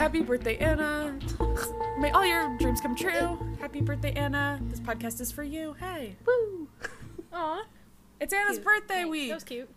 [0.00, 1.18] Happy birthday, Anna.
[1.98, 3.38] May all your dreams come true.
[3.60, 4.58] Happy birthday, Anna.
[4.70, 5.74] This podcast is for you.
[5.74, 6.16] Hey.
[6.26, 6.66] Woo!
[7.34, 7.62] Aw,
[8.18, 8.64] It's Anna's Cute.
[8.64, 9.10] birthday thanks.
[9.10, 9.28] week.
[9.28, 9.68] That was cute.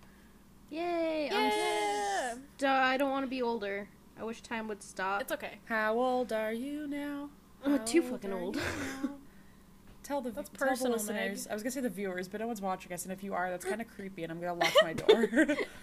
[0.70, 1.28] Yay!
[1.30, 2.30] Yeah.
[2.32, 3.90] I'm st- uh, I don't want to be older.
[4.18, 5.20] I wish time would stop.
[5.22, 5.60] It's okay.
[5.66, 7.30] How old are you now?
[7.66, 8.58] I'm How too fucking old.
[10.04, 11.46] Tell the That's tell personal, the listeners.
[11.46, 11.52] Meg.
[11.52, 13.50] I was gonna say the viewers, but no one's watching us, and if you are,
[13.50, 15.30] that's kind of creepy, and I'm gonna lock my door.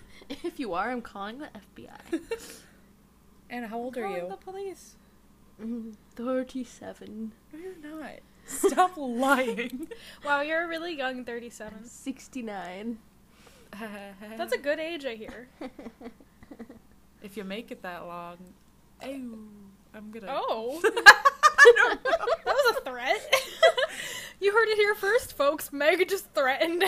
[0.29, 2.51] if you are, I'm calling the FBI.
[3.51, 4.29] Anna, how old are Calling you?
[4.29, 4.95] The police.
[5.61, 7.33] Mm, Thirty-seven.
[7.53, 8.21] No, you're not.
[8.47, 9.89] Stop lying.
[10.25, 11.85] Wow, you're a really young 37.
[11.85, 12.99] Sixty-nine.
[14.39, 15.49] That's a good age, I hear.
[17.23, 18.37] if you make it that long.
[19.07, 19.49] Ew,
[19.95, 20.27] I'm gonna.
[20.31, 22.11] Oh, I don't know.
[22.45, 23.35] that was a threat.
[24.41, 25.73] you heard it here first, folks.
[25.73, 26.81] Meg just threatened.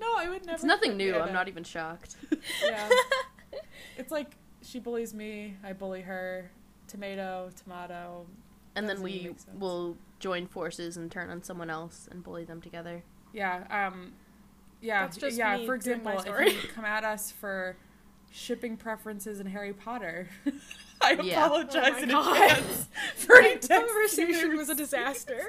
[0.00, 0.56] No, I would never.
[0.56, 1.14] It's nothing new.
[1.14, 1.24] Anna.
[1.24, 2.16] I'm not even shocked.
[2.64, 2.88] Yeah.
[3.96, 6.50] it's like she bullies me, I bully her.
[6.88, 8.26] Tomato, tomato.
[8.74, 13.02] And then we will join forces and turn on someone else and bully them together.
[13.32, 13.64] Yeah.
[13.70, 14.12] Um.
[14.80, 15.02] Yeah.
[15.02, 15.56] That's just yeah.
[15.56, 17.76] me For example, if you come at us for
[18.30, 20.28] shipping preferences in Harry Potter,
[21.00, 21.44] I Yeah.
[21.46, 22.50] apologize Oh in God.
[22.50, 25.40] advance for any conversation was a disaster.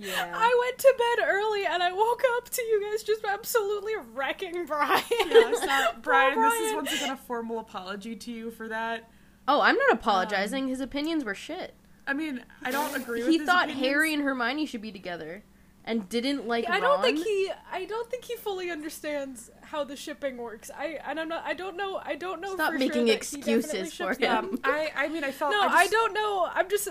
[0.00, 0.32] Yeah.
[0.34, 4.66] I went to bed early and I woke up to you guys just absolutely wrecking
[4.66, 5.02] Brian.
[5.26, 9.10] Yeah, so, Poor Brian, this is once again a formal apology to you for that.
[9.46, 10.68] oh, I'm not um, apologizing.
[10.68, 11.74] His opinions were shit.
[12.06, 13.86] I mean, I don't agree with He his thought opinions.
[13.86, 15.44] Harry and Hermione should be together,
[15.84, 16.68] and didn't like.
[16.68, 20.70] I don't think he I don't think he fully understands how the shipping works.
[20.76, 23.24] I and I'm not I don't know I don't know Stop for making sure that
[23.24, 24.58] he definitely excuses for ships him.
[24.64, 25.52] I, I mean, I felt.
[25.52, 26.48] No, I, I, don't know.
[26.52, 26.88] I'm just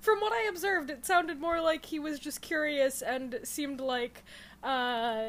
[0.00, 4.24] from what I observed, it sounded more like he was just curious and seemed like
[4.62, 5.28] uh,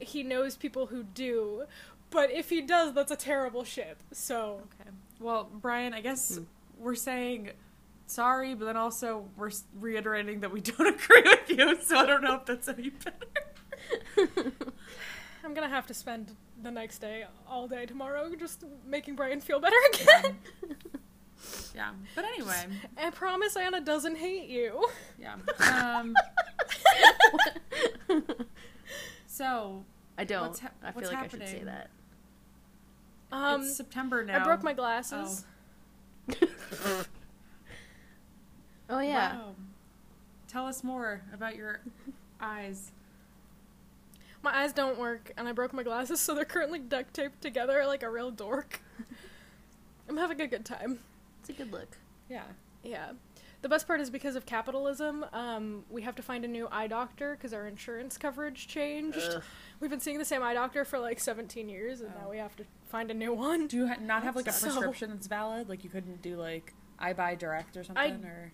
[0.00, 1.64] he knows people who do.
[2.10, 4.02] But if he does, that's a terrible ship.
[4.12, 4.90] So Okay.
[5.20, 6.44] Well, Brian, I guess Hmm.
[6.78, 7.50] we're saying
[8.06, 11.80] sorry, but then also we're reiterating that we don't agree with you.
[11.82, 14.36] So I don't know if that's any better.
[15.44, 19.58] I'm gonna have to spend the next day all day tomorrow just making Brian feel
[19.60, 20.38] better again.
[21.74, 21.90] Yeah.
[22.14, 22.66] But anyway,
[22.96, 24.88] I promise Anna doesn't hate you.
[25.18, 25.36] yeah.
[25.60, 26.14] Um.
[29.26, 29.84] So
[30.18, 30.42] I don't.
[30.48, 31.90] What's hap- I feel what's like I should say that.
[33.32, 34.40] Um, it's September now.
[34.42, 35.44] I broke my glasses.
[38.90, 39.36] Oh yeah.
[39.36, 39.54] Wow.
[40.48, 41.80] Tell us more about your
[42.40, 42.92] eyes.
[44.42, 47.84] My eyes don't work, and I broke my glasses, so they're currently duct taped together
[47.86, 48.82] like a real dork.
[50.10, 50.98] I'm having a good time.
[51.52, 51.96] It's a good look.
[52.28, 52.44] Yeah.
[52.82, 53.12] Yeah.
[53.60, 56.88] The best part is because of capitalism, um, we have to find a new eye
[56.88, 59.18] doctor because our insurance coverage changed.
[59.36, 59.42] Ugh.
[59.78, 62.22] We've been seeing the same eye doctor for like 17 years, and Oh.
[62.24, 63.68] now we have to find a new one.
[63.68, 65.68] Do you ha- not have like a So- prescription that's valid?
[65.68, 68.52] Like you couldn't do like I buy direct or something, or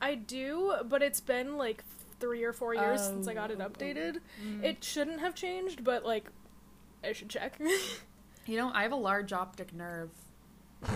[0.00, 1.84] I do, but it's been like
[2.18, 4.18] three or four years since I got it Oh, oh, updated.
[4.44, 4.64] Mm.
[4.64, 6.30] It shouldn't have changed, but like,
[7.04, 7.60] I should check.
[8.46, 10.08] You know, I have a large optic nerve.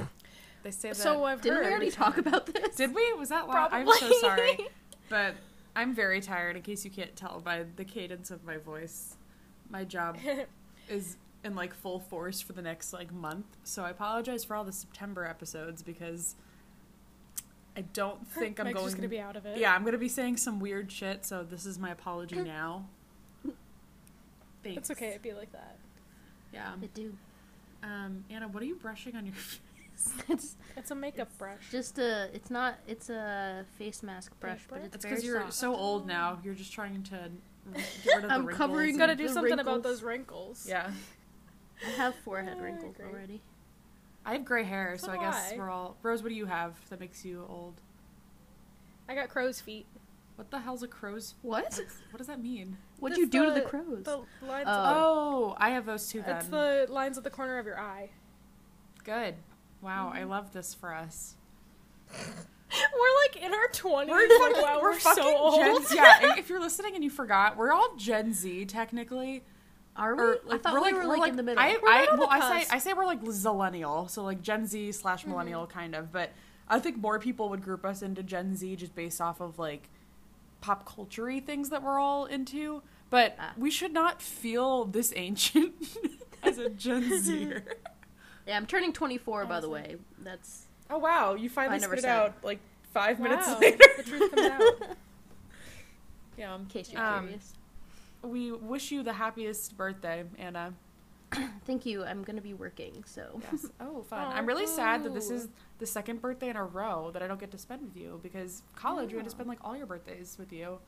[0.62, 0.96] They say that.
[0.96, 1.66] so I've Didn't heard.
[1.66, 2.76] we already talk about this?
[2.76, 3.12] Did we?
[3.14, 3.72] Was that loud?
[3.72, 4.58] I'm so sorry.
[5.08, 5.34] But
[5.76, 9.16] I'm very tired, in case you can't tell by the cadence of my voice.
[9.68, 10.16] My job
[10.88, 13.44] is in like full force for the next like month.
[13.62, 16.34] So I apologize for all the September episodes because
[17.76, 19.58] I don't think I'm Meg's going just gonna be out of it.
[19.58, 22.86] Yeah, I'm gonna be saying some weird shit, so this is my apology now.
[24.62, 24.78] Thanks.
[24.78, 25.08] It's okay.
[25.10, 25.76] It'd be like that.
[26.54, 26.72] Yeah.
[26.80, 27.12] It do.
[27.82, 29.58] Um, Anna, what are you brushing on your face?
[30.28, 31.60] It's It's a makeup brush.
[31.70, 32.28] just a.
[32.34, 32.78] It's not.
[32.86, 35.52] It's a face mask brush, but it's It's because you're soft.
[35.54, 36.38] so old now.
[36.42, 37.10] You're just trying to
[37.72, 37.80] get
[38.16, 40.66] rid of the I'm wrinkles covering You and- gotta do The something about those wrinkles.
[40.68, 40.90] Yeah.
[41.86, 43.10] I have forehead I wrinkles agree.
[43.10, 43.40] already.
[44.24, 45.56] I have gray hair, so, So I guess I.
[45.56, 45.96] we're all.
[46.02, 47.74] Rose, what do you have that makes you old?
[49.08, 49.86] I got crow's feet.
[50.36, 51.34] What the hell's a crow's?
[51.42, 51.78] What?
[52.10, 52.78] What does that mean?
[53.00, 54.04] What'd That's you do to the the- crows?
[54.04, 54.16] The
[54.46, 54.66] lines.
[54.68, 56.22] Oh, I have those too.
[56.22, 58.10] Then it's the lines at the corner of your eye.
[59.04, 59.34] good.
[59.82, 60.18] Wow, Mm-hmm.
[60.18, 61.34] I love this for us.
[62.12, 62.16] We're
[63.26, 64.12] like in our twenties.
[64.12, 65.82] We're like, wow, we're we're, fucking so old.
[65.88, 65.96] Gen.
[65.96, 69.42] Yeah, if you're listening and you forgot, we're all Gen Z technically.
[69.94, 70.22] Are we?
[70.22, 71.62] Or, I thought we're we were like, in the middle.
[71.62, 72.66] I, I, well, the I say.
[72.70, 75.30] I say we're like zillennial, so like Gen Z slash Mm-hmm.
[75.32, 76.10] millennial kind of.
[76.10, 76.30] But
[76.66, 79.90] I think more people would group us into Gen Z just based off of like
[80.62, 82.82] pop culture things that we're all into.
[83.10, 83.52] But Ah.
[83.58, 85.74] we should not feel this ancient
[86.42, 87.64] as a Gen Zer.
[88.46, 89.96] Yeah, I'm turning 24 by the way.
[90.18, 92.10] That's oh wow, you finally never spit said.
[92.16, 92.58] out like
[92.92, 93.78] five minutes Wow, later.
[93.96, 94.62] the truth comes out.
[96.36, 96.54] yeah.
[96.56, 97.54] in case you're Um, curious.
[98.22, 100.74] We wish you the happiest birthday, Anna.
[101.66, 102.04] Thank you.
[102.04, 103.66] I'm gonna be working, so Yes.
[103.80, 104.26] Oh, fun.
[104.28, 105.48] Oh, I'm really sad that this is
[105.78, 108.62] the second birthday in a row that I don't get to spend with you because
[108.76, 110.78] college we had to spend like all your birthdays with you.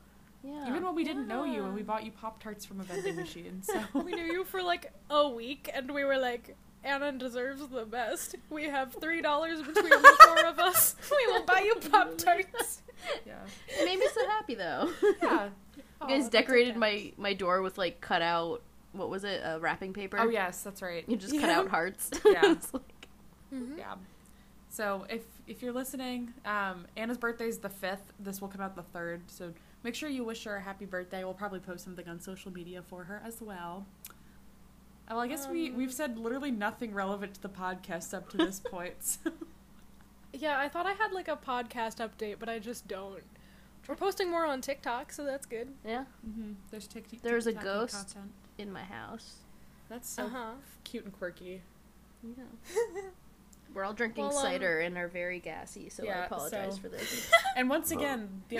[0.43, 0.69] yeah.
[0.69, 3.15] Even when we didn't know you and we bought you Pop Tarts from a vending
[3.15, 3.61] machine.
[3.63, 6.55] So we knew you for like a week, and we were like,
[6.85, 8.35] Anna deserves the best.
[8.49, 10.95] We have three dollars between the four of us.
[11.11, 12.81] We will buy you Pop Tarts.
[13.25, 13.33] yeah.
[13.67, 14.89] it made me so happy though.
[15.21, 15.49] Yeah.
[16.01, 18.61] You guys decorated my my door with like cut out
[18.91, 19.41] what was it?
[19.43, 20.17] Uh, wrapping paper.
[20.19, 21.03] Oh yes, that's right.
[21.07, 22.11] You just cut out hearts.
[22.25, 22.51] Yeah.
[22.51, 23.07] It's like-
[23.53, 23.77] Mhm.
[23.79, 23.95] Yeah.
[24.69, 28.11] So if if you're listening, um, Anna's birthday is the fifth.
[28.19, 29.21] This will come out the third.
[29.27, 29.53] So
[29.83, 31.23] make sure you wish her a happy birthday.
[31.23, 33.85] We'll probably post something on social media for her as well.
[35.09, 38.37] Well, I guess we Um, we've said literally nothing relevant to the podcast up to
[38.37, 38.95] this point.
[38.99, 39.31] so-
[40.33, 43.23] Yeah, I thought I had like a podcast update, but I just don't.
[43.87, 45.69] We're posting more on TikTok, so that's good.
[45.85, 46.05] yeah.
[46.27, 46.53] mm-hmm.
[46.71, 47.21] There's TikTok.
[47.21, 47.93] There's a ghost.
[48.13, 48.31] Content.
[48.57, 49.35] In my house.
[49.89, 50.53] That's so Uh-huh.
[50.83, 51.61] cute and quirky.
[52.23, 52.43] Yeah.
[53.73, 56.89] We're all drinking Well, um, cider and are very gassy, so I apologize so- for
[56.89, 57.29] this.
[57.55, 58.59] And once again, the,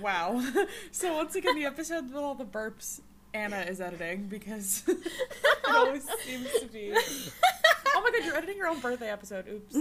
[0.00, 0.44] wow.
[0.90, 3.00] so once again, the episode with all the burps,
[3.34, 4.98] Anna is editing because it
[5.68, 6.94] always seems to be.
[7.94, 9.46] Oh my god, you're editing your own birthday episode.
[9.48, 9.74] Oops.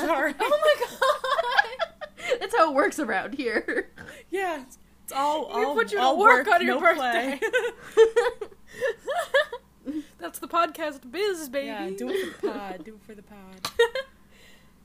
[0.00, 0.34] Sorry.
[0.40, 2.38] oh my god!
[2.40, 3.90] That's how it works around here.
[4.30, 4.78] Yeah, it's,
[5.12, 5.48] all.
[5.54, 7.40] We all put you to all work on your no play.
[10.18, 11.66] That's the podcast biz, baby.
[11.66, 12.84] yeah, do it for the pod.
[12.84, 14.06] Do it for the pod.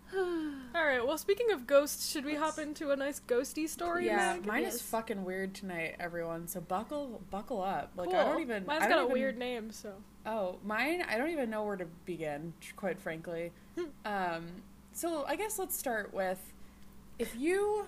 [0.16, 1.06] All right.
[1.06, 4.06] Well, speaking of ghosts, should we hop into a nice ghosty story?
[4.06, 4.46] Yeah, Meg?
[4.46, 6.48] mine is fucking weird tonight, everyone.
[6.48, 7.92] So buckle, buckle up.
[7.96, 8.24] Like I Cool.
[8.34, 8.66] don't even.
[8.66, 9.94] Mine's I don't got a weird name, so.
[10.26, 13.52] Oh, mine, I don't even know where to begin, quite frankly.
[14.06, 14.46] um,
[14.94, 16.54] so I guess let's start with
[17.20, 17.86] if you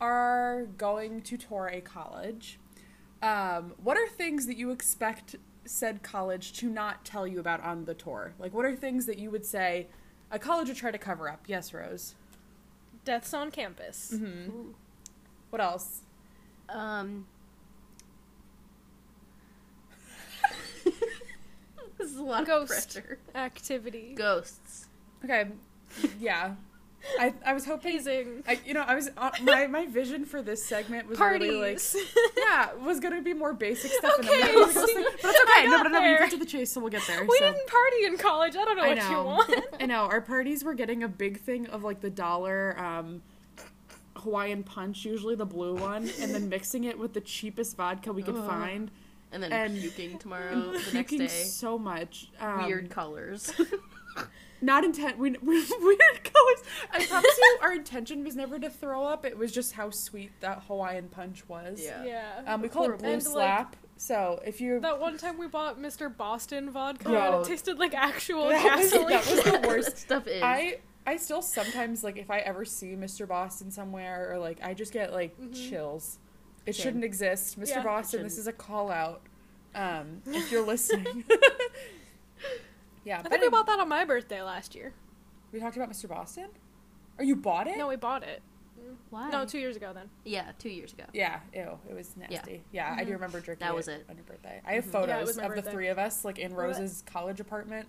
[0.00, 2.58] are going to tour a college,
[3.22, 7.84] um, what are things that you expect said college to not tell you about on
[7.84, 8.34] the tour?
[8.38, 9.88] Like, what are things that you would say
[10.32, 11.44] a college would try to cover up?
[11.46, 12.14] Yes, Rose.
[13.04, 14.14] Deaths on campus.
[14.16, 14.70] hmm
[15.50, 16.00] What else?
[16.68, 17.26] Um.
[20.84, 22.96] this is a lot Ghost.
[22.96, 23.18] of pressure.
[23.34, 24.14] Activity.
[24.16, 24.86] Ghosts.
[25.24, 25.46] Okay,
[26.18, 26.54] yeah.
[27.18, 28.44] I, I was hoping Hazing.
[28.46, 31.80] I, you know, I was uh, my my vision for this segment was really like
[32.36, 34.18] yeah, was gonna be more basic stuff.
[34.18, 35.66] and Okay, then we got to go but it's okay.
[35.66, 36.18] No, but no, we there.
[36.20, 37.22] got to the chase, so we'll get there.
[37.24, 37.44] we so.
[37.52, 38.56] didn't party in college.
[38.56, 39.16] I don't know I what you
[39.56, 39.64] want.
[39.80, 43.22] I know our parties were getting a big thing of like the dollar um,
[44.16, 48.22] Hawaiian punch, usually the blue one, and then mixing it with the cheapest vodka we
[48.22, 48.46] could Ugh.
[48.48, 48.90] find,
[49.32, 51.26] And then And- puking tomorrow, the next day.
[51.28, 52.30] so much.
[52.40, 53.52] Um, Weird colors.
[54.62, 55.18] Not intent.
[55.22, 56.62] We, we weird colors.
[56.92, 59.24] I promise you, our intention was never to throw up.
[59.26, 61.80] It was just how sweet that Hawaiian punch was.
[61.82, 62.04] Yeah.
[62.04, 62.42] yeah.
[62.46, 63.76] Um, we call it blue And, like, slap.
[63.96, 66.14] so if you that one time we bought Mr.
[66.16, 69.08] Boston vodka and it tasted like actual That was- gasoline.
[69.10, 69.98] that was the worst.
[69.98, 70.42] Stuff is.
[70.42, 73.26] I I still sometimes like if I ever see Mr.
[73.26, 75.70] Boston somewhere or like I just get like Mhm.
[75.70, 76.18] chills.
[76.64, 76.82] It Shame.
[76.84, 77.68] shouldn't exist, Mr.
[77.70, 77.82] Yeah.
[77.82, 78.22] Boston.
[78.22, 79.22] This is a call out.
[79.74, 81.24] Um, if you're listening.
[83.04, 84.92] Yeah, I but think we bought that on my birthday last year.
[85.52, 86.08] we talked about Mr.
[86.08, 86.48] Boston.
[87.18, 87.76] Or you bought it?
[87.78, 88.42] No, we bought it.
[89.10, 89.28] Why?
[89.30, 90.08] No, two years ago then.
[90.24, 91.04] Yeah, two years ago.
[91.12, 92.62] Yeah, ew, it was nasty.
[92.72, 93.14] Yeah, I do Mhm.
[93.14, 93.66] remember drinking.
[93.66, 94.04] That was it.
[94.08, 94.60] on your birthday.
[94.66, 94.92] I have Mhm.
[94.92, 96.62] Yeah, it photos was my of the three of us, like in What?
[96.64, 97.86] Rose's college apartment,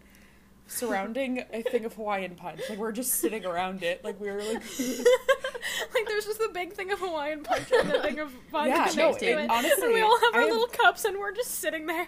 [0.67, 2.61] surrounding a thing of Hawaiian punch.
[2.69, 4.61] Like we're just sitting around it, like we were like.
[5.93, 8.91] like there's just a big thing of Hawaiian punch and a thing of vodka Yeah,
[8.95, 9.49] no, it- it.
[9.49, 12.07] honestly, and we all have I our have- little cups and we're just sitting there.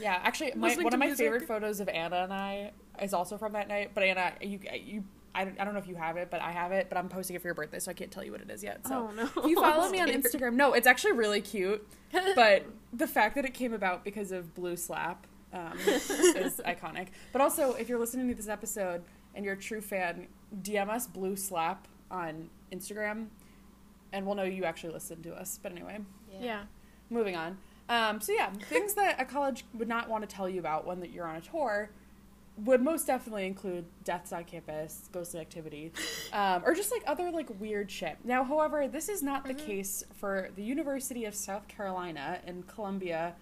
[0.00, 1.24] Yeah, actually, my, one of my music.
[1.26, 3.90] favorite photos of Anna and I is also from that night.
[3.94, 5.04] But Anna, you, you,
[5.34, 6.88] I don't, I don't know if you have it, but I have it.
[6.88, 8.62] But I'm posting it for your birthday, so I can't tell you what it is
[8.62, 8.86] yet.
[8.86, 9.24] So oh no.
[9.42, 10.08] if you follow me on.
[10.08, 11.86] Instagram, no, it's actually really cute.
[12.34, 17.08] But the fact that it came about because of Blue Slap um, is iconic.
[17.32, 19.02] But also, if you're listening to this episode
[19.34, 20.28] and you're a true fan,
[20.62, 23.26] DM us Blue Slap on Instagram,
[24.12, 25.58] and we'll know you actually listened to us.
[25.62, 25.98] But anyway
[26.40, 26.62] Yeah.
[27.10, 27.58] moving on.
[27.88, 31.00] Um, so yeah, things that a college would not want to tell you about when
[31.00, 31.90] that you're on a tour
[32.64, 35.92] would most definitely include deaths on campus, ghostly activity,
[36.32, 38.16] um, or just like other like weird shit.
[38.24, 39.66] Now, however, this is not the Mhm.
[39.66, 43.34] case for the University of South Carolina in Columbia,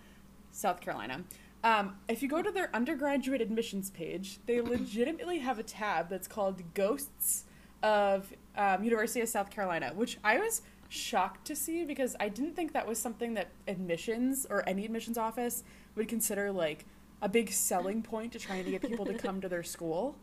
[0.50, 1.25] South Carolina.
[1.62, 6.26] Um, if you go to their undergraduate admissions page, they legitimately have a tab that's
[6.26, 7.44] called Ghosts
[7.82, 12.54] of um, University of South Carolina, which I was shocked to see because I didn't
[12.54, 15.64] think that was something that admissions or any admissions office
[15.96, 16.84] would consider like
[17.22, 20.16] a big selling point to trying to get people to come to their school.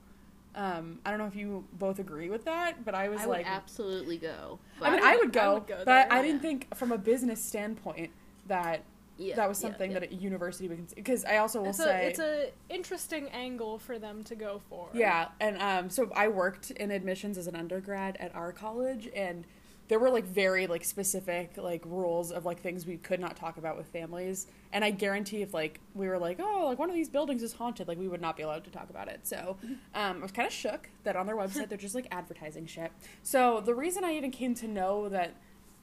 [0.53, 3.38] Um, I don't know if you both agree with that, but I was I like,
[3.45, 4.59] would absolutely go.
[4.81, 6.91] I mean, but- I would go, I would go but there, I didn't think from
[6.91, 8.11] a business standpoint
[8.47, 8.83] that
[9.17, 9.99] Yeah, that was something yeah.
[9.99, 13.79] that a university would because I also will It's say a it's a interesting angle
[13.79, 14.89] for them to go for.
[14.93, 19.45] Yeah, and um, so I worked in admissions as an undergrad at our college, and
[19.89, 23.58] there were like very like specific like rules of like things we could not talk
[23.58, 24.48] about with families.
[24.72, 27.53] And I guarantee if like we were like, oh, like one of these buildings is
[27.53, 29.22] haunted, like we would not be allowed to talk about it.
[29.27, 29.58] So
[29.96, 32.91] um, I was kind of shook that on their website they're just like advertising shit.
[33.24, 35.36] So the reason I even came to know that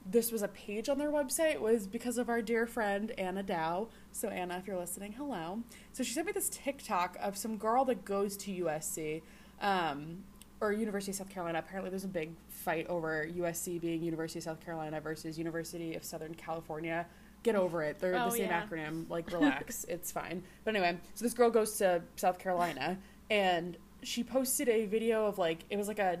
[0.09, 3.89] this was a page on their website was because of our dear friend Anna Dow.
[4.13, 5.63] So Anna, if you're listening, hello.
[5.91, 9.21] So she sent me this TikTok of some girl that goes to USC,
[9.61, 10.23] um,
[10.61, 11.59] or University of South Carolina.
[11.59, 16.03] Apparently, there's a big fight over USC being University of South Carolina versus University of
[16.03, 17.05] Southern California.
[17.43, 17.99] Get over it.
[17.99, 18.65] They're Oh, the same yeah.
[18.65, 19.09] acronym.
[19.09, 19.83] Like, relax.
[19.85, 20.43] it's fine.
[20.63, 22.97] But anyway, so this girl goes to South Carolina,
[23.29, 26.19] and she posted a video of like it was like a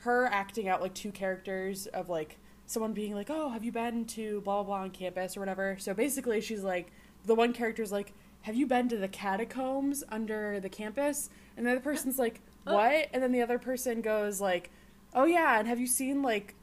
[0.00, 4.04] her acting out like two characters of like someone being like, "Oh, have you been
[4.06, 6.90] to blah blah blah on campus or whatever?" So basically, she's like,
[7.26, 11.72] the one character's like, "Have you been to the catacombs under the campus?" And the
[11.72, 12.40] other person's like,
[12.74, 14.70] "What?" And then the other person goes like,
[15.14, 16.54] "Oh yeah, and have you seen like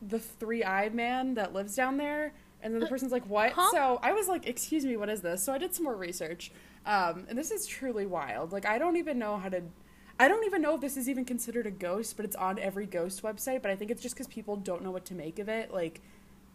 [0.00, 2.32] the three-eyed man that lives down there?"
[2.62, 3.70] And then the person's like, "What?" Huh?
[3.72, 6.52] So I was like, "Excuse me, what is this?" So I did some more research,
[6.86, 8.52] um, and this is truly wild.
[8.52, 9.62] Like I don't even know how to.
[10.20, 12.86] I don't even know if this is even considered a ghost, but it's on every
[12.86, 13.62] ghost website.
[13.62, 15.72] But I think it's just because people don't know what to make of it.
[15.72, 16.00] Like,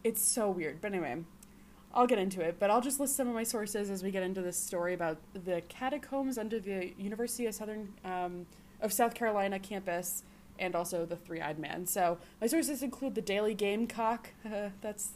[0.03, 0.79] it's so weird.
[0.79, 1.23] But anyway,
[1.93, 2.57] I'll get into it.
[2.59, 5.17] But I'll just list some of my sources as we get into this story about
[5.33, 8.45] the catacombs under the University of Southern um,
[8.81, 10.23] of South Carolina campus,
[10.59, 11.85] and also the Three-Eyed Man.
[11.85, 14.29] So my sources include the Daily Gamecock.
[14.45, 15.11] Uh, that's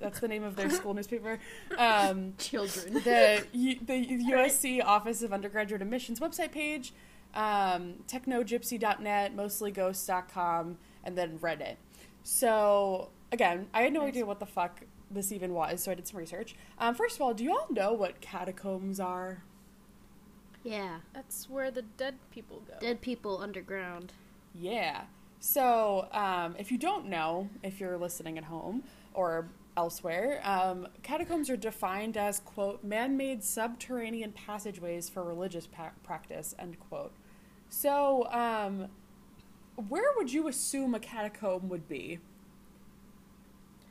[0.00, 1.38] that's the name of their school newspaper.
[1.76, 2.94] Um, Children.
[2.94, 6.92] the U- the USC Office of Undergraduate Admissions website page,
[7.34, 11.76] um, technogypsy.net, mostlyghosts.com, and then Reddit.
[12.22, 16.06] So again, I had no idea what the fuck this even was, so I did
[16.08, 16.56] some research.
[16.78, 19.44] Um, first of all, do you all know what catacombs are?
[20.66, 20.98] Yeah.
[21.14, 22.74] That's where the dead people go.
[22.80, 24.12] Dead people underground.
[24.54, 25.02] Yeah.
[25.38, 28.82] So, um, if you don't know, if you're listening at home
[29.14, 35.92] or elsewhere, um, catacombs are defined as, quote, man made subterranean passageways for religious pa-
[36.02, 37.12] practice, end quote.
[37.68, 38.88] So, um,
[39.88, 42.18] where would you assume a catacomb would be?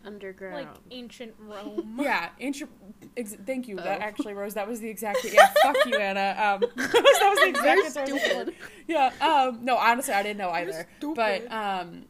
[0.06, 0.56] Underground.
[0.56, 1.98] Like ancient Rome.
[2.02, 2.70] Yeah, ancient.
[3.18, 3.76] Ex- thank you.
[3.78, 4.04] That Oh.
[4.04, 4.54] actually, Rose.
[4.54, 5.20] That was the exact.
[5.26, 6.36] Yeah, fuck you, Anna.
[6.62, 8.30] Um, that was the exact Very answer I was looking for.
[8.52, 8.56] stupid.
[8.88, 9.12] Yeah.
[9.22, 9.60] Um.
[9.64, 10.88] No, honestly, I didn't know either.
[10.98, 11.16] stupid.
[11.50, 12.06] But um,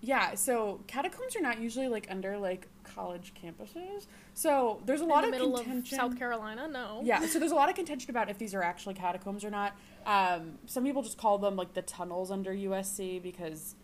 [0.00, 0.34] yeah.
[0.34, 4.06] So catacombs are not usually like under like college campuses.
[4.34, 5.98] So there's a lot in the of middle contention.
[6.00, 6.66] of South Carolina.
[6.68, 7.00] No.
[7.04, 9.76] Yeah, so there's a lot of contention about if these are actually catacombs or not.
[10.06, 13.74] Um, some people just call them like the tunnels under USC because,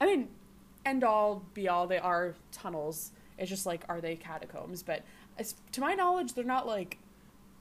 [0.00, 0.28] I mean,
[0.84, 3.12] end all be all, they are tunnels.
[3.38, 4.82] It's just like, are they catacombs?
[4.82, 5.02] But
[5.38, 6.98] as, to my knowledge, they're not like,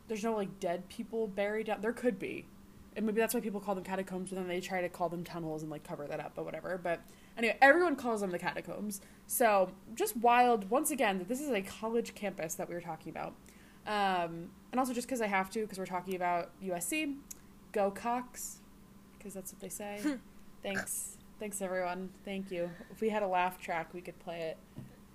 [0.07, 1.81] there's no like dead people buried down.
[1.81, 2.45] There could be.
[2.95, 5.23] And maybe that's why people call them catacombs, but then they try to call them
[5.23, 6.79] tunnels and like cover that up, but whatever.
[6.81, 7.01] But
[7.37, 8.99] anyway, everyone calls them the catacombs.
[9.27, 13.11] So just wild, once again, that this is a college campus that we were talking
[13.11, 13.35] about.
[13.87, 17.15] Um, and also just because I have to, because we're talking about USC,
[17.71, 18.57] go Cocks,
[19.17, 20.01] because that's what they say.
[20.63, 21.18] Thanks.
[21.39, 22.09] Thanks, everyone.
[22.25, 22.69] Thank you.
[22.91, 24.53] If we had a laugh track, we could play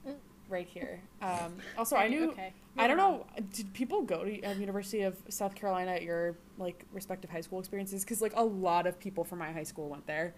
[0.06, 0.16] it
[0.48, 1.00] right here.
[1.20, 2.30] Um, also, I knew.
[2.34, 2.52] Okay.
[2.76, 3.24] I don't know.
[3.52, 7.60] Did people go to um, University of South Carolina at your like respective high school
[7.60, 8.02] experiences?
[8.02, 10.34] Because like a lot of people from my high school went there.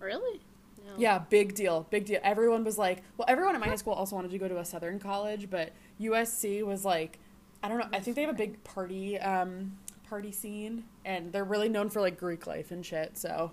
[0.00, 0.40] Really?
[0.86, 0.92] No.
[0.96, 2.20] Yeah, big deal, big deal.
[2.22, 4.64] Everyone was like, well, everyone at my high school also wanted to go to a
[4.64, 7.18] Southern college, but USC was like,
[7.62, 7.88] I don't know.
[7.92, 9.76] I think they have a big party, um,
[10.08, 13.18] party scene, and they're really known for like Greek life and shit.
[13.18, 13.52] So,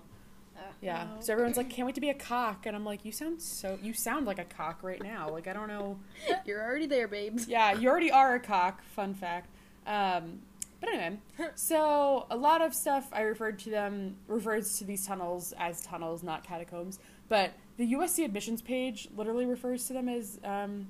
[0.80, 1.06] yeah.
[1.10, 1.20] Oh.
[1.20, 3.78] So everyone's like, can't wait to be a cock, and I'm like, you sound so,
[3.82, 5.30] you sound like a cock right now.
[5.30, 5.98] Like I don't know.
[6.46, 7.48] You're already there, babes.
[7.48, 8.82] Yeah, you already are a cock.
[8.94, 9.48] Fun fact.
[9.86, 10.40] Um,
[10.80, 11.18] but anyway,
[11.54, 16.22] so a lot of stuff I referred to them refers to these tunnels as tunnels,
[16.22, 16.98] not catacombs.
[17.28, 20.88] But the USC admissions page literally refers to them as um,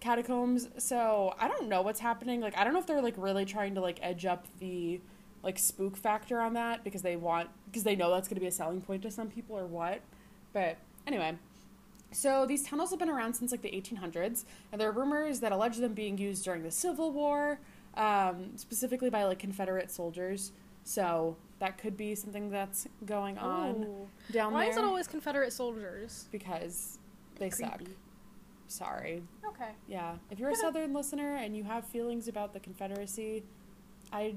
[0.00, 0.68] catacombs.
[0.78, 2.40] So I don't know what's happening.
[2.40, 5.00] Like I don't know if they're like really trying to like edge up the
[5.46, 8.48] like spook factor on that because they want because they know that's going to be
[8.48, 10.00] a selling point to some people or what.
[10.52, 10.76] But
[11.06, 11.36] anyway,
[12.10, 15.52] so these tunnels have been around since like the 1800s, and there are rumors that
[15.52, 17.60] allege them being used during the Civil War,
[17.96, 20.50] um, specifically by like Confederate soldiers.
[20.82, 24.08] So that could be something that's going on Ooh.
[24.32, 26.26] down Why there is it always Confederate soldiers?
[26.32, 26.98] because
[27.38, 27.82] they suck.
[28.66, 29.22] Sorry.
[29.46, 29.70] Okay.
[29.86, 30.16] Yeah.
[30.30, 33.44] If you're a Southern listener and you have feelings about the Confederacy,
[34.12, 34.34] I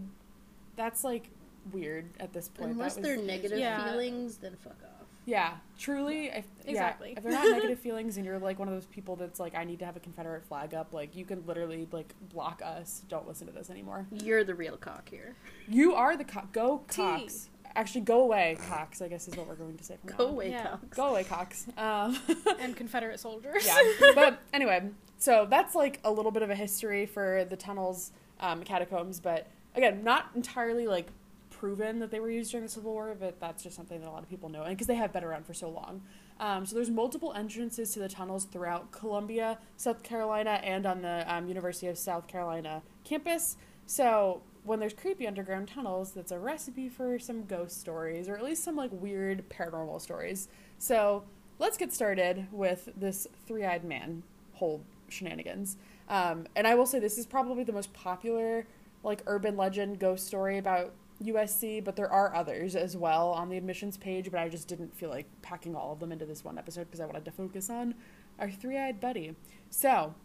[0.80, 1.30] that's like
[1.74, 2.72] weird at this point.
[2.72, 3.84] Unless that was, they're negative Yeah.
[3.92, 5.08] feelings, then fuck off.
[5.26, 6.28] Yeah, truly.
[6.28, 7.14] If, yeah, Exactly.
[7.18, 9.64] if they're not negative feelings and you're like one of those people that's like, I
[9.66, 13.04] need to have a Confederate flag up, like you can literally like block us.
[13.10, 14.08] Don't listen to this anymore.
[14.12, 15.36] You're the real cock here.
[15.68, 16.52] You are the cock.
[16.54, 16.96] go T.
[17.02, 17.50] Cox.
[17.76, 19.00] Actually, go away, Cocks.
[19.02, 20.32] I guess is what we're going to say from Go on.
[20.32, 20.68] away, Yeah.
[20.70, 20.98] cocks.
[20.98, 21.68] Go away, Cocks.
[21.78, 22.18] Um,
[22.60, 23.64] and Confederate soldiers.
[23.68, 23.78] yeah,
[24.16, 28.64] but anyway, so that's like a little bit of a history for the tunnels, um,
[28.64, 29.20] catacombs.
[29.20, 29.46] But
[29.80, 31.08] again, not entirely like
[31.50, 34.12] proven that they were used during the Civil War, but that's just something that a
[34.12, 36.02] lot of people know, and because they have been around for so long.
[36.40, 41.26] Um, so there's multiple entrances to the tunnels throughout Columbia, South Carolina, and on the
[41.34, 43.58] um, University of South Carolina campus.
[43.86, 48.44] So when there's creepy underground tunnels, that's a recipe for some ghost stories, or at
[48.44, 50.48] least some like weird paranormal stories.
[50.78, 51.24] So
[51.58, 55.78] let's get started with this three-eyed man whole shenanigans.
[56.08, 58.66] Um, and I will say this is probably the most popular
[59.04, 63.58] like urban legend ghost story about USC, but there are others as well on the
[63.58, 66.58] admissions page, but I just didn't feel like packing all of them into this one
[66.58, 67.96] episode because I wanted to focus on
[68.40, 69.36] our three-eyed buddy.
[69.70, 70.16] So,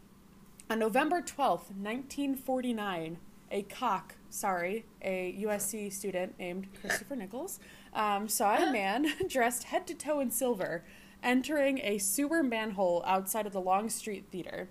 [0.70, 3.18] on November 12th, 1949,
[3.50, 7.58] a cock, sorry, a USC student named Christopher Nichols,
[7.92, 10.84] um, saw a man dressed head to toe in silver
[11.24, 14.68] entering a sewer manhole outside of the Longstreet Theater.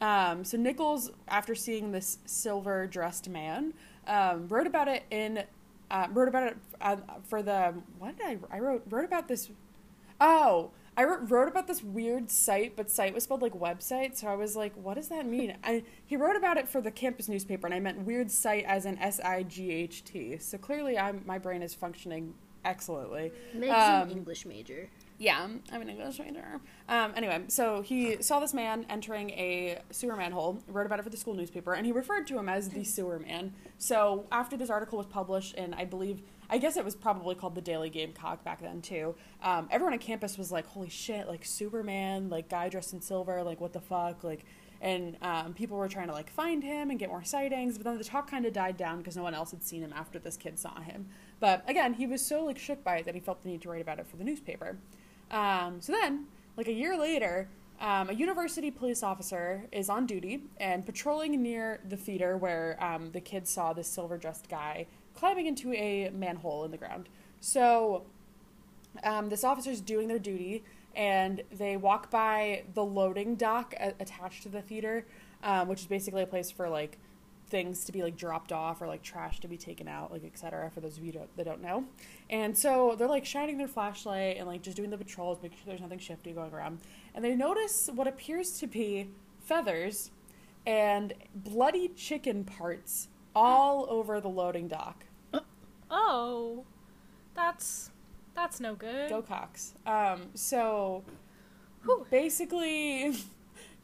[0.00, 3.74] Um, so Nichols, after seeing this silver dressed man,
[4.06, 5.44] um, wrote about it in
[5.90, 9.50] uh, wrote about it uh, for the what did I I wrote wrote about this
[10.20, 14.28] oh I wrote, wrote about this weird site but site was spelled like website so
[14.28, 15.56] I was like what does that mean?
[15.64, 18.86] I he wrote about it for the campus newspaper and I meant weird site as
[18.86, 20.38] in S I G H T.
[20.38, 23.32] So clearly I'm my brain is functioning excellently.
[23.54, 24.88] Meg's Um, an English major.
[25.18, 26.60] Yeah, I'm an English major.
[26.88, 31.10] Um, anyway, so he saw this man entering a sewer manhole, wrote about it for
[31.10, 33.52] the school newspaper, and he referred to him as the sewer man.
[33.78, 37.56] So after this article was published, and I believe, I guess it was probably called
[37.56, 41.44] the Daily Gamecock back then too, um, everyone on campus was like, holy shit, like
[41.44, 44.44] Superman, like guy dressed in silver, like what the fuck, like.
[44.80, 47.98] And um, people were trying to like find him and get more sightings, but then
[47.98, 50.36] the talk kind of died down because no one else had seen him after this
[50.36, 51.08] kid saw him.
[51.40, 53.70] But again, he was so like shook by it that he felt the need to
[53.70, 54.78] write about it for the newspaper.
[55.30, 57.48] Um, so then, like a year later,
[57.80, 63.12] um, a university police officer is on duty and patrolling near the theater where um,
[63.12, 67.08] the kids saw this silver dressed guy climbing into a manhole in the ground.
[67.40, 68.04] So
[69.04, 70.64] um, this officer's doing their duty
[70.96, 75.06] and they walk by the loading dock a- attached to the theater,
[75.44, 76.98] um, which is basically a place for like
[77.48, 80.70] things to be like dropped off or like trash to be taken out, like etc.
[80.70, 81.84] For those of you don't, that don't know,
[82.30, 85.66] and so they're like shining their flashlight and like just doing the patrols, making sure
[85.66, 86.80] there's nothing shifty going around,
[87.14, 90.10] and they notice what appears to be feathers
[90.66, 95.04] and bloody chicken parts all over the loading dock.
[95.90, 96.64] Oh,
[97.34, 97.90] that's
[98.34, 99.08] that's no good.
[99.08, 99.74] Go Cocks.
[99.86, 101.02] Um, so
[101.84, 102.06] Whew.
[102.10, 103.14] basically,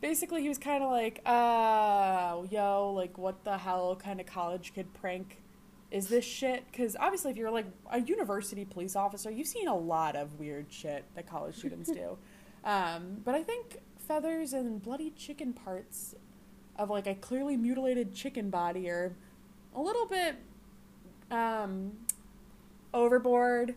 [0.04, 4.74] basically he was kind of like, uh, yo, like what the hell kind of college
[4.74, 5.38] kid prank
[5.90, 6.70] is this shit?
[6.70, 10.66] Because obviously, if you're like a university police officer, you've seen a lot of weird
[10.68, 12.18] shit that college students do.
[12.66, 13.76] Um, but I think
[14.08, 16.14] feathers and bloody chicken parts
[16.78, 19.12] of like a clearly mutilated chicken body are
[19.76, 20.36] a little bit
[21.30, 21.92] um,
[22.94, 23.74] overboard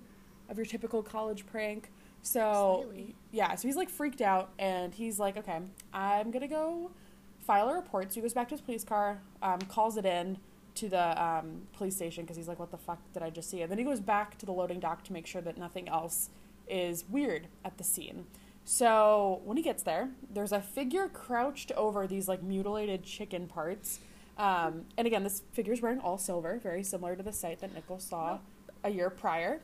[0.47, 1.91] of your typical college prank.
[2.21, 2.91] So
[3.31, 5.59] yeah, so he's like freaked out and he's like, okay,
[5.93, 6.91] I'm gonna go
[7.39, 8.11] file a report.
[8.11, 10.37] So he goes back to his police car, um, calls it in
[10.75, 13.61] to the um, police station because he's like, what the fuck did I just see?
[13.61, 16.29] And then he goes back to the loading dock to make sure that nothing else
[16.67, 18.25] is weird at the scene.
[18.65, 24.01] So when he gets there, there's a figure crouched over these like mutilated chicken parts.
[24.37, 27.73] Um, and again, this figure is wearing all silver, very similar to the site that
[27.73, 28.39] Nichols saw
[28.83, 29.61] a year prior.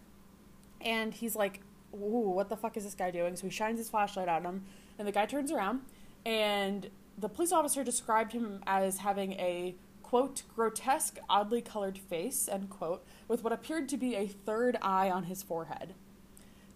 [0.81, 1.59] And he's like,
[1.93, 3.35] Ooh, what the fuck is this guy doing?
[3.35, 4.65] So he shines his flashlight at him,
[4.97, 5.81] and the guy turns around,
[6.25, 12.69] and the police officer described him as having a quote grotesque, oddly colored face end
[12.69, 15.95] quote with what appeared to be a third eye on his forehead.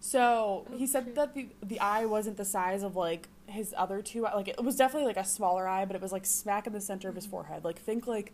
[0.00, 4.22] So he said that the the eye wasn't the size of like his other two
[4.22, 6.80] like it was definitely like a smaller eye, but it was like smack in the
[6.80, 7.64] center of his forehead.
[7.64, 8.32] Like think like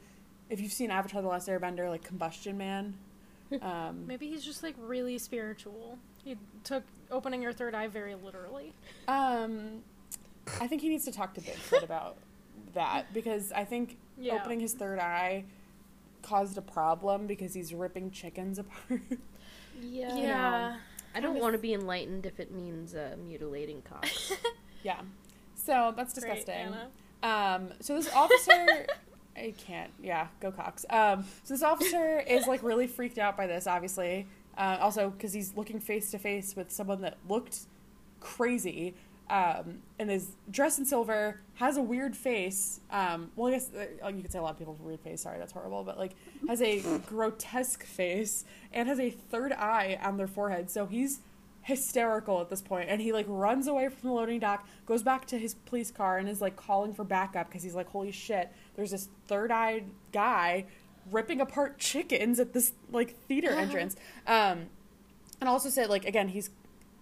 [0.50, 2.94] if you've seen Avatar: The Last Airbender, like Combustion Man.
[3.60, 5.98] Um, Maybe he's just like really spiritual.
[6.24, 8.72] He took opening your third eye very literally.
[9.08, 9.82] Um,
[10.60, 12.16] I think he needs to talk to Bigfoot about
[12.74, 14.34] that because I think Yeah.
[14.34, 15.44] opening his third eye
[16.22, 19.00] caused a problem because he's ripping chickens apart.
[19.80, 20.16] Yeah.
[20.16, 20.76] Yeah.
[21.14, 24.32] I don't want to be enlightened if it means uh, mutilating cocks.
[24.82, 25.00] yeah,
[25.54, 26.74] so that's Great, disgusting.
[27.22, 27.56] Anna.
[27.56, 28.86] Um, so this officer,
[29.36, 29.92] I can't.
[30.02, 30.84] Yeah, go Cocks.
[30.90, 33.68] Um, so this officer is like really freaked out by this.
[33.68, 37.60] Obviously, Uh, also, because he's looking face to face with someone that looked
[38.20, 38.94] crazy
[39.30, 42.80] um, and is dressed in silver, has a weird face.
[42.90, 45.00] Um, well, I guess uh, you could say a lot of people have a weird
[45.00, 45.22] face.
[45.22, 45.82] Sorry, that's horrible.
[45.82, 46.12] But like,
[46.48, 50.70] has a grotesque face and has a third eye on their forehead.
[50.70, 51.20] So he's
[51.62, 55.24] hysterical at this point, and he like runs away from the loading dock, goes back
[55.26, 58.52] to his police car, and is like calling for backup because he's like, "Holy shit!
[58.76, 60.66] There's this third-eyed guy
[61.10, 64.66] ripping apart chickens at this like theater entrance." Um,
[65.40, 66.50] and also said like again, he's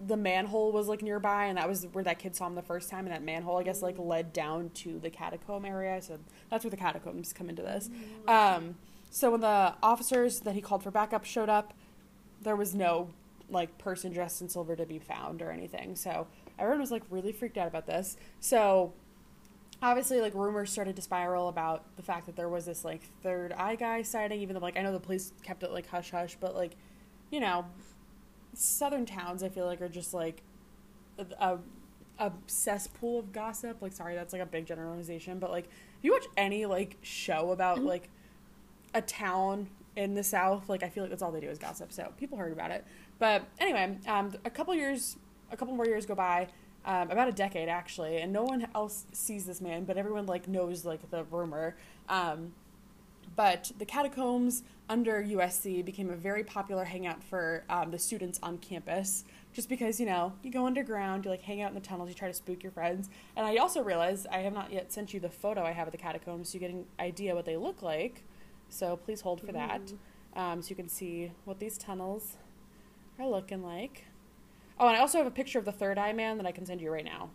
[0.04, 2.90] the manhole was like nearby and that was where that kid saw him the first
[2.90, 6.00] time and that manhole i guess like led down to the catacomb area.
[6.02, 6.18] So
[6.50, 7.88] that's where the catacombs come into this.
[8.26, 8.76] Um,
[9.10, 11.74] so when the officers that he called for backup showed up
[12.40, 13.10] there was no
[13.48, 15.94] like person dressed in silver to be found or anything.
[15.94, 16.26] So
[16.58, 18.16] everyone was like really freaked out about this.
[18.40, 18.94] So
[19.82, 23.52] obviously like rumors started to spiral about the fact that there was this like third
[23.52, 26.36] eye guy sighting even though like i know the police kept it like hush hush
[26.40, 26.72] but like
[27.30, 27.64] you know
[28.54, 30.42] southern towns i feel like are just like
[31.18, 31.58] a,
[32.18, 36.12] a, cesspool of gossip like sorry that's like a big generalization but like if you
[36.12, 37.86] watch any like show about Mhm.
[37.86, 38.08] like
[38.94, 41.92] a town in the south like i feel like that's all they do is gossip
[41.92, 42.84] so people heard about it
[43.18, 45.16] but anyway um, a couple years
[45.50, 46.46] a couple more years go by
[46.84, 50.48] um, about a decade actually and no one else sees this man but everyone like
[50.48, 51.76] knows like the rumor
[52.08, 52.52] um,
[53.34, 58.58] but the catacombs under USC became a very popular hangout for um, the students on
[58.58, 59.24] campus.
[59.54, 62.14] Just because you know you go underground, you like hang out in the tunnels, you
[62.14, 63.08] try to spook your friends.
[63.36, 65.92] And I also realized I have not yet sent you the photo I have of
[65.92, 68.24] the catacombs, so you get an idea what they look like.
[68.68, 69.92] So please hold for that,
[70.34, 72.36] um, so you can see what these tunnels
[73.18, 74.04] are looking like.
[74.78, 76.66] Oh, and I also have a picture of the third eye man that I can
[76.66, 77.30] send you right now.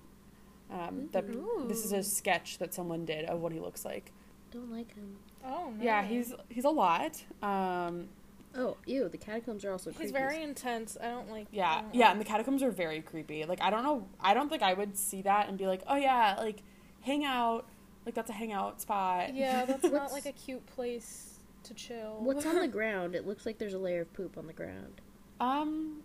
[0.70, 1.26] Um, that
[1.70, 4.12] this is a sketch that someone did of what he looks like.
[4.52, 5.16] Don't like him.
[5.46, 5.84] Oh no.
[5.84, 7.24] Yeah, he's he's a lot.
[7.42, 8.10] Um,
[8.56, 9.08] Oh, ew!
[9.08, 9.92] The catacombs are also.
[9.92, 10.14] he's creepy.
[10.14, 10.98] very intense.
[11.00, 11.48] I don't like.
[11.52, 13.46] Yeah, don't yeah, like- and the catacombs are very creepy.
[13.46, 15.96] Like I don't know, I don't think I would see that and be like, oh
[15.96, 16.64] yeah, like
[17.02, 17.66] hang out,
[18.06, 19.36] like that's a hangout spot.
[19.36, 22.18] Yeah, that's not like a cute place to chill.
[22.20, 23.16] What's on the ground?
[23.16, 25.02] It looks like there's a layer of poop on the ground.
[25.40, 26.02] Um.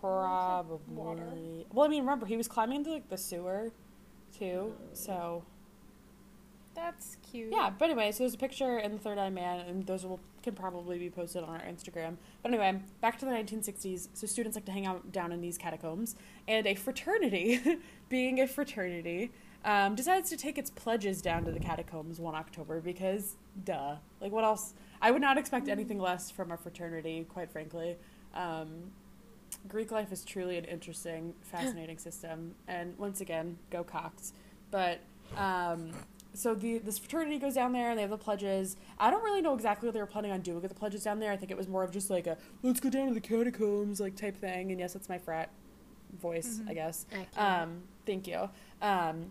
[0.00, 1.66] Probably.
[1.72, 3.70] Well, I mean, remember he was climbing into like the sewer,
[4.36, 4.74] too.
[4.92, 5.44] So
[6.74, 7.48] That's cute.
[7.52, 7.70] yeah.
[7.76, 10.54] But anyway, so there's a picture in the Third Eye Man, and those will can
[10.54, 12.16] probably be posted on our Instagram.
[12.42, 14.08] But anyway, back to the 1960s.
[14.14, 16.14] So students like to hang out down in these catacombs,
[16.46, 17.60] and a fraternity,
[18.08, 19.32] being a fraternity,
[19.64, 23.34] um, decides to take its pledges down to the catacombs one October because,
[23.64, 23.96] duh.
[24.20, 24.74] Like, what else?
[25.02, 27.96] I would not expect anything less from a fraternity, quite frankly.
[28.34, 28.92] Um,
[29.68, 34.32] Greek life is truly an interesting, fascinating system, and once again, go Cocks.
[34.70, 35.00] But
[35.36, 35.92] um,
[36.34, 38.76] so the this fraternity goes down there and they have the pledges.
[38.98, 41.20] I don't really know exactly what they were planning on doing with the pledges down
[41.20, 41.32] there.
[41.32, 44.00] I think it was more of just like a let's go down to the catacombs
[44.00, 44.70] like type thing.
[44.70, 45.50] And yes, that's my frat
[46.20, 46.70] voice, Mhm.
[46.70, 47.06] I guess.
[47.36, 48.48] Um, thank you.
[48.80, 49.30] Um,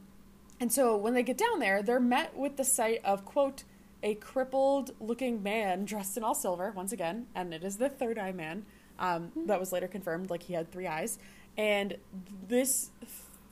[0.59, 3.63] and so when they get down there, they're met with the sight of quote
[4.03, 8.17] a crippled looking man dressed in all silver once again, and it is the third
[8.19, 8.65] eye man.
[8.99, 11.19] Um, that was later confirmed, like he had three eyes,
[11.57, 11.97] and
[12.47, 12.91] this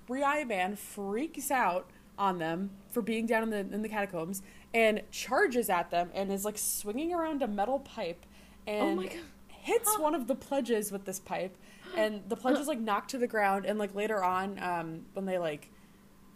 [0.07, 4.41] three eye man freaks out on them for being down in the in the catacombs
[4.73, 8.25] and charges at them and is like swinging around a metal pipe
[8.67, 9.19] and oh my god!
[9.65, 11.57] hits one of the pledges with this pipe.
[11.97, 13.65] And the pledge is like knocked to the ground.
[13.65, 15.71] And like later on um when they like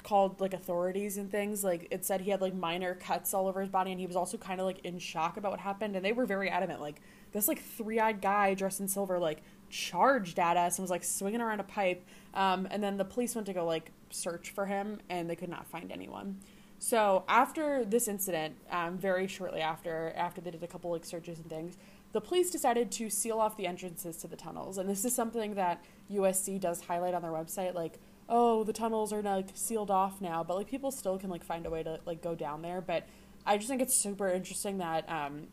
[0.04, 3.62] called like authorities and things like it said he had like minor cuts all over
[3.62, 3.92] his body.
[3.92, 5.96] And he was also kind of like in shock about what happened.
[5.96, 10.40] And they were very adamant like this like three-eyed guy dressed in silver like charged
[10.40, 13.46] at us and was like swinging around a pipe um, and then the police went
[13.48, 16.38] to go like search for him and they could not find anyone.
[16.80, 21.40] So after this incident um, very shortly after after they did a couple like searches
[21.40, 21.78] and things
[22.12, 24.80] the police decided to seal off the entrances to the tunnels.
[24.80, 29.14] And this is something that usc does highlight on their website like oh the tunnels
[29.14, 32.00] are like sealed off now but like people still can like find a way to
[32.06, 32.82] like go down there.
[32.82, 33.08] But
[33.46, 35.48] i just think it's super interesting that um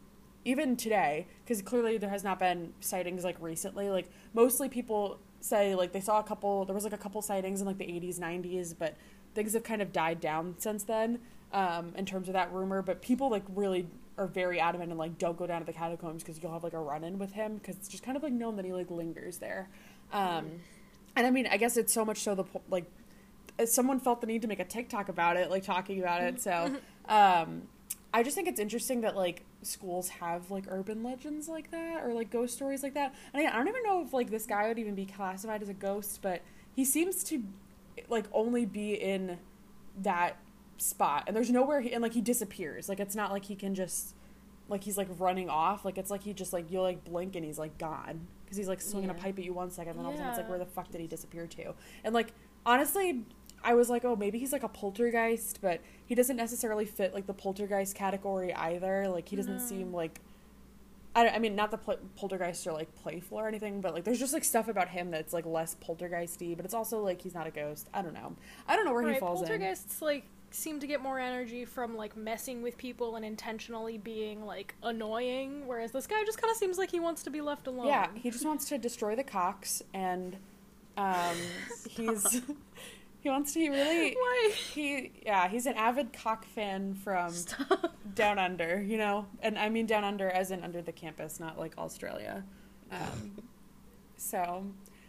[0.47, 5.75] even today because clearly there has not been sightings like recently like mostly people say
[5.75, 8.19] like they saw a couple there was like a couple sightings in like the 80s
[8.19, 8.95] 90s but
[9.35, 11.19] things have kind of died down since then
[11.53, 15.19] um, in terms of that rumor but people like really are very adamant and like
[15.19, 17.77] don't go down to the catacombs because you'll have like a run-in with him because
[17.77, 19.69] it's just kind of like known that he like lingers there
[20.13, 20.47] um,
[21.17, 22.85] and i mean i guess it's so much so the like
[23.65, 26.77] someone felt the need to make a tiktok about it like talking about it so
[27.09, 27.63] um,
[28.15, 32.13] i just think it's interesting that like schools have like urban legends like that or
[32.15, 33.15] like ghost stories like that.
[33.33, 35.69] And I, I don't even know if like this guy would even be classified as
[35.69, 36.43] a ghost but
[36.75, 37.43] he seems to
[38.09, 39.39] like only be in
[40.03, 40.37] that
[40.79, 41.25] spot.
[41.27, 42.89] And there's nowhere he and like he disappears.
[42.89, 44.15] Like it's not like he can just
[44.69, 45.85] like he's like running off.
[45.85, 48.27] Like it's like he just like you'll like blink and he's like gone.
[48.45, 50.19] Because he's like swinging a pipe at you one second, and then all of a
[50.19, 51.75] sudden it's like where the fuck did he disappear to?
[52.05, 52.33] And like
[52.65, 53.25] honestly,
[53.65, 57.27] I was like, oh, maybe he's like a poltergeist, but he doesn't necessarily fit like
[57.27, 59.09] the poltergeist category either.
[59.09, 59.63] Like he doesn't No.
[59.65, 60.21] seem like.
[61.15, 64.05] I, don't- I mean, not the pl- poltergeists are like playful or anything, but like
[64.05, 67.35] there's just like stuff about him that's like less poltergeisty, but it's also like he's
[67.35, 67.89] not a ghost.
[67.95, 68.37] I don't know.
[68.69, 69.49] I don't know where he right, falls in.
[69.49, 74.45] poltergeists like seem to get more energy from like messing with people and intentionally being
[74.45, 77.67] like annoying, whereas this guy just kind of seems like he wants to be left
[77.67, 77.87] alone.
[77.87, 80.37] Yeah, he just wants to destroy the cocks, and
[80.99, 81.35] um,
[81.89, 82.43] he's
[83.27, 83.59] he wants to.
[83.61, 84.53] He really Why?
[84.73, 87.97] he yeah he's an avid cock fan from Stop.
[88.15, 91.59] down under, you know, and I mean down under as in under the campus, not
[91.59, 92.45] like Australia.
[92.93, 93.33] Um,
[94.17, 94.65] so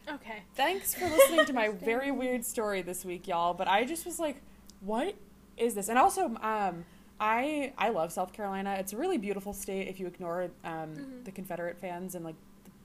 [0.09, 0.41] Okay.
[0.55, 3.53] thanks for listening to my very weird story this week, y'all.
[3.53, 4.41] But I just was like,
[4.79, 5.13] what
[5.57, 5.89] is this?
[5.89, 6.85] And also, um,
[7.19, 8.77] I I love South Carolina.
[8.79, 11.23] It's a really beautiful state if you ignore um, Mhm.
[11.25, 12.35] the Confederate fans and like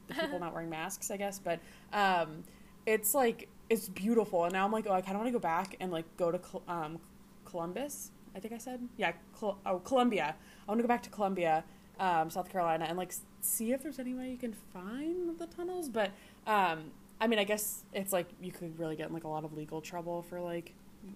[0.08, 1.38] the, the people not wearing masks, I guess.
[1.38, 1.60] But
[1.92, 2.44] um,
[2.86, 5.38] it's like it's beautiful, and now I'm like, oh, I kind of want to go
[5.38, 6.98] back and like go to Col- um,
[7.44, 8.11] Columbus.
[8.37, 9.12] I think I said yeah.
[9.38, 10.35] Col- oh, Columbia.
[10.66, 11.64] I want to go back to Columbia,
[11.98, 15.88] um, South Carolina, and like see if there's any way you can find the tunnels.
[15.88, 16.11] But
[16.46, 19.44] um, I mean, I guess it's like you could really get in like a lot
[19.44, 20.74] of legal trouble for like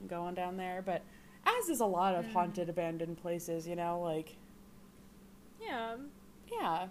[0.08, 0.82] going down there.
[0.84, 1.02] But
[1.44, 4.36] as is a lot of haunted, abandoned places, you know, like
[5.60, 5.96] Yeah.
[6.50, 6.86] yeah,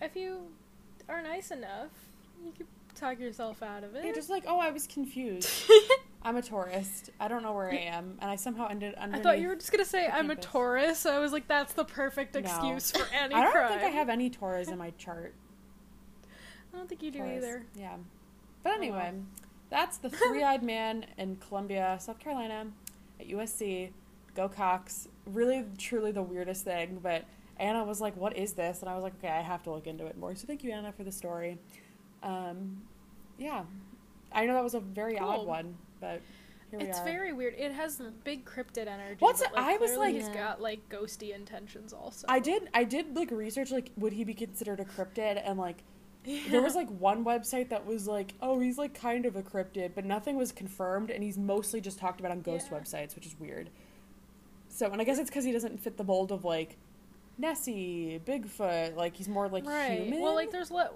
[0.00, 0.48] If you
[1.08, 1.90] are nice enough,
[2.44, 2.66] you could
[3.02, 4.04] talk yourself out of it.
[4.04, 5.48] you're just like, oh, I was confused.
[6.22, 7.10] I'm a tourist.
[7.18, 9.16] I don't know where I am, and I somehow ended under.
[9.16, 11.02] I thought you were just gonna say I'm a tourist.
[11.02, 12.40] So I was like, that's the perfect No.
[12.40, 13.68] excuse for any I don't crime.
[13.70, 15.34] think I have any Taurus in my chart.
[16.72, 17.36] I don't think you do Taurus.
[17.38, 17.66] either.
[17.76, 17.96] Yeah.
[18.62, 19.22] But Oh, anyway, well.
[19.68, 22.66] that's the three-eyed man in Columbia, South Carolina,
[23.18, 23.90] at USC.
[24.36, 25.08] Go Cocks.
[25.26, 27.00] Really, truly the weirdest thing.
[27.02, 27.24] But
[27.58, 29.86] Anna was like, "What is this?" And I was like, "Okay, I have to look
[29.88, 31.58] into it more." So thank you, Anna, for the story.
[32.22, 32.82] Um,
[33.42, 33.64] yeah,
[34.32, 36.20] I know that was a very odd one, but
[36.72, 37.04] It's are.
[37.04, 37.54] very weird.
[37.58, 39.16] It has big cryptid energy.
[39.18, 40.34] What's but, it- I was like- he's Yeah.
[40.34, 42.26] got like ghosty intentions also.
[42.28, 42.68] I did.
[42.72, 43.70] I did like research.
[43.70, 45.42] Like, would he be considered a cryptid?
[45.44, 45.82] And like,
[46.48, 49.90] there was like one website that was like, oh, he's like kind of a cryptid,
[49.94, 52.78] but nothing was confirmed, and he's mostly just talked about on ghost Yeah.
[52.78, 53.68] websites, which is weird.
[54.68, 56.78] So, and I guess it's because he doesn't fit the mold of like
[57.38, 58.96] Nessie, Bigfoot.
[58.96, 60.00] Like he's more like right.
[60.04, 60.20] human.
[60.22, 60.92] Well, like there's le-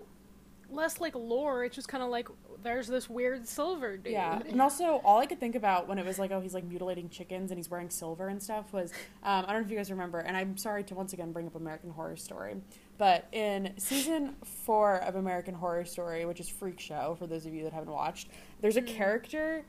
[0.70, 1.64] less like lore.
[1.64, 2.28] It's just kind of like
[2.62, 4.12] there's this weird silver dude.
[4.12, 6.64] Yeah, and also all I could think about when it was like, oh, he's like
[6.64, 8.90] mutilating chickens and he's wearing silver and stuff was,
[9.22, 11.46] um, I don't know if you guys remember, and I'm sorry to once again bring
[11.46, 12.56] up American Horror Story,
[12.98, 17.54] but in season four of American Horror Story, which is Freak Show, for those of
[17.54, 18.28] you that haven't watched,
[18.60, 18.86] there's a Mm.
[18.88, 19.64] character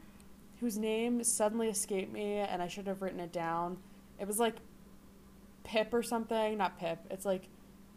[0.59, 3.77] whose name suddenly escaped me, and I should have written it down.
[4.19, 4.55] It was like
[5.63, 6.99] Pip or something, not Pip.
[7.11, 7.43] It's like.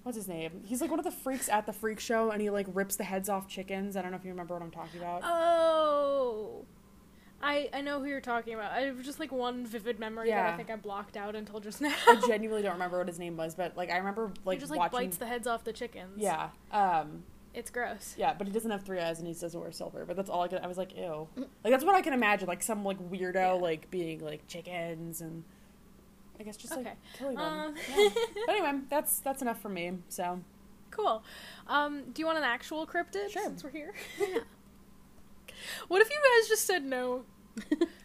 [0.02, 0.62] What's his name?
[0.64, 3.04] He's like one of the freaks at the freak show, and he like rips the
[3.04, 3.96] heads off chickens.
[3.96, 5.22] I don't know if you remember what I'm talking about.
[5.24, 6.64] Oh.
[7.42, 8.72] I, I know who you're talking about.
[8.72, 11.80] I have just like one vivid memory that I think I blocked out until just
[11.82, 11.94] now.
[12.06, 14.70] I genuinely don't remember what his name was, but like I remember like he just
[14.70, 14.98] like watching.
[14.98, 16.18] bites the heads off the chickens.
[16.18, 17.22] yeah, um,
[17.54, 18.14] It's gross.
[18.18, 20.04] yeah, but he doesn't have three eyes and he doesn't wear silver.
[20.04, 20.60] But that's all I could.
[20.60, 21.28] I was like, ew.
[21.36, 22.46] Like that's what I can imagine.
[22.46, 23.52] Like some like weirdo Yeah.
[23.52, 25.44] like being like chickens and
[26.40, 26.96] I guess just like Okay.
[27.18, 27.44] killing them.
[27.44, 28.08] Um, Yeah.
[28.46, 29.98] But anyway, that's that's enough for me.
[30.08, 30.40] So
[30.90, 31.22] Cool.
[31.68, 33.44] Um, do you want an actual cryptid Sure.
[33.44, 33.92] since we're here?
[35.88, 37.24] what if you guys just said no?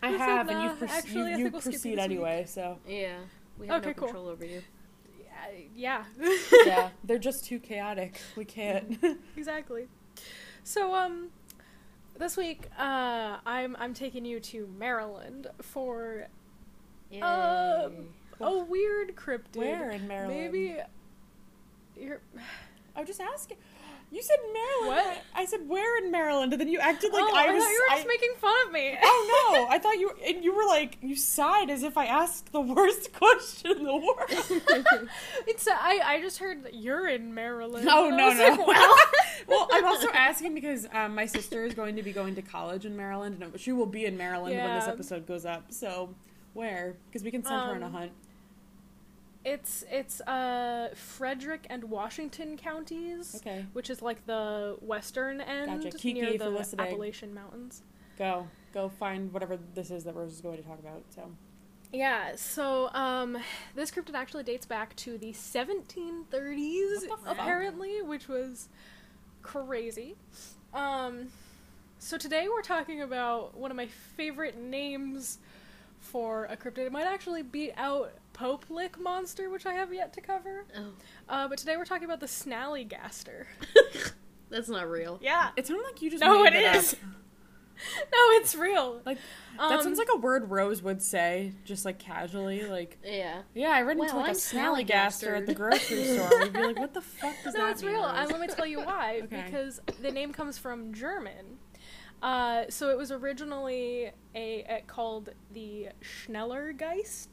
[0.03, 1.83] I Just like, have, and you've proce- actually, I you, you think we'll proceed this
[1.85, 1.99] week.
[1.99, 2.45] anyway.
[2.47, 3.17] So Yeah.
[3.57, 4.07] We have Okay, no cool.
[4.07, 4.61] control over you.
[5.75, 6.03] Yeah.
[6.65, 8.19] yeah, they're just too chaotic.
[8.35, 8.97] We can't.
[9.37, 9.87] exactly.
[10.63, 11.29] So um
[12.17, 16.27] this week uh I'm I'm taking you to Maryland for
[17.11, 17.21] Yay.
[17.21, 18.07] Um,
[18.39, 19.55] a weird cryptid.
[19.57, 20.39] Where in Maryland?
[20.39, 20.77] Maybe
[21.99, 22.19] you're
[22.95, 23.57] I'm just asking.
[24.11, 25.07] You said Maryland.
[25.07, 25.23] What?
[25.35, 27.63] I, I said where in Maryland, and then you acted like oh, I I, was.
[27.63, 28.97] thought you were just making fun of me.
[29.03, 29.67] Oh no!
[29.75, 33.11] I thought you and you were like you sighed as if I asked the worst
[33.19, 34.29] question in the world.
[35.47, 37.87] it's uh, I I just heard that you're in Maryland.
[37.89, 38.49] Oh no no!
[38.49, 38.95] like, well,
[39.47, 42.85] well, I'm also asking because um, my sister is going to be going to college
[42.85, 45.73] in Maryland, and she will be in Maryland when this episode goes up.
[45.73, 46.13] So
[46.53, 46.95] where?
[47.07, 48.11] Because we can send her on a Um, hunt.
[49.45, 55.97] It's it's uh Frederick and Washington counties, Okay, which is like the western end Gotcha.
[55.97, 56.87] Kiki, near the listening.
[56.87, 57.83] Appalachian Mountains.
[58.17, 61.03] go go find whatever this is that Rose is going to talk about.
[61.09, 61.29] So
[61.93, 63.37] Yeah, so um,
[63.75, 68.67] this cryptid actually dates back to the 1730s, the apparently, which was
[69.41, 70.15] crazy.
[70.73, 71.27] Um,
[71.99, 75.37] so today we're talking about one of my favorite names
[75.99, 76.79] for a cryptid.
[76.79, 80.65] It might actually beat out Pope Lick monster, which I have yet to cover.
[80.77, 80.89] Oh,
[81.29, 83.45] Uh, but today we're talking about the Snallygaster.
[84.49, 85.19] that's not real.
[85.21, 85.51] Yeah.
[85.55, 86.93] It sounded like you just No, made it that is.
[86.93, 86.99] up.
[87.99, 89.01] No, it's real.
[89.05, 89.17] Like
[89.59, 92.65] Um, that sounds like a word Rose would say, just like casually.
[92.65, 93.41] Like, Yeah.
[93.53, 96.29] yeah, I read into Well, like a I'm snallygaster at the grocery store.
[96.39, 97.91] We'd be like, what the fuck does no, that it's mean?
[97.91, 98.03] real.
[98.03, 98.13] Rose?
[98.17, 99.21] And let me tell you why.
[99.25, 99.43] Okay.
[99.45, 101.57] Because the name comes from German.
[102.23, 107.27] Uh, so it was originally a, a called the Schnellergeist,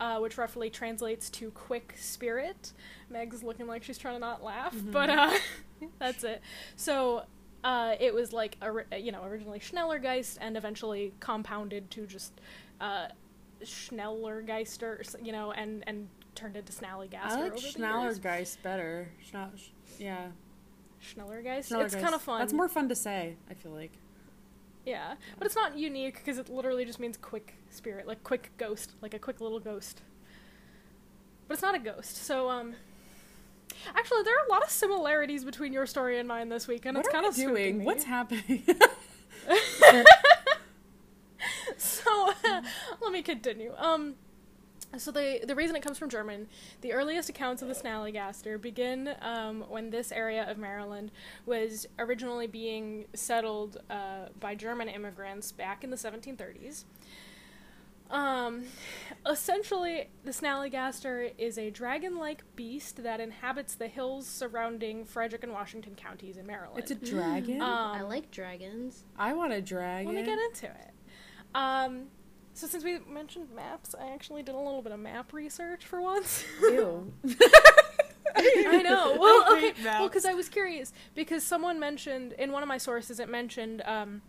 [0.00, 2.72] uh, which roughly translates to quick spirit.
[3.10, 4.90] Meg's looking like she's trying to not laugh, Mm-hmm.
[4.92, 5.30] but uh,
[5.98, 6.40] that's it.
[6.76, 7.22] So
[7.64, 12.32] uh, it was like ori- you know originally Schnellergeist and eventually compounded to just
[12.80, 13.06] uh,
[13.64, 17.24] Schnellergeister, you know, and and turned into Snallygaster.
[17.24, 18.56] I like years.
[18.62, 19.08] Better.
[19.32, 20.28] Schna- sh- yeah,
[21.02, 21.84] Schnellergeist.
[21.84, 22.40] It's kind of fun.
[22.40, 23.36] That's more fun to say.
[23.50, 23.92] I feel like.
[24.84, 28.94] Yeah, but it's not unique because it literally just means quick spirit, like quick ghost,
[29.02, 30.02] like a quick little ghost.
[31.48, 32.16] But it's not a ghost.
[32.16, 32.74] So um,
[33.94, 36.96] actually, there are a lot of similarities between your story and mine this week, and
[36.96, 37.84] what it's kind of doing?
[37.84, 38.64] What's happening?
[41.76, 42.32] so
[43.00, 43.72] let me continue.
[43.76, 44.14] Um,
[44.96, 46.48] so the the reason it comes from German,
[46.80, 51.10] the earliest accounts of the Snallygaster begin um, when this area of Maryland
[51.44, 56.84] was originally being settled uh, by German immigrants back in the 1730s.
[58.10, 58.64] Um,
[59.28, 65.94] essentially, the Snallygaster is a dragon-like beast that inhabits the hills surrounding Frederick and Washington
[65.96, 66.78] counties in Maryland.
[66.78, 67.60] it's a dragon.
[67.60, 69.04] Um, I like dragons.
[69.18, 70.14] I want a dragon.
[70.14, 70.90] let me get into it.
[71.54, 72.04] Um,
[72.54, 76.00] so since we mentioned maps, I actually did a little bit of map research for
[76.00, 76.44] once.
[76.62, 77.12] Ew.
[78.36, 79.16] I know.
[79.18, 79.60] Well, I okay.
[79.72, 83.28] hate Well, because I was curious because someone mentioned in one of my sources it
[83.28, 84.22] mentioned um,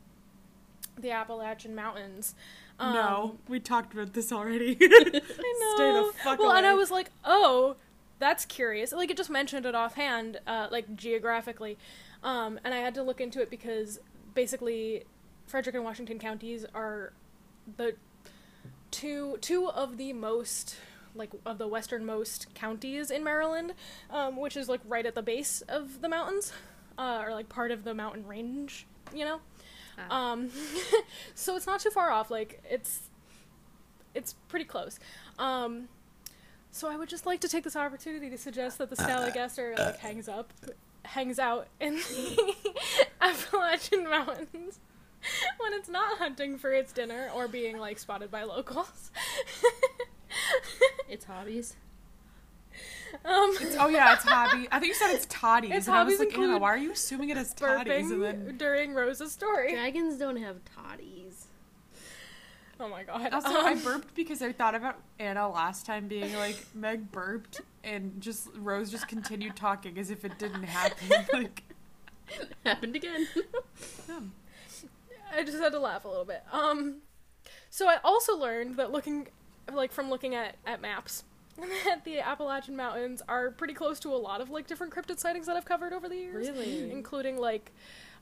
[0.97, 2.33] the Appalachian Mountains.
[2.79, 4.77] Um, no, we talked about this already.
[4.81, 5.19] I know.
[5.75, 7.75] Stay the fuck well, and I was like, oh,
[8.19, 8.91] that's curious.
[8.91, 11.77] Like it just mentioned it offhand, uh, like geographically,
[12.23, 13.99] um, and I had to look into it because
[14.33, 15.03] basically,
[15.47, 17.13] Frederick and Washington counties are
[17.77, 17.95] the
[18.91, 20.77] two two of the most
[21.15, 23.73] like of the westernmost counties in Maryland,
[24.11, 26.53] um, which is like right at the base of the mountains,
[26.97, 29.39] uh, or like part of the mountain range, you know.
[29.97, 30.31] Ah.
[30.31, 30.49] Um,
[31.35, 32.29] so it's not too far off.
[32.31, 33.09] Like it's
[34.13, 34.99] it's pretty close.
[35.39, 35.89] Um,
[36.71, 39.97] so I would just like to take this opportunity to suggest that the Snallygaster like
[39.97, 40.53] hangs up,
[41.03, 42.55] hangs out in the
[43.21, 44.79] Appalachian Mountains
[45.59, 49.11] when it's not hunting for its dinner or being like spotted by locals.
[51.09, 51.75] It's hobbies.
[53.25, 54.67] Um, oh yeah, it's hobby.
[54.71, 55.71] I think you said it's toddies.
[55.71, 58.11] Its and I was like, Anna, why are you assuming it as toddies?
[58.11, 59.73] And then during Rose's story.
[59.73, 61.45] Dragons don't have toddies.
[62.79, 63.33] Oh my god.
[63.33, 67.61] Also, I Um, burped because I thought about Anna last time being like, Meg burped,
[67.83, 71.25] and just Rose just continued talking as if it didn't happen.
[71.33, 71.63] Like,
[72.65, 73.27] Happened again.
[74.09, 74.19] yeah.
[75.33, 76.43] I just had to laugh a little bit.
[76.51, 76.97] Um,
[77.69, 79.27] so I also learned that looking,
[79.71, 81.36] like from looking at at maps, that
[82.05, 85.55] the Appalachian Mountains are pretty close to a lot of like different cryptid sightings that
[85.55, 86.91] I've covered over the years, Really?
[86.91, 87.71] including like,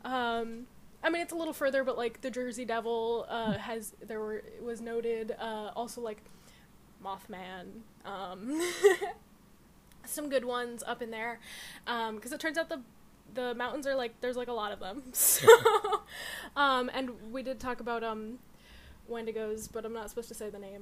[0.04, 0.68] um,
[1.04, 4.44] I mean it's a little further, but like the Jersey Devil uh, has there were
[4.62, 5.36] was noted.
[5.40, 6.22] Uh, also like
[7.04, 7.82] Mothman.
[8.06, 8.60] Um,
[10.06, 11.40] some good ones up in there,
[11.86, 12.82] because it turns out the
[13.34, 15.04] the mountains are like there's like a lot of them.
[15.14, 15.48] So,
[16.56, 18.40] um, and we did talk about um,
[19.10, 20.82] Wendigos, but I'm not supposed to say the name.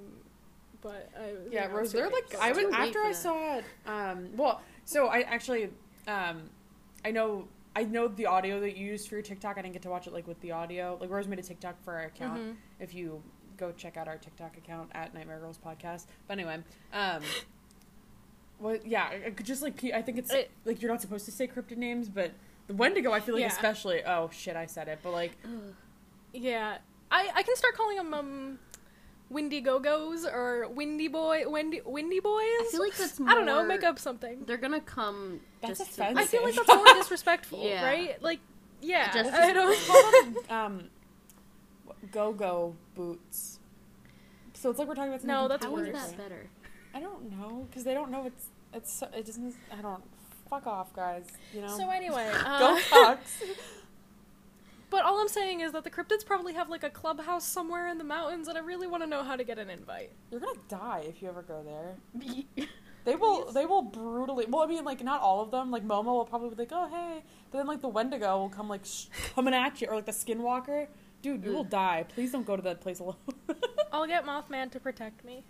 [0.84, 1.92] But I, Yeah, Rose.
[1.94, 2.36] They're like.
[2.40, 3.64] I would after I saw it.
[3.88, 5.70] Um, well, so I actually,
[6.08, 6.44] um,
[7.06, 9.58] I know I know the audio that you used for your TikTok.
[9.58, 10.98] I didn't get to watch it like with the audio.
[11.02, 12.40] Like Rose made a TikTok for our account.
[12.42, 12.56] Mhm.
[12.80, 13.24] If you
[13.58, 16.06] go check out our TikTok account at Nightmare Girls Podcast.
[16.28, 16.58] But anyway,
[16.92, 17.22] um,
[18.60, 21.26] well, yeah, I- I could just like I think it's It- like you're not supposed
[21.26, 22.32] to say cryptid names, but
[22.68, 23.48] the Wendigo I feel like Yeah.
[23.48, 24.04] especially.
[24.06, 25.00] Oh shit, I said it.
[25.04, 25.32] But like,
[26.34, 26.78] Yeah,
[27.12, 28.60] I I can start calling them um,
[29.34, 32.44] Windy Go Go's or Windy Boy Windy Windy Boys.
[32.44, 33.30] I feel like that's more.
[33.30, 33.64] I don't know.
[33.66, 34.44] Make up something.
[34.46, 35.40] They're gonna come.
[35.62, 36.18] That's just offensive.
[36.18, 37.84] I feel like that's only disrespectful, Yeah.
[37.86, 38.22] right?
[38.22, 38.40] Like,
[38.82, 40.50] yeah, Just- I don't.
[40.52, 40.84] um,
[42.12, 43.60] go go boots.
[44.54, 45.24] So it's like we're talking about.
[45.26, 46.12] No, that's How completely is worse.
[46.12, 46.48] that better?
[46.94, 49.56] I don't know because they don't know it's it's so- it doesn't.
[49.78, 50.04] I don't.
[50.50, 51.24] Fuck off, guys.
[51.54, 51.76] You know.
[51.78, 53.42] So anyway, go uh, Fox.
[54.94, 57.98] But all I'm saying is that the cryptids probably have like a clubhouse somewhere in
[57.98, 60.12] the mountains, and I really want to know how to get an invite.
[60.30, 61.96] You're gonna die if you ever go there.
[63.06, 63.52] They will.
[63.52, 64.46] They will brutally.
[64.48, 65.72] Well, I mean, like not all of them.
[65.72, 67.22] Like Momo will probably be like, "Oh hey,"
[67.52, 70.14] but then like the Wendigo will come like sh- coming at you, or like the
[70.14, 70.88] Skinwalker.
[71.22, 72.06] Dude, you will die.
[72.08, 73.18] Please don't go to that place alone.
[73.92, 75.44] I'll get Mothman to protect me.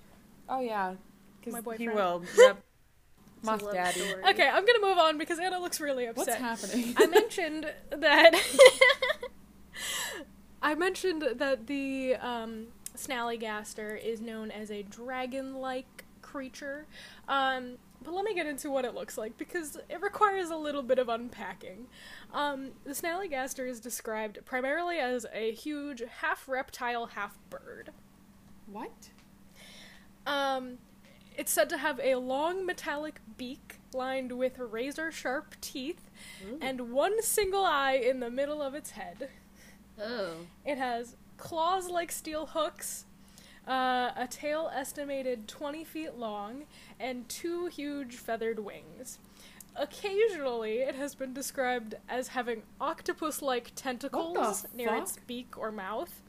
[0.50, 0.96] oh yeah,
[1.44, 1.82] 'Cause my boyfriend.
[1.82, 2.24] He will.
[2.38, 2.58] Yep.
[3.44, 4.00] Moth daddy.
[4.00, 4.24] story.
[4.30, 6.39] Okay, I'm gonna move on because Anna looks really upset.
[6.39, 6.72] What's upset.
[6.80, 6.96] happening?
[6.98, 8.32] I mentioned that
[10.61, 16.88] I mentioned that the um, Snallygaster is known as a dragon-like creature.
[17.28, 20.84] Um, but let me get into what it looks like because it requires a little
[20.84, 21.88] bit of unpacking.
[22.34, 27.91] Um, the Snallygaster is described primarily as a huge half reptile, half bird.
[28.67, 29.09] what?
[30.26, 30.78] Um,
[31.38, 36.09] it's said to have a long metallic beak lined with razor sharp teeth
[36.45, 36.57] Ooh.
[36.61, 39.30] and one single eye in the middle of its head.
[40.02, 40.32] Oh.
[40.66, 43.06] It has claws like steel hooks,
[43.68, 46.64] uh, a tail estimated 20 feet long,
[47.00, 49.20] and two huge feathered wings.
[49.76, 56.22] Occasionally, it has been described as having octopus like tentacles near its beak or mouth.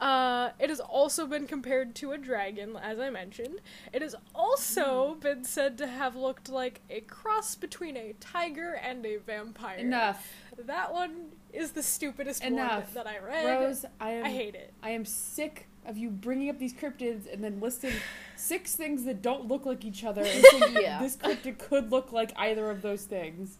[0.00, 3.60] Uh, it has also been compared to a dragon, as I mentioned.
[3.92, 5.20] It has also Hmm.
[5.20, 9.78] been said to have looked like a cross between a tiger and a vampire.
[9.78, 10.24] Enough.
[10.56, 12.84] That one is the stupidest Enough.
[12.84, 13.44] one that I read.
[13.46, 14.72] Rose, I am I hate it.
[14.82, 17.94] I am sick of you bringing up these cryptids and then listing
[18.36, 21.00] six things that don't look like each other and saying Yeah.
[21.00, 23.58] this cryptid could look like either of those things.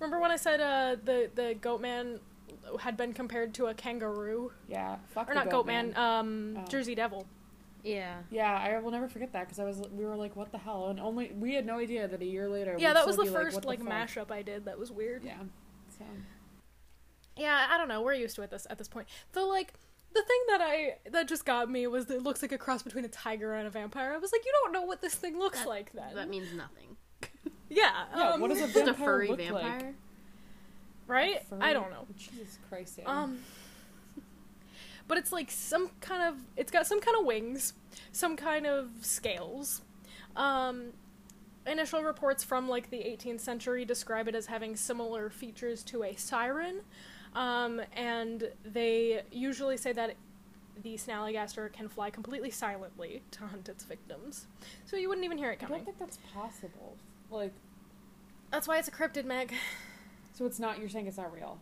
[0.00, 2.18] Remember when I said uh, the the goat man
[2.80, 6.64] had been compared to a kangaroo, Yeah, fuck or not goat man, um, Oh.
[6.68, 7.26] Jersey Devil.
[7.84, 8.16] Yeah.
[8.30, 10.88] Yeah, I will never forget that because I was we were like, what the hell?
[10.88, 12.76] And only we had no idea that a year later.
[12.78, 13.94] Yeah, that was the first what like, the fuck?
[13.94, 14.64] mashup I did.
[14.64, 15.22] That was weird.
[15.24, 15.38] Yeah.
[15.96, 16.04] So
[17.36, 18.02] Yeah, I don't know.
[18.02, 19.06] We're used to it this at this point.
[19.32, 19.72] Though, like
[20.12, 22.82] the thing that I that just got me was that it looks like a cross
[22.82, 24.12] between a tiger and a vampire.
[24.12, 26.14] I was like, you don't know what this thing looks That- like then.
[26.14, 26.96] That means nothing.
[27.70, 28.04] yeah.
[28.16, 29.62] yeah, um, what does a Just a furry look vampire.
[29.80, 29.94] like?
[31.08, 31.42] Right?
[31.60, 32.06] I don't know.
[32.16, 33.00] Jesus Christ.
[33.06, 33.38] Um,
[35.08, 37.72] but it's like some kind of it's got some kind of wings,
[38.12, 39.82] some kind of scales.
[40.36, 40.92] Um,
[41.66, 46.14] initial reports from like the 18th century describe it as having similar features to a
[46.16, 46.82] siren,
[47.34, 50.14] um, and they usually say that
[50.82, 54.46] the snallygaster can fly completely silently to hunt its victims,
[54.84, 55.74] so you wouldn't even hear it coming.
[55.74, 56.96] I don't think that's possible.
[57.30, 57.52] Like,
[58.50, 59.54] That's why it's a cryptid, Meg.
[60.38, 60.78] so it's not.
[60.78, 61.58] You're saying it's not real.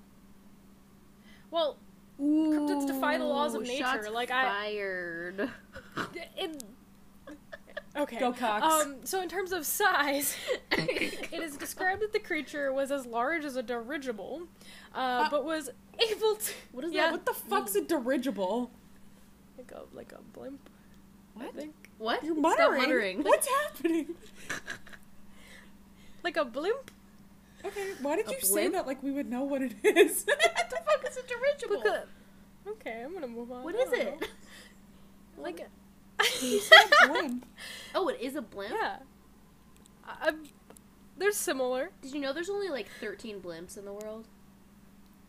[1.51, 1.79] Well,
[2.21, 5.51] Cryptids defy the laws of nature, shots like I- fired.
[6.37, 6.63] it.
[7.97, 8.19] Okay.
[8.19, 8.85] Go Cocks.
[8.85, 10.37] Um, so in terms of size,
[10.73, 14.43] it is described that the creature was as large as a dirigible,
[14.95, 15.71] uh, Uh, but was
[16.11, 17.05] able to What is Yeah.
[17.05, 17.13] that?
[17.13, 18.71] what the fuck's a dirigible?
[19.57, 20.69] like a like a blimp.
[21.41, 21.55] I What?
[21.55, 22.23] think What?
[22.23, 22.81] You're muttering.
[22.83, 23.23] muttering.
[23.23, 24.15] What's happening?
[26.23, 26.91] like a blimp.
[27.67, 30.25] Okay, why did A you say that like we would know what it is?
[30.27, 30.41] what
[30.71, 31.83] the fuck is a dirigible?
[31.83, 32.07] Because-
[32.69, 33.63] okay, I'm gonna move on.
[33.65, 34.21] What I is don't it?
[34.21, 34.27] know.
[35.39, 35.69] Like,
[36.41, 37.45] you said a blimp.
[37.95, 38.73] Oh, it is a blimp?
[38.75, 38.97] yeah.
[40.07, 40.33] I,
[41.19, 41.91] they're similar.
[42.01, 44.27] Did you know there's only like 13 blimps in the world?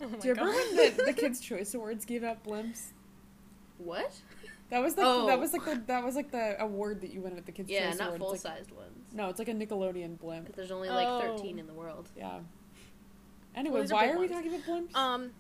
[0.02, 0.78] Oh my Do you remember God.
[0.78, 2.92] when the, the Kids' Choice Awards gave out blimps?
[3.80, 4.14] What?
[4.70, 5.28] That was like Oh.
[5.28, 7.70] that was like the that was like the award that you won at the Kids'
[7.70, 8.00] Yeah, Choice Awards.
[8.00, 8.97] Yeah, not full It's like- sized ones.
[9.18, 10.46] No, it's like a Nickelodeon blimp.
[10.48, 11.20] But there's only like Oh.
[11.38, 12.08] 13 in the world.
[12.16, 12.40] Yeah.
[13.56, 14.96] Anyway, these are why big are we talking about blimps?
[14.96, 15.32] Um,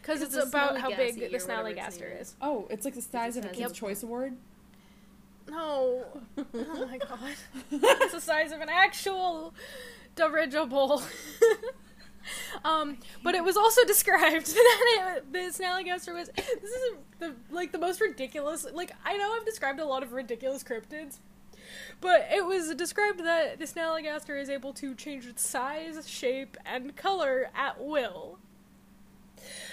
[0.00, 2.36] because 'Cause it's the about how big the or whatever its snallygaster is.
[2.40, 3.72] oh, it's like the size of a Kids' Yep.
[3.72, 4.36] Choice Award.
[5.48, 6.04] No.
[6.54, 7.34] Oh my god.
[7.70, 9.54] it's the size of an actual
[10.14, 11.02] dirigible.
[12.64, 16.28] um, but it was also described that it, the snallygaster was.
[16.36, 18.66] This is the like the most ridiculous.
[18.72, 21.18] Like I know I've described a lot of ridiculous cryptids,
[22.00, 26.94] but it was described that the snallygaster is able to change its size, shape, and
[26.96, 28.38] color at will.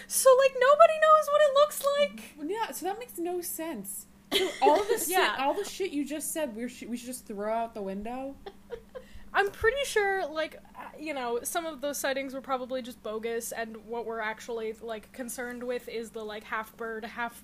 [0.07, 2.49] So like nobody knows what it looks like.
[2.49, 4.07] Yeah, so that makes no sense.
[4.33, 5.35] So all this, Yeah.
[5.39, 8.35] all the shit you just said, we sh- we should just throw out the window.
[9.35, 13.51] I'm pretty sure, like, uh, you know, some of those sightings were probably just bogus,
[13.51, 17.43] and what we're actually, like, concerned with is the, like, half bird, half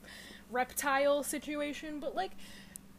[0.51, 2.32] reptile situation, but, like,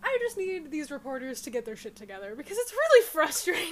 [0.03, 3.69] I just need these reporters to get their shit together because it's really frustrating.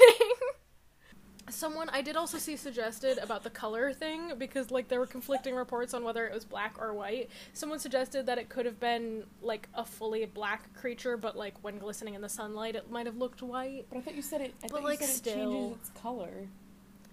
[1.50, 5.54] Someone I did also see suggested about the color thing because like there were conflicting
[5.54, 7.30] reports on whether it was black or white.
[7.54, 11.78] Someone suggested that it could have been like a fully black creature, but like when
[11.78, 13.86] glistening in the sunlight, it might have looked white.
[13.88, 14.54] But I thought you said it.
[14.62, 16.48] I But, thought like, you said it changes its color.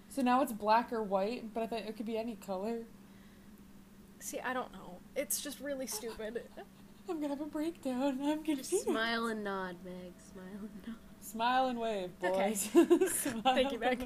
[0.10, 2.80] So now it's black or white, but I thought it could be any color.
[4.20, 4.98] See, I don't know.
[5.16, 6.44] It's just really stupid.
[7.10, 8.20] I'm gonna have a breakdown.
[8.22, 8.84] I'm confused.
[8.86, 10.14] Smile and nod, Meg.
[10.32, 10.96] Smile and nod.
[11.22, 12.56] Smile and wave, Okay.
[12.74, 13.10] boys.
[13.12, 14.00] Smile Thank you, Beck.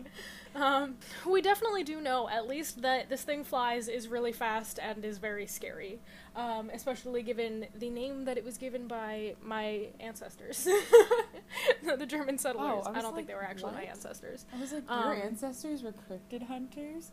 [0.56, 0.96] Um,
[1.28, 5.18] we definitely do know, at least, that this thing flies is really fast and is
[5.18, 6.00] very scary.
[6.36, 10.64] Um, especially given the name that it was given by my ancestors.
[11.98, 12.86] the German settlers.
[12.86, 14.46] Oh, I I, don't think they were actually my ancestors.
[14.56, 17.12] I was like, your Um, ancestors were cryptid hunters?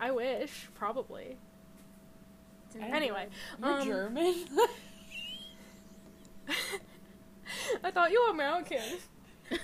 [0.00, 1.38] I wish, probably.
[2.82, 3.28] I Anyway.
[3.60, 4.34] You're um, German?
[7.84, 8.78] I thought you were American.
[9.50, 9.58] I'm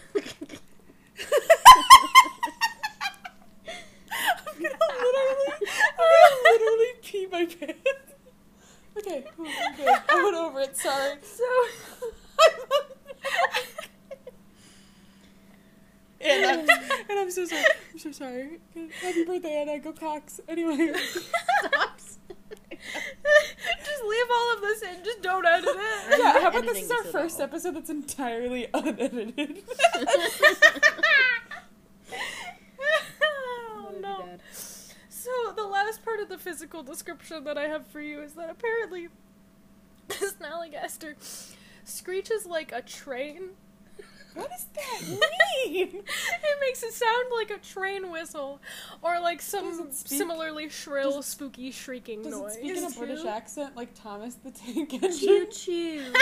[4.63, 8.13] gonna literally, I'm gonna literally pee my pants.
[8.99, 9.45] Okay, I'm
[9.77, 9.89] good.
[10.09, 11.17] I went over it, sorry.
[11.23, 11.45] So.
[16.21, 16.61] and, I'm,
[17.09, 17.65] and I'm so sorry.
[17.93, 18.61] I'm so sorry.
[19.01, 19.79] Happy birthday, Anna.
[19.79, 20.41] Go Cocks.
[20.49, 20.93] Anyway.
[21.61, 22.01] Stop.
[23.85, 25.05] Just leave all of this in.
[25.05, 26.19] Just don't edit it.
[26.19, 27.45] Yeah, how about this is our this first all.
[27.45, 29.63] episode that's entirely unedited?
[33.23, 34.29] oh no.
[34.53, 38.51] So the last part of the physical description that I have for you is that
[38.51, 39.09] apparently
[40.09, 41.15] this Snallygaster
[41.85, 43.51] screeches like a train.
[44.35, 45.19] What does that mean?
[46.03, 48.61] it makes it sound like a train whistle,
[49.03, 52.53] or like some speak- similarly shrill, does- spooky shrieking Does noise.
[52.57, 55.51] it speak in a It's British accent like Thomas the Tank Choo Engine?
[55.53, 56.13] choo.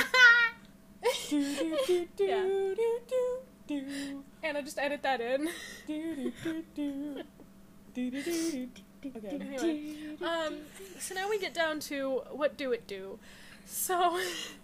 [1.30, 2.42] do do do do Yeah.
[2.42, 2.74] do
[3.08, 5.48] do do Anna, just edit that in.
[5.86, 7.24] do do do
[7.94, 8.68] do do do do.
[9.16, 9.28] Okay.
[9.28, 10.56] Anyway, Um,
[10.98, 13.18] so now we get down to what do it do.
[13.64, 14.20] So,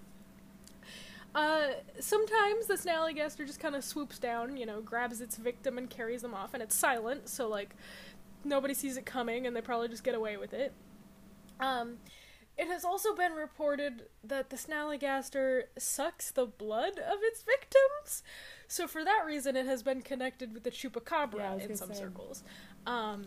[1.37, 1.68] uh,
[2.01, 6.22] sometimes the snallygaster just kind of swoops down, you know, grabs its victim and carries
[6.22, 7.76] them off, and it's silent, so like
[8.43, 10.72] nobody sees it coming, and they probably just get away with it.
[11.61, 11.99] Um,
[12.57, 18.22] it has also been reported that the snallygaster sucks the blood of its victims.
[18.66, 22.01] So for that reason, it has been connected with the chupacabra Yeah, in some say.
[22.01, 22.43] circles.
[22.87, 23.26] Um,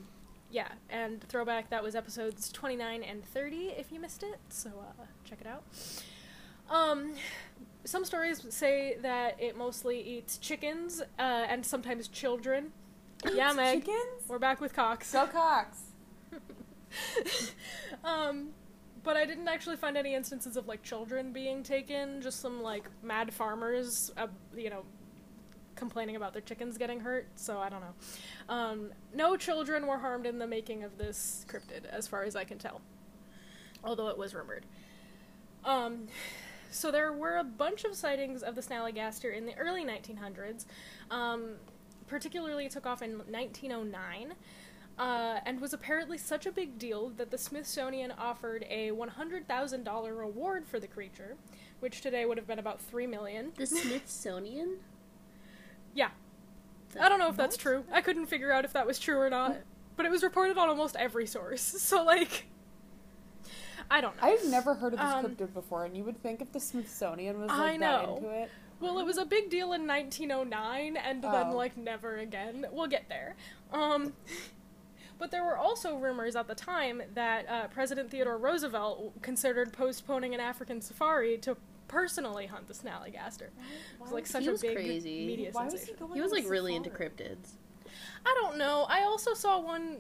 [0.49, 5.03] yeah, and throwback that was episodes 29 and 30 if you missed it, so uh,
[5.26, 5.64] check it out.
[6.72, 7.14] Um,
[7.86, 12.72] some stories say that it mostly eats chickens uh, and sometimes children.
[13.34, 14.24] yeah, Meg, Chickens?
[14.28, 15.12] we're back with Cocks.
[15.12, 15.82] Go Cocks.
[18.04, 18.50] um,
[19.04, 22.22] but I didn't actually find any instances of like children being taken.
[22.22, 24.84] Just some like mad farmers, uh, you know,
[25.76, 27.28] complaining about their chickens getting hurt.
[27.36, 28.54] So I don't know.
[28.54, 32.44] Um, no children were harmed in the making of this cryptid, as far as I
[32.44, 32.82] can tell.
[33.84, 34.66] Although it was rumored.
[35.64, 36.08] Um,
[36.70, 40.66] so there were a bunch of sightings of the snallygaster in the early 1900s.
[41.10, 41.54] Um,
[42.08, 44.34] particularly, it took off in 1909
[45.00, 50.68] uh, and was apparently such a big deal that the Smithsonian offered a $100,000 reward
[50.68, 51.38] for the creature,
[51.80, 53.54] which today would have been about three million.
[53.56, 54.80] The Smithsonian?
[55.94, 56.10] Yeah.
[57.00, 57.86] I don't know if that's true.
[57.92, 59.58] I couldn't figure out if that was true or not,
[59.96, 61.62] but it was reported on almost every source.
[61.80, 62.48] So like,
[63.92, 64.28] I don't know.
[64.28, 67.40] I've never heard of this Um, cryptid before, and you would think if the Smithsonian
[67.40, 68.18] was like I that know.
[68.18, 68.50] into it.
[68.80, 71.56] Well, it was a big deal in 1909, and then Oh.
[71.56, 72.66] like never again.
[72.72, 73.36] We'll get there.
[73.74, 74.14] Um,
[75.18, 80.34] but there were also rumors at the time that uh, President Theodore Roosevelt considered postponing
[80.34, 81.58] an African safari to
[81.90, 83.48] personally hunt the snallygaster.
[83.48, 85.26] It was like such He a was big crazy.
[85.26, 86.00] media Why was he sensation.
[86.00, 87.54] going He was like really into cryptids.
[88.26, 88.86] I don't know.
[88.90, 89.98] I also saw one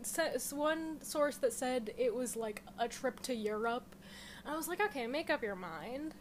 [0.51, 3.95] one source that said it was like a trip to Europe.
[4.45, 6.15] I was like, okay, make up your mind.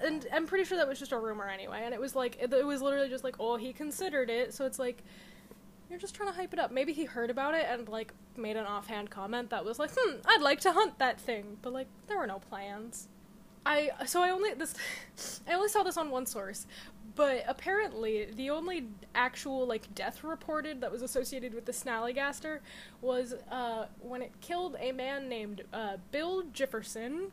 [0.00, 0.26] And?
[0.32, 1.82] I'm pretty sure that was just a rumor anyway.
[1.84, 4.52] And it was like, it, it was literally just like, oh, he considered it.
[4.54, 5.02] So it's like,
[5.88, 6.72] you're just trying to hype it up.
[6.72, 10.16] Maybe he heard about it and like made an offhand comment that was like, hmm,
[10.26, 11.58] I'd like to hunt that thing.
[11.62, 13.08] But like, there were no plans.
[13.66, 14.74] I so I only this
[15.48, 16.66] I only saw this on one source,
[17.16, 22.58] but apparently the only actual like death reported that was associated with the snallygaster
[23.00, 27.30] was uh, when it killed a man named uh, Bill Jefferson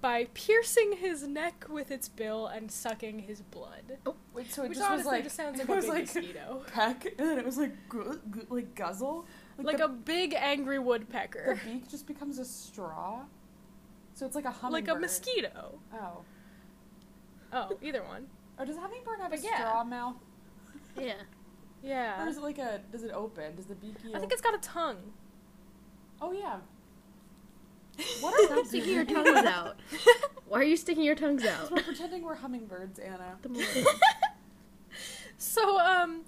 [0.00, 3.98] by piercing his neck with its bill and sucking his blood.
[4.04, 5.94] Oh, wait, so it Which just was like just sounds like it a was big
[5.94, 6.62] like mosquito.
[6.72, 9.24] peck, and then it was like gu- gu- like guzzle,
[9.58, 11.58] Like the, a big angry woodpecker.
[11.64, 13.20] the beak just becomes a straw.
[14.14, 14.88] So it's like a hummingbird.
[14.94, 15.78] Like a mosquito.
[15.92, 16.18] Oh,
[17.52, 18.26] Oh, either one.
[18.58, 19.56] or does a hummingbird have But a yeah.
[19.56, 20.16] straw mouth,
[20.98, 21.14] Yeah.
[21.82, 22.24] Yeah.
[22.24, 22.80] Or is it like a?
[22.90, 23.56] Does it open?
[23.56, 24.14] Does the beaky?
[24.14, 25.12] I think it's got a tongue.
[26.20, 26.56] Oh yeah.
[28.20, 29.76] What are Stop we sticking your tongues out.
[30.48, 31.70] Why are you sticking your tongues out?
[31.70, 33.36] We're pretending we're hummingbirds, Anna.
[33.42, 33.86] The.
[35.36, 36.22] So, um,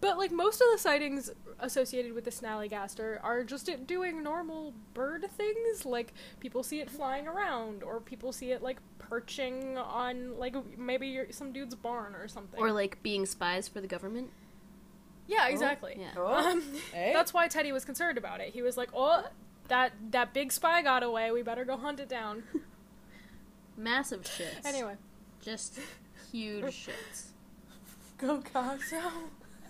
[0.00, 1.30] But like most of the sightings
[1.60, 5.86] associated with the snallygaster are just it doing normal bird things.
[5.86, 11.06] Like people see it flying around, or people see it like perching on like maybe
[11.08, 12.60] your, some dude's barn or something.
[12.60, 14.30] Or like being spies for the government.
[15.26, 15.96] yeah, exactly.
[15.98, 16.10] Yeah.
[16.18, 17.12] Oh, Um, eh?
[17.14, 18.52] that's why Teddy was concerned about it.
[18.52, 19.24] He was like, "Oh,
[19.68, 21.30] that that big spy got away.
[21.30, 22.42] We better go hunt it down."
[23.76, 24.64] Massive shits.
[24.66, 24.96] anyway,
[25.42, 25.78] Just
[26.30, 27.28] huge shits.
[28.18, 28.78] Go cock.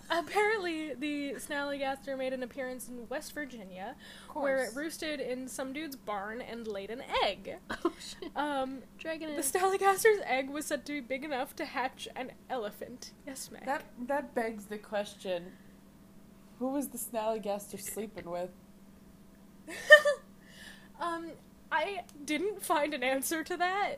[0.09, 3.95] so apparently the snallygaster made an appearance in West Virginia,
[4.33, 7.57] where it roosted in some dude's barn and laid an egg.
[7.83, 8.31] Oh shit.
[8.35, 13.11] Um, Dragon the snallygaster's egg was said to be big enough to hatch an elephant.
[13.27, 13.65] Yes, Meg.
[13.65, 15.51] That that begs the question:
[16.59, 18.49] Who was the snallygaster sleeping with?
[20.99, 21.31] um,
[21.71, 23.95] I didn't find an answer to that,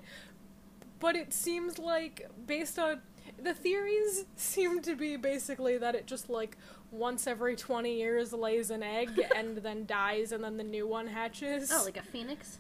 [1.00, 3.02] but it seems like based on
[3.42, 6.58] the theories seem to be basically that it just like
[6.92, 11.08] once every 20 years lays an egg and then dies and then the new one
[11.08, 11.72] hatches.
[11.74, 12.60] Oh, like a phoenix?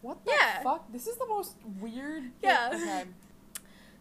[0.00, 0.62] What the Yeah.
[0.62, 0.90] fuck?
[0.92, 2.24] This is the most weird.
[2.42, 2.70] Yeah.
[2.74, 3.04] Okay.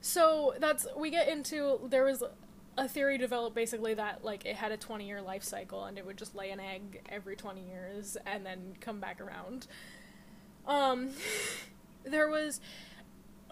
[0.02, 2.24] So that's we get into there was
[2.78, 6.06] a theory developed basically that like it had a 20 year life cycle and it
[6.06, 9.66] would just lay an egg every 20 years and then come back around.
[10.68, 11.10] Um
[12.04, 12.62] there was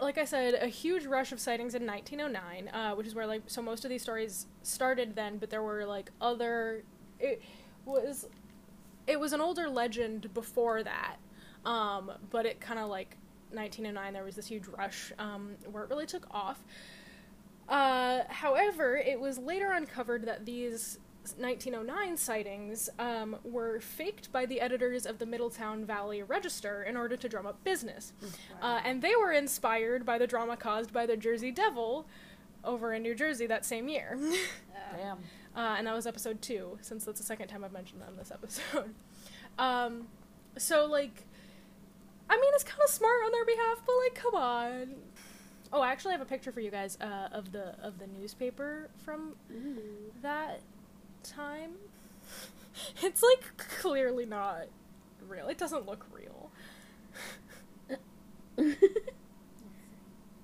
[0.00, 3.42] like I said a huge rush of sightings in 1909, uh, which is where like
[3.46, 6.82] so most of these stories started then, but there were like other
[7.18, 7.42] it
[7.84, 8.28] was
[9.06, 11.16] it was an older legend before that.
[11.64, 13.16] Um, but it kind of like
[13.50, 16.62] 1909 there was this huge rush um, where it really took off.
[17.68, 20.98] Uh, however, it was later uncovered that these
[21.34, 27.16] 1909 sightings um, were faked by the editors of the Middletown Valley Register in order
[27.16, 28.12] to drum up business.
[28.62, 32.06] Uh, and they were inspired by the drama caused by the Jersey Devil
[32.64, 34.18] over in New Jersey that same year.
[34.96, 35.18] Damn.
[35.54, 38.30] Uh, and that was episode two, since that's the second time I've mentioned them this
[38.30, 38.94] episode.
[39.58, 40.08] um,
[40.58, 41.24] so like,
[42.28, 44.94] I mean, it's kind of smart on their behalf, but like, come on.
[45.72, 48.88] Oh, I actually have a picture for you guys uh, of the of the newspaper
[49.04, 49.34] from
[50.22, 50.60] that
[51.30, 51.72] time.
[53.02, 54.66] It's like clearly not
[55.26, 55.48] real.
[55.48, 56.50] It doesn't look real.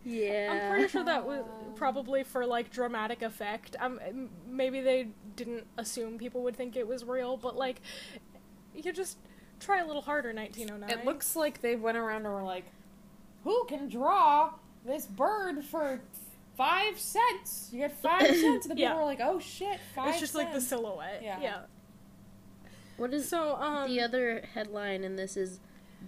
[0.05, 0.51] Yeah.
[0.51, 1.45] I'm pretty sure that was
[1.77, 3.77] probably for like dramatic effect.
[3.79, 4.01] Um,
[4.49, 7.81] maybe they didn't assume people would think it was real, but like,
[8.75, 9.19] you just
[9.61, 10.33] try a little harder.
[10.33, 10.99] 1909.
[10.99, 12.65] It looks like they went around and were like,
[13.45, 14.55] "Who can draw
[14.85, 16.01] this bird for
[16.65, 17.69] five cents?
[17.73, 18.97] You get five cents." And the people Yeah.
[18.97, 21.21] were like, "Oh shit, five It's just like the silhouette.
[21.23, 21.41] Yeah.
[21.41, 21.61] Yeah.
[22.97, 23.89] What is So um.
[23.89, 25.61] the other headline in this is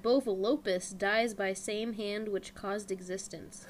[0.03, 3.67] Bovolopus dies by same hand which caused existence.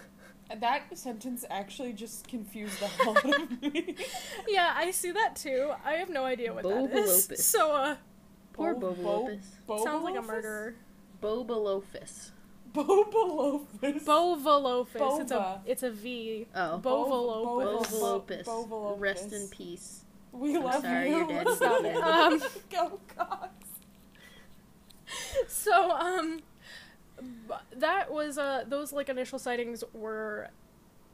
[0.55, 3.97] That sentence actually just confused the hell out of me.
[4.49, 5.73] Yeah, I see that too.
[5.85, 7.27] I have no idea what that is.
[7.29, 7.39] Bovolopus.
[7.39, 7.97] So uh,
[8.53, 9.45] Poor Bo- Bovolopus.
[9.67, 10.75] Bo- sounds like a murderer.
[11.23, 12.31] Bobolopus.
[12.75, 14.05] Bobolofus.
[14.05, 15.21] Bovolopus.
[15.21, 16.47] It's a it's a V.
[16.55, 16.81] Oh.
[16.83, 17.87] Bovolopus.
[17.87, 18.45] Bovolopus.
[18.45, 19.01] Bovolopus.
[19.01, 20.05] Rest in peace.
[20.33, 21.17] We I'm love sorry, you.
[21.19, 21.97] your dad's Stop it.
[22.03, 23.69] Um, Go Cocks.
[25.47, 26.41] so um
[27.77, 30.49] that was uh those like initial sightings were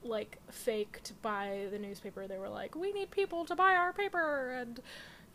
[0.02, 4.50] like faked by the newspaper they were like we need people to buy our paper
[4.58, 4.80] and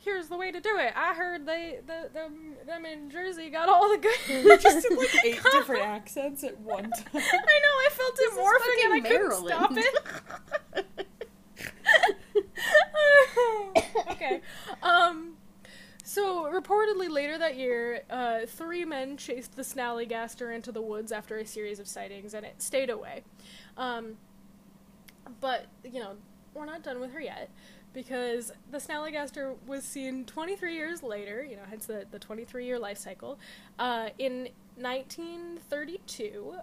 [0.06, 3.68] here's the way to do it i heard they the them, them in jersey got
[3.68, 7.04] all the good Just in like eight different accents at one time.
[7.14, 10.96] i know i felt it morphing and i couldn't stop it
[14.12, 14.42] okay.
[14.82, 15.34] Um.
[16.04, 21.38] So reportedly later that year, uh, three men chased the snallygaster into the woods after
[21.38, 23.24] a series of sightings, and it stayed away.
[23.78, 24.18] Um.
[25.42, 26.14] But you know,
[26.54, 27.50] we're not done with her yet,
[27.96, 31.44] because the snallygaster was seen 23 years later.
[31.44, 33.40] You know, hence the the 23 year life cycle.
[33.80, 36.56] Uh, in 1932,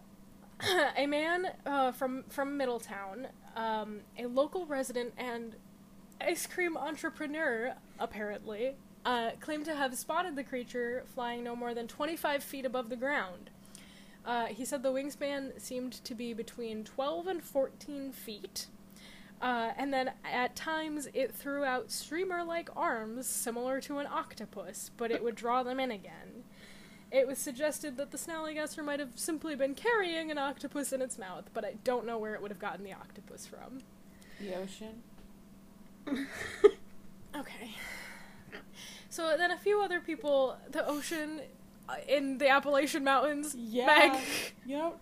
[0.97, 3.27] a man uh, from from Middletown,
[3.57, 5.57] um, a local resident and
[6.21, 11.89] ice cream entrepreneur, apparently, uh, claimed to have spotted the creature flying no more than
[11.89, 13.51] 25 feet above the ground.
[14.25, 18.69] Uh, he said the wingspan seemed to be between 12 and 14 feet.
[19.43, 24.91] Uh, and then at times it threw out streamer like arms similar to an octopus,
[24.97, 26.45] but it would draw them in again.
[27.11, 31.19] It was suggested that the snallygaster might have simply been carrying an octopus in its
[31.19, 33.81] mouth, but I don't know where it would have gotten the octopus from.
[34.41, 35.03] The ocean.
[37.35, 37.71] Okay.
[39.09, 41.41] So then a few other people, the ocean
[42.09, 43.55] in the Appalachian Mountains.
[43.55, 43.87] Yeah.
[43.87, 44.21] Meg.
[44.65, 44.95] You know,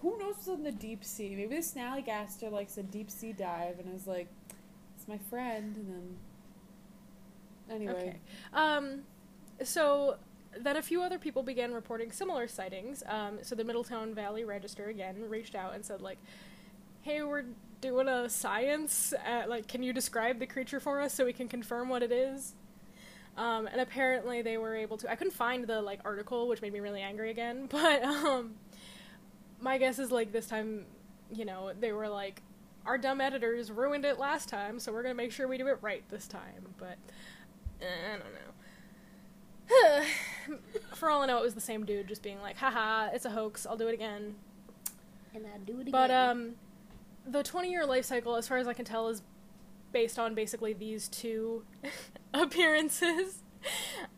[0.00, 1.34] who knows what's in the deep sea?
[1.36, 4.26] Maybe the snallygaster likes a deep sea dive and is like,
[4.96, 6.16] it's my friend, and then
[7.70, 7.92] Anyway.
[7.92, 8.16] Okay.
[8.52, 9.02] Um,
[9.62, 10.16] so
[10.58, 13.02] then a few other people began reporting similar sightings.
[13.06, 16.18] Um, so the Middletown Valley Register again reached out and said like,
[17.02, 17.44] "Hey, we're
[17.80, 19.14] doing a science.
[19.24, 22.12] At, like, can you describe the creature for us so we can confirm what it
[22.12, 22.54] is?"
[23.36, 25.10] Um, and apparently they were able to.
[25.10, 27.66] I couldn't find the like article, which made me really angry again.
[27.70, 28.54] But um,
[29.60, 30.86] my guess is like this time,
[31.32, 32.42] you know, they were like,
[32.84, 35.78] our dumb editors ruined it last time, so we're gonna make sure we do it
[35.80, 36.74] right this time.
[36.78, 36.98] But
[37.80, 40.04] eh, I don't know.
[40.94, 43.30] For all I know, it was the same dude just being like, haha, it's a
[43.30, 44.34] hoax, I'll do it again.
[45.34, 45.92] And I do it again.
[45.92, 46.52] But um,
[47.26, 49.22] the 20 year life cycle, as far as I can tell, is
[49.92, 51.64] based on basically these two
[52.42, 53.38] appearances.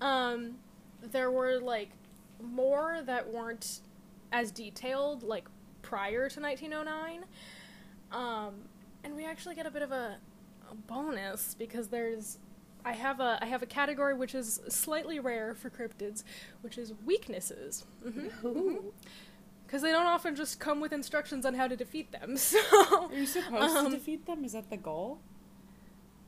[0.00, 0.56] Um,
[1.02, 1.90] there were like
[2.42, 3.80] more that weren't
[4.32, 5.46] as detailed, like
[5.82, 7.24] prior to 1909.
[8.12, 8.54] Um,
[9.02, 10.16] and we actually get a bit of a,
[10.70, 12.38] a bonus because there's
[12.84, 16.22] I have a I have a category which is slightly rare for cryptids,
[16.62, 17.84] which is weaknesses.
[18.06, 18.46] Mm-hmm.
[18.46, 18.92] Ooh.
[19.66, 22.36] Because they don't often just come with instructions on how to defeat them.
[22.38, 22.58] So
[22.92, 24.44] Are you supposed Um, to defeat them?
[24.44, 25.18] Is that the goal?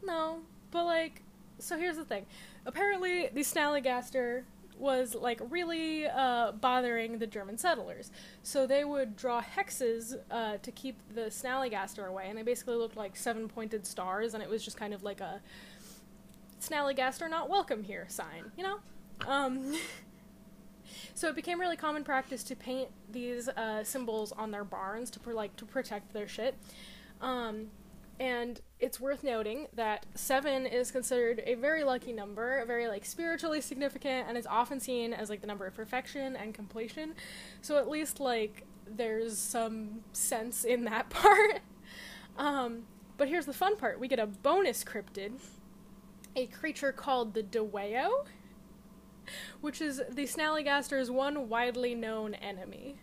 [0.02, 1.22] no, but like,
[1.58, 2.26] so here's the thing.
[2.64, 4.44] Apparently, the Snallygaster
[4.78, 8.10] was like really uh, bothering the German settlers.
[8.42, 12.96] So they would draw hexes uh, to keep the Snallygaster away, and they basically looked
[12.96, 15.40] like seven-pointed stars, and it was just kind of like a
[16.60, 18.78] Snallygaster not welcome here sign, you know.
[19.26, 19.74] Um,
[21.14, 25.20] so it became really common practice to paint these uh, symbols on their barns to
[25.20, 26.54] pr- like to protect their shit.
[27.20, 27.68] Um,
[28.18, 33.60] and it's worth noting that seven is considered a very lucky number, very like spiritually
[33.60, 37.14] significant, and is often seen as like the number of perfection and completion.
[37.62, 41.60] So at least like there's some sense in that part.
[42.38, 42.82] um,
[43.16, 45.32] but here's the fun part: we get a bonus cryptid,
[46.34, 48.26] a creature called the Dwayyo,
[49.62, 52.96] which is the Snallygaster's one widely known enemy.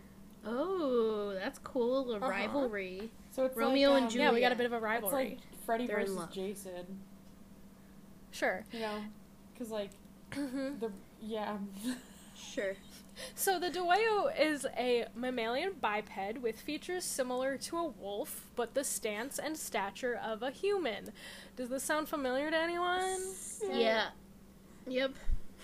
[0.46, 2.14] Oh, that's cool.
[2.14, 2.28] A Uh-huh.
[2.30, 3.10] rivalry.
[3.32, 4.30] So it's Romeo like, and Juliet.
[4.32, 5.40] Yeah, we got a bit of a It's rivalry.
[5.64, 6.20] Like Freddy They're versus.
[6.34, 7.00] Jason.
[8.32, 8.64] sure.
[8.72, 9.04] You know,
[9.54, 9.92] because like
[10.32, 10.80] Mhm.
[10.80, 10.92] the
[11.22, 11.58] yeah.
[12.36, 12.74] Sure.
[13.36, 18.84] So the Dwayyo is a mammalian biped with features similar to a wolf, but the
[18.84, 21.12] stance and stature of a human.
[21.56, 23.20] Does this sound familiar to anyone?
[23.72, 24.10] Yeah.
[24.88, 25.14] Yep.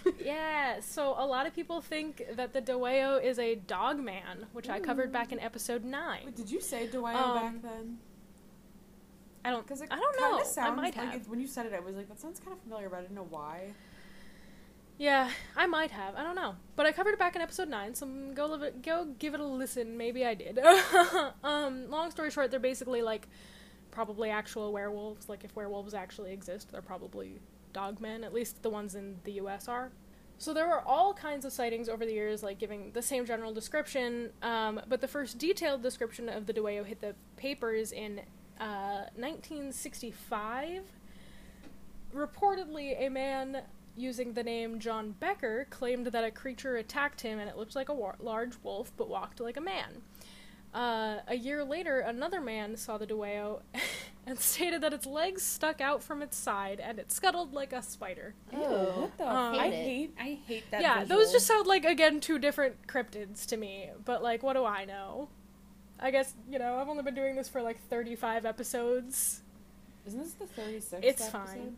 [0.24, 4.70] yeah, so a lot of people think that the Dwayyo is a dog man, which
[4.70, 6.22] I covered back in episode 9.
[6.26, 7.98] Wait, did you say Dwayne Um, back then?
[9.44, 10.44] I don't Because I don't know.
[10.62, 11.28] I might like have.
[11.28, 13.16] when you said it, I was like, that sounds kind of familiar, but I didn't
[13.16, 13.74] know why.
[14.98, 16.16] Yeah, I might have.
[16.16, 16.56] I don't know.
[16.76, 19.40] But I covered it back in episode 9, so go live it, go give it
[19.40, 19.96] a listen.
[19.96, 20.60] Maybe I did.
[21.44, 23.30] um, long story short, they're basically like
[23.92, 25.30] probably actual werewolves.
[25.30, 27.40] Like if werewolves actually exist, they're probably
[27.74, 28.26] dogmen.
[28.26, 29.92] At least the ones in the US are.
[30.38, 33.54] So there were all kinds of sightings over the years, like giving the same general
[33.54, 34.32] description.
[34.42, 38.22] Um, but the first detailed description of the Dwayyo hit the papers in
[38.60, 40.82] uh, 1965.
[42.16, 43.62] Reportedly, a man
[43.96, 47.90] using the name John Becker claimed that a creature attacked him and it looked like
[47.90, 50.02] a wa- large wolf but walked like a man.
[50.74, 53.62] Uh, a year later, another man saw the Dwayyo
[54.28, 57.82] and stated that its legs stuck out from its side and it scuttled like a
[57.82, 58.36] spider.
[58.54, 58.60] Ew.
[58.60, 59.28] what the?
[59.28, 59.84] Um, I Hate it.
[59.84, 60.14] hate.
[60.20, 60.82] I hate that.
[60.82, 61.20] yeah, visual.
[61.20, 64.86] those just sound like, again, two different cryptids to me, but like, what do I
[64.86, 65.30] know?
[66.00, 69.42] I guess, you know, I've only been doing this for like 35 episodes.
[70.08, 71.04] Isn't this the thirty sixth?
[71.06, 71.76] It's fine.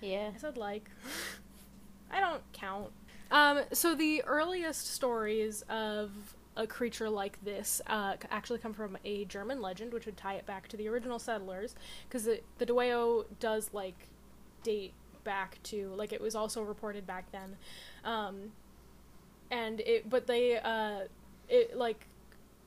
[0.00, 0.30] Yeah.
[0.34, 0.88] I said like.
[2.10, 2.90] I don't count.
[3.30, 6.10] Um, so the earliest stories of
[6.56, 10.46] a creature like this uh, actually come from a German legend, which would tie it
[10.46, 11.74] back to the original settlers,
[12.08, 14.08] because the the Dwayyo does like
[14.62, 14.92] date
[15.24, 17.56] back to like it was also reported back then,
[18.04, 18.52] um,
[19.50, 21.00] and it but they uh,
[21.48, 22.06] it like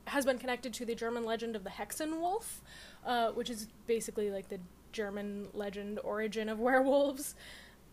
[0.06, 2.60] has been connected to the German legend of the Hexenwolf,
[3.06, 4.58] uh, which is basically like the
[4.92, 7.34] German legend origin of werewolves.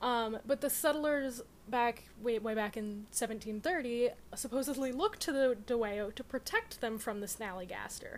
[0.02, 6.14] Um, but the settlers back way way back in 1730 supposedly looked to the Dwayyo
[6.16, 8.18] to protect them from the Snallygaster.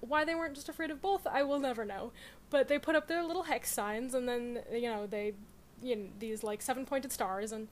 [0.00, 2.12] Why they weren't just afraid of both, I will never know.
[2.50, 5.34] But they put up their little hex signs, and then you know they,
[5.82, 7.68] you know, these like seven pointed stars, and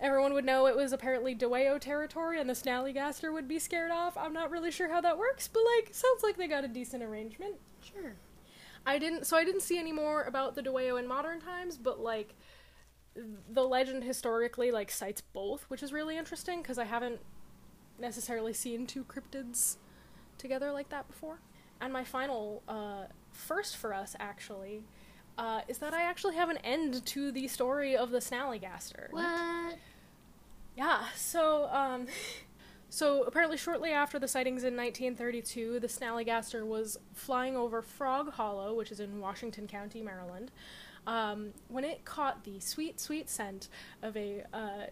[0.00, 4.16] everyone would know it was apparently Dwayyo territory, and the Snallygaster would be scared off.
[4.16, 7.02] I'm not really sure how that works, but like sounds like they got a decent
[7.02, 7.56] arrangement.
[7.82, 8.14] Sure.
[8.84, 12.00] I didn't so I didn't see any more about the Dwayyo in modern times, but
[12.00, 12.34] like
[13.48, 17.20] the legend historically like cites both, which is really interesting because I haven't
[17.98, 19.76] necessarily seen two cryptids
[20.38, 21.40] together like that before.
[21.80, 24.84] And my final uh, first for us actually
[25.38, 29.10] uh, is that I actually have an end to the story of the Snallygaster.
[29.10, 29.76] What?
[30.76, 32.06] Yeah, so, um,
[32.90, 38.74] so apparently shortly after the sightings in 1932, the Snallygaster was flying over Frog Hollow,
[38.74, 40.50] which is in Washington County, Maryland,
[41.06, 43.68] um, when it caught the sweet, sweet scent
[44.02, 44.86] of a, uh,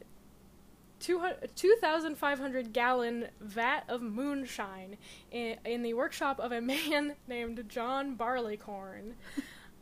[1.00, 4.96] 2,500 gallon vat of moonshine
[5.30, 9.14] in, in the workshop of a man named John Barleycorn.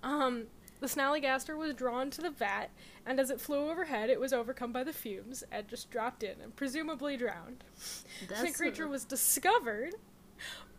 [0.03, 0.45] Um,
[0.81, 2.71] the Snallygaster was drawn to the vat,
[3.07, 6.41] and as it flew overhead, it was overcome by the fumes and just dropped in
[6.41, 7.63] and presumably drowned.
[8.29, 9.95] the That's creature was discovered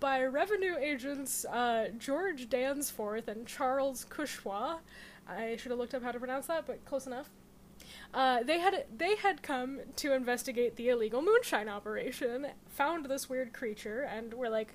[0.01, 4.79] by revenue agents uh, George Dansforth and Charles Cushwa.
[5.25, 7.29] I should have looked up how to pronounce that, but close enough.
[8.13, 13.53] Uh, they had they had come to investigate the illegal moonshine operation, found this weird
[13.53, 14.73] creature, and were like,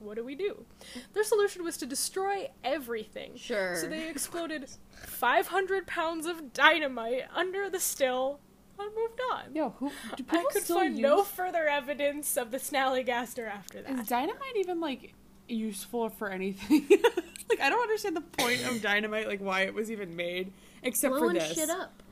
[0.00, 0.64] "What do we do?"
[1.12, 3.36] Their solution was to destroy everything.
[3.36, 3.76] Sure.
[3.76, 4.68] So they exploded
[5.06, 8.40] 500 pounds of dynamite under the still
[8.78, 9.54] and moved on.
[9.54, 13.82] Yo, who do I could still find use, no further evidence of the Snallygaster after
[13.82, 14.00] that.
[14.00, 15.14] Is dynamite even like
[15.48, 16.86] useful for anything?
[17.48, 21.12] like I don't understand the point of dynamite, like why it was even made, except
[21.14, 21.54] Blowing for this.
[21.54, 22.02] shit up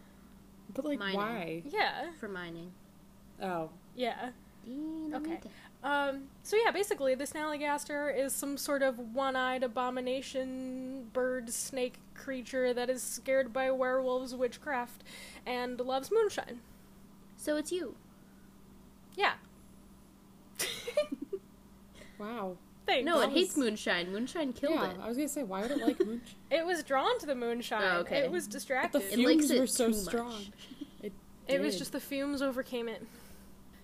[0.74, 1.16] But like Mining.
[1.16, 1.62] why?
[1.64, 2.72] Yeah, for mining.
[3.42, 4.30] Oh, yeah.
[4.66, 5.44] Dynamite.
[5.82, 12.74] Um, so yeah, basically, the Snallygaster is some sort of one-eyed abomination bird snake creature
[12.74, 15.04] that is scared by werewolves, witchcraft,
[15.46, 16.60] and loves moonshine.
[17.36, 17.94] So it's you.
[19.14, 19.34] Yeah.
[22.18, 22.56] wow.
[22.86, 23.04] Thanks.
[23.04, 24.10] No, it That hates moonshine.
[24.10, 24.96] Moonshine killed yeah, it.
[25.02, 26.34] I was gonna say why would it like moonshine?
[26.50, 27.82] It was drawn to the moonshine.
[27.82, 28.18] Oh, okay.
[28.18, 29.02] It was But distracted.
[29.02, 30.34] the It likes fumes it were so strong.
[31.02, 31.12] It,
[31.46, 33.06] It was just the fumes overcame it.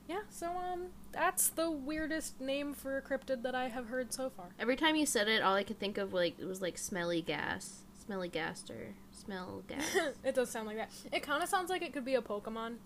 [0.09, 4.31] Yeah, so um that's the weirdest name for a cryptid that I have heard so
[4.31, 4.47] far.
[4.59, 7.23] Every time you said it, all I could think of like it was like smelly
[7.23, 9.97] gas, smelly gaster, smell gas.
[10.25, 10.91] it does sound like that.
[11.13, 12.77] It kind of sounds like it could be a Pokemon.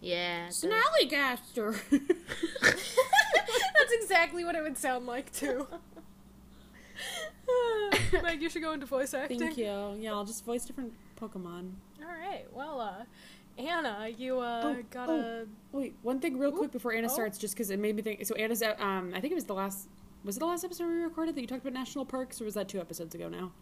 [0.00, 0.46] yeah.
[0.46, 0.64] it does.
[0.64, 1.76] Snallygaster.
[2.60, 5.66] That's exactly what it would sound like too.
[8.22, 9.38] Meg, you should go into voice acting.
[9.38, 9.96] Thank you.
[9.98, 11.72] Yeah, I'll just voice different Pokemon.
[12.00, 12.44] All right.
[12.52, 13.04] Well, uh,
[13.60, 15.46] Anna, you uh Oh, got oh.
[15.72, 17.14] a Wait, one thing real Ooh, quick before Anna oh.
[17.14, 18.24] starts, just because it made me think.
[18.26, 19.88] So Anna's, uh, um, I think it was the last.
[20.24, 22.54] Was it the last episode we recorded that you talked about national parks, or was
[22.54, 23.52] that two episodes ago now?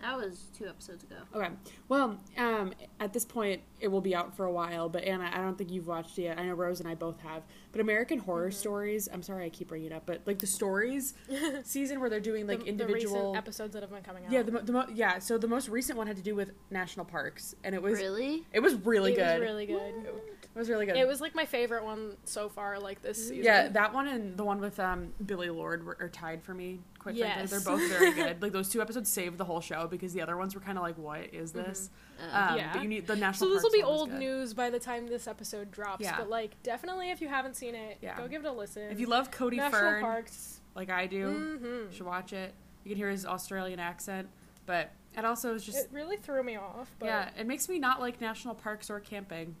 [0.00, 1.16] That was two episodes ago.
[1.34, 1.48] Okay.
[1.88, 4.88] Well, um, at this point, it will be out for a while.
[4.88, 6.38] But Anna, I don't think you've watched it yet.
[6.38, 7.42] I know Rose and I both have.
[7.76, 8.56] But American Horror Mm-hmm.
[8.56, 9.08] Stories.
[9.12, 11.12] I'm sorry, I keep bringing it up, but like the stories
[11.64, 13.32] season where they're doing like the, individual.
[13.32, 14.32] the episodes that have been coming out.
[14.32, 15.18] yeah, the, mo- the mo- yeah.
[15.18, 18.44] So the most recent one had to do with national parks, and it was Really?
[18.52, 19.40] it was really it good.
[19.40, 19.76] was really good.
[20.06, 20.14] it
[20.58, 20.96] was really good.
[20.96, 23.44] It was like my favorite one so far, like this season.
[23.44, 26.80] Yeah, that one and the one with um, Billie Lourd were, are tied for me.
[26.98, 27.50] Quite frankly, Yes.
[27.50, 28.40] they're both very good.
[28.42, 30.82] like those two episodes saved the whole show because the other ones were kind of
[30.82, 31.96] like, "What is this?" Uh,
[32.32, 32.72] Um, Yeah.
[32.72, 33.48] But you need the national.
[33.50, 36.02] So this will be old news by the time this episode drops.
[36.04, 36.16] Yeah.
[36.16, 38.16] But like, definitely, if you haven't seen it, Yeah.
[38.16, 38.82] go give it a listen.
[38.90, 42.54] If you love Cody National Fern, Parks, like I do, hmm you should watch it.
[42.84, 44.28] You can hear his Australian accent,
[44.64, 46.90] but it also is just it really threw me off.
[46.98, 49.56] But yeah, it makes me not like national parks or camping,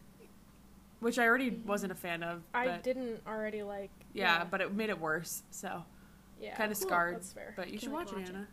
[1.00, 2.42] which I already wasn't a fan of.
[2.54, 3.90] I didn't already like.
[4.12, 5.42] Yeah, but it made it worse.
[5.50, 5.84] So
[6.40, 7.16] yeah, kind of cool, scarred.
[7.16, 7.52] That's fair.
[7.56, 8.34] But you Can should watch, watch it, it?
[8.34, 8.46] Anna.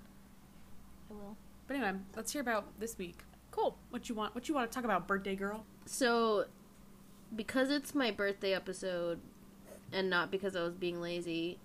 [1.10, 1.38] I will.
[1.68, 3.20] But anyway, let's hear about this week.
[3.54, 3.78] Cool.
[3.92, 4.34] What you want?
[4.34, 5.64] What you want to talk about, birthday girl?
[5.86, 6.46] So,
[7.36, 9.20] because it's my birthday episode,
[9.92, 11.60] and not because I was being lazy,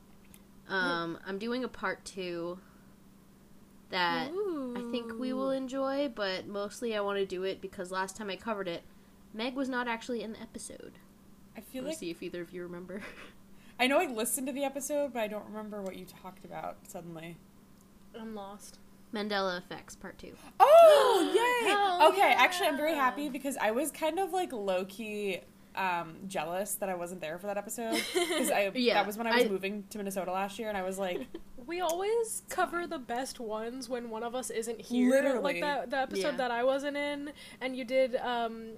[0.68, 2.58] um, I'm doing a part two
[3.88, 8.16] that I think we will enjoy, but mostly I want to do it because last
[8.16, 8.82] time I covered it,
[9.32, 10.98] Meg was not actually in the episode.
[11.56, 13.00] I feel Let me like see if either of you remember.
[13.80, 16.76] I know I listened to the episode, but I don't remember what you talked about
[16.86, 17.38] suddenly.
[18.18, 18.78] I'm lost.
[19.14, 20.32] Mandela Effects Part 2.
[20.60, 21.70] Oh, yay!
[21.70, 25.40] Hell okay, actually, I'm very happy because I was kind of like low key
[25.74, 29.26] um, jealous that I wasn't there for that episode because I Yeah, that was when
[29.26, 31.26] I was I- moving to Minnesota last year, and I was like,
[31.66, 35.10] We always cover the best ones when one of us isn't here.
[35.10, 35.42] Literally.
[35.42, 36.36] Like that the episode Yeah.
[36.38, 37.30] that I wasn't in,
[37.60, 38.68] and you did um,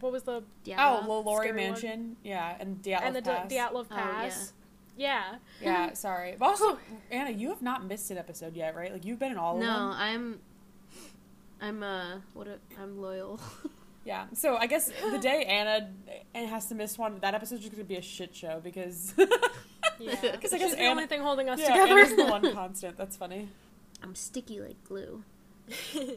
[0.00, 0.98] what was the Yeah.
[1.00, 1.70] oh, LaLaurie scary one.
[1.72, 3.52] Mansion, yeah, and Dyatlov and the Pass.
[3.52, 4.52] Dyatlov Oh, Pass.
[5.00, 5.36] Yeah.
[5.62, 6.36] yeah, sorry.
[6.38, 6.78] But also,
[7.10, 8.92] Anna, you have not missed an episode yet, right?
[8.92, 9.68] Like you've been in all of them.
[9.68, 9.92] No.
[9.96, 10.40] I'm.
[11.62, 13.40] I'm, uh, what, a, I'm loyal.
[14.02, 14.24] Yeah.
[14.32, 15.90] So I guess the day Anna
[16.34, 19.12] has to miss one, that episode's just gonna be a shit show because
[19.98, 20.14] Yeah.
[20.14, 21.98] 'Cause I She's guess the Anna- only thing holding us yeah, together.
[22.00, 22.96] Anna's the one constant.
[22.96, 23.50] That's funny.
[24.02, 25.22] I'm sticky like glue.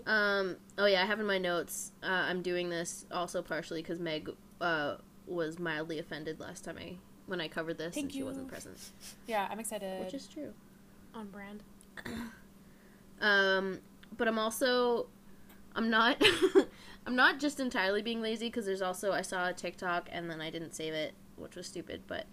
[0.08, 0.56] Um.
[0.78, 1.92] Oh yeah, I have in my notes.
[2.02, 4.30] Uh, I'm doing this also partially because Meg
[4.62, 4.96] uh,
[5.28, 6.96] was mildly offended last time I
[7.26, 8.78] when I covered this Thank and she wasn't present,
[9.28, 10.04] Yeah, I'm excited.
[10.04, 10.54] which is true.
[11.14, 11.64] On brand.
[13.22, 13.80] Um.
[14.18, 15.08] But I'm also
[15.76, 16.22] I'm not.
[17.06, 20.40] I'm not just entirely being lazy because there's also I saw a TikTok and then
[20.40, 22.04] I didn't save it, which was stupid.
[22.08, 22.26] But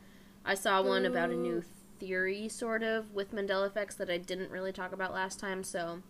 [0.44, 1.62] I saw one about a new
[1.98, 5.64] theory, sort of, with Mandela effects that I didn't really talk about last time.
[5.64, 6.02] So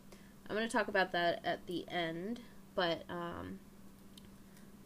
[0.48, 2.40] I'm going to talk about that at the end.
[2.74, 3.60] But um,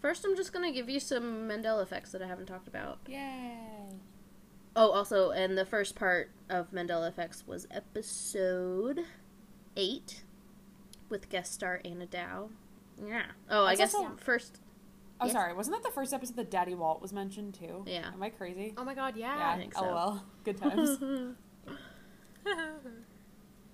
[0.05, 2.99] first, I'm just going to give you some Mandela effects that I haven't talked about.
[3.09, 3.57] Yay.
[4.77, 9.01] Oh, also, and the first part of Mandela Effects was episode
[9.79, 10.25] eight
[11.09, 12.51] with guest star Anna Dow.
[13.03, 13.23] Yeah.
[13.49, 14.61] Oh, I guess also- first.
[15.23, 15.33] Oh, Yes.
[15.33, 15.55] sorry.
[15.55, 17.85] Wasn't that the first episode that Daddy Walt was mentioned too?
[17.87, 18.11] Yeah.
[18.13, 18.75] Am I crazy?
[18.77, 19.35] Oh my god, yeah.
[19.39, 19.57] yeah.
[19.57, 19.81] think so.
[19.87, 20.27] Oh well.
[20.45, 20.99] Good times.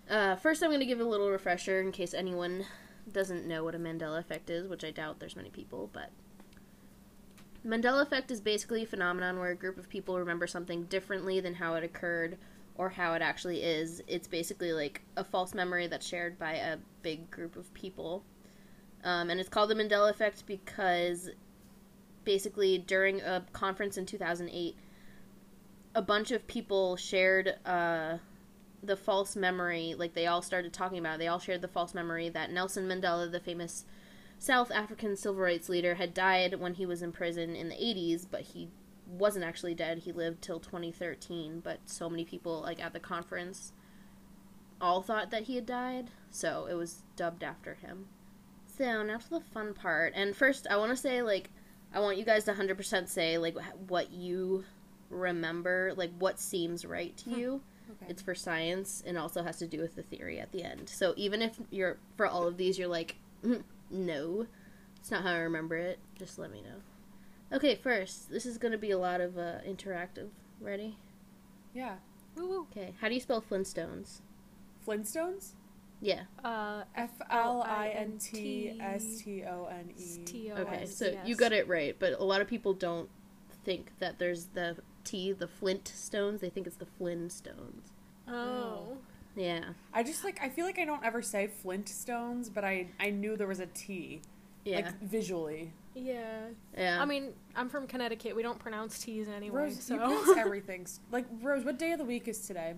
[0.09, 2.67] Uh, first, I'm going to give a little refresher in case anyone
[3.13, 6.11] doesn't know what a Mandela effect is, which I doubt there's many people, but
[7.67, 11.55] Mandela effect is basically a phenomenon where a group of people remember something differently than
[11.55, 12.39] how it occurred
[12.77, 14.03] or how it actually is.
[14.07, 18.25] It's basically like a false memory that's shared by a big group of people.
[19.05, 21.31] Um, and it's called the Mandela effect because
[22.25, 24.75] basically during a conference in 2008,
[25.95, 28.19] a bunch of people shared uh,
[28.83, 31.19] the false memory, like they all started talking about, it.
[31.19, 33.85] they all shared the false memory that Nelson Mandela, the famous
[34.39, 38.27] South African civil rights leader, had died when he was in prison in the 80s,
[38.31, 38.69] but he
[39.07, 39.99] wasn't actually dead.
[39.99, 43.73] He lived till 2013, but so many people, like at the conference,
[44.81, 48.07] all thought that he had died, so it was dubbed after him.
[48.67, 50.15] So now to the fun part.
[50.17, 51.51] And first, I want to say, like,
[51.93, 53.57] I want you guys to 100% say, like,
[53.89, 54.65] what you
[55.11, 57.39] remember, like, what seems right to hmm.
[57.39, 57.63] you.
[57.91, 58.07] Okay.
[58.09, 60.89] It's for science and also has to do with the theory at the end.
[60.89, 64.47] So even if you're for all of these, you're like, "Mm, no,
[64.99, 65.99] it's not how I remember it.
[66.19, 67.57] Just let me know.
[67.57, 70.29] Okay, first, this is going to be a lot of uh, interactive.
[70.61, 70.97] Ready?
[71.75, 71.97] yeah.
[72.37, 72.67] Woo woo.
[72.71, 72.95] Okay.
[73.01, 74.21] How do you spell Flintstones?
[74.87, 75.55] Flintstones.
[76.01, 76.23] Yeah.
[76.45, 80.25] Uh, F L I N T S T O N E.
[80.25, 80.63] T-O-N.
[80.63, 83.09] Okay, so you got it right, but a lot of people don't
[83.65, 86.41] think that there's the T, the Flint stones.
[86.41, 87.93] They think it's the Flintstones.
[88.29, 88.97] Oh.
[89.37, 89.65] Yeah.
[89.93, 93.37] I just like I feel like I don't ever say Flintstones, but I I knew
[93.37, 94.23] there was a T.
[94.65, 94.77] Yeah.
[94.77, 95.73] Like visually.
[95.95, 96.47] Yeah.
[96.77, 97.01] yeah.
[97.01, 98.37] I mean, I'm from Connecticut.
[98.37, 99.95] We don't pronounce T's anyway, Rose, so.
[99.95, 100.87] you pronounce everything.
[101.11, 102.75] Like Rose, what day of the week is today?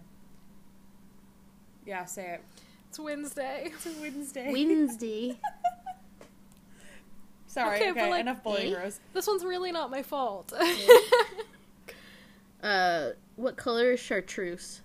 [1.86, 2.44] Yeah, say it.
[2.88, 3.64] it's Wednesday.
[3.66, 4.52] It's Wednesday.
[4.52, 5.38] Wednesday.
[7.46, 7.76] Sorry.
[7.76, 8.82] Okay, Okay, but, like, enough bullying, eh?
[8.82, 9.00] Rose.
[9.12, 10.52] This one's really not my fault.
[12.62, 14.80] Uh, what color is chartreuse?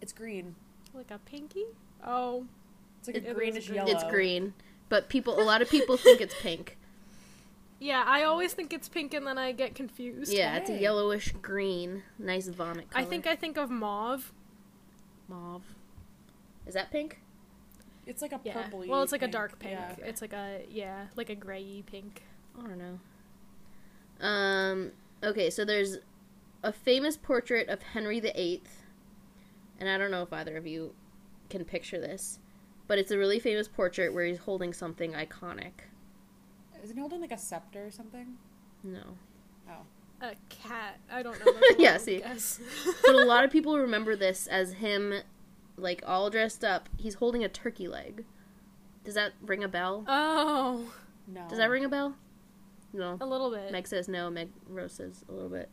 [0.00, 0.54] It's green.
[0.94, 1.64] like a pinky?
[2.06, 2.46] Oh.
[3.00, 3.76] It's like It- a greenish is green.
[3.86, 3.90] yellow.
[3.90, 4.54] It's green,
[4.88, 6.76] but people, a lot of people think it's pink.
[7.80, 10.32] Yeah, I always think it's pink and then I get confused.
[10.32, 13.04] Yeah, it's a yellowish green, nice vomit color.
[13.04, 14.32] I think I think of mauve.
[15.28, 15.64] mauve.
[16.66, 17.20] Is that pink?
[18.06, 18.54] It's like a Yeah.
[18.54, 18.86] purpley.
[18.88, 19.72] Well, it's like a dark pink.
[19.74, 19.96] Yeah.
[20.06, 22.22] It's like a yeah, like a grayy pink.
[22.58, 24.26] I don't know.
[24.26, 24.92] Um.
[25.22, 25.98] Okay, so there's
[26.64, 28.62] a famous portrait of Henry VIII,
[29.78, 30.94] and I don't know if either of you
[31.50, 32.38] can picture this,
[32.86, 35.72] but it's a really famous portrait where he's holding something iconic.
[36.82, 38.34] Isn't he holding like a scepter or something?
[38.82, 39.02] No,
[39.68, 39.82] Oh.
[40.20, 41.00] A cat.
[41.12, 41.52] I don't know.
[41.52, 42.18] That's Yeah, see.
[42.20, 42.60] guess.
[43.04, 45.12] but a lot of people remember this as him,
[45.76, 46.88] like all dressed up.
[46.96, 48.24] He's holding a turkey leg.
[49.04, 50.04] Does that ring a bell?
[50.08, 50.84] Oh,
[51.26, 51.46] No.
[51.48, 52.14] Does that ring a bell?
[52.92, 53.18] No.
[53.20, 53.72] a little bit.
[53.72, 54.30] Meg says no.
[54.30, 55.68] Meg Rose says a little bit.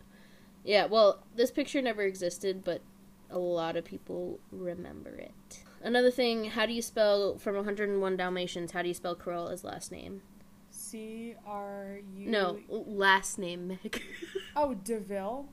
[0.64, 2.82] Yeah, well, this picture never existed, but
[3.30, 5.64] a lot of people remember it.
[5.82, 8.72] Another thing, how do you spell from 101 Dalmatians?
[8.72, 10.22] How do you spell Cruella's last name?
[10.70, 12.30] C R U.
[12.30, 14.01] No, last name, Meg.
[14.55, 15.47] Oh, Deville.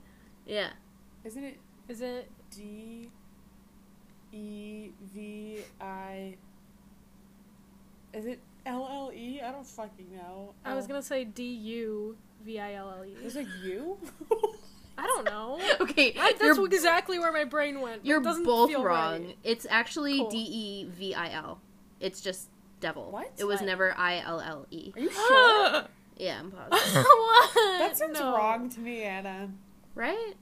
[0.45, 0.71] yeah,
[1.23, 1.57] Isn't it
[1.87, 2.29] Is it?
[2.55, 3.09] D
[4.31, 6.35] E V I?
[8.13, 9.41] Is it L L E?
[9.41, 10.53] I don't fucking know.
[10.65, 10.87] I was Oh.
[10.89, 13.15] gonna say D U V I L L E.
[13.21, 13.97] There's a U.
[14.99, 15.59] I don't know.
[15.81, 18.05] okay, I, that's you're, exactly where my brain went.
[18.05, 19.25] you're it doesn't both feel wrong.
[19.25, 19.37] right.
[19.43, 20.29] It's actually Cool.
[20.29, 21.61] D E V I L.
[21.99, 23.11] It's just devil.
[23.11, 23.31] What?
[23.37, 23.65] It was What?
[23.67, 24.91] never I L L E.
[24.95, 25.83] Are you sure?
[26.17, 27.03] Yeah, I'm positive.
[27.05, 27.53] what?
[27.79, 28.35] that sounds No.
[28.35, 29.49] wrong to me, Anna.
[29.95, 30.33] right?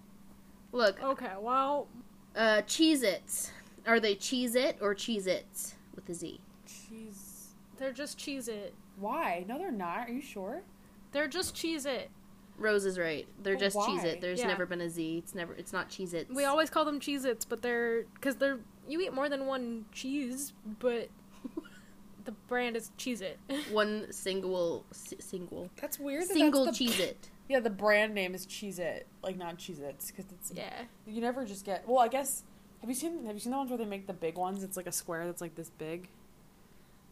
[0.71, 1.87] Look, Okay, well,
[2.35, 3.51] Uh, Cheez Its.
[3.85, 6.39] Are they Cheez It or Cheez Its with a Z?
[6.65, 7.49] Cheese.
[7.77, 8.73] they're just cheese it.
[8.99, 9.45] Why?
[9.47, 10.09] No, they're not.
[10.09, 10.63] Are you sure?
[11.11, 12.09] They're just cheese it.
[12.57, 13.27] Rose is right.
[13.43, 13.87] They're But just why?
[13.87, 14.21] Cheez It.
[14.21, 14.47] There's Yeah.
[14.47, 15.19] never been a Z.
[15.19, 15.53] It's never.
[15.53, 16.29] It's not Cheez Its.
[16.33, 19.85] We always call them cheese its, but they're because they're you eat more than one
[19.91, 21.09] cheese, but
[22.25, 23.39] the brand is cheese it.
[23.71, 26.23] one single s- single That's weird.
[26.23, 27.29] That single that's the, Cheez It.
[27.49, 30.83] Yeah, the brand name is Cheez It, like not Cheez Its, because it's yeah.
[31.05, 31.87] you never just get.
[31.87, 32.43] Well, I guess
[32.81, 34.63] have you seen have you seen the ones where they make the big ones?
[34.63, 36.09] It's like a square that's like this big.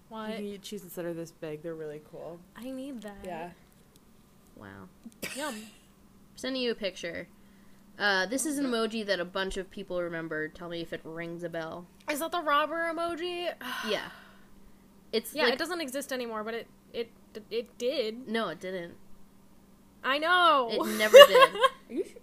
[0.10, 0.30] What?
[0.32, 1.62] You can eat cheeses that are this big.
[1.64, 2.40] They're really cool.
[2.56, 3.16] I need that.
[3.24, 3.50] Yeah.
[4.56, 4.88] Wow.
[5.36, 5.56] Yum.
[6.36, 7.28] sending you a picture.
[7.98, 10.48] Uh, this is an emoji that a bunch of people remember.
[10.50, 11.86] Tell me if it rings a bell.
[12.12, 13.50] Is that the robber emoji?
[13.90, 14.10] Yeah.
[15.14, 17.10] It's Yeah, like, it doesn't exist anymore, but it it
[17.50, 18.28] it did.
[18.28, 18.96] no, it didn't.
[20.04, 20.70] I know.
[20.72, 21.50] It never did.
[21.90, 22.22] Are you sure?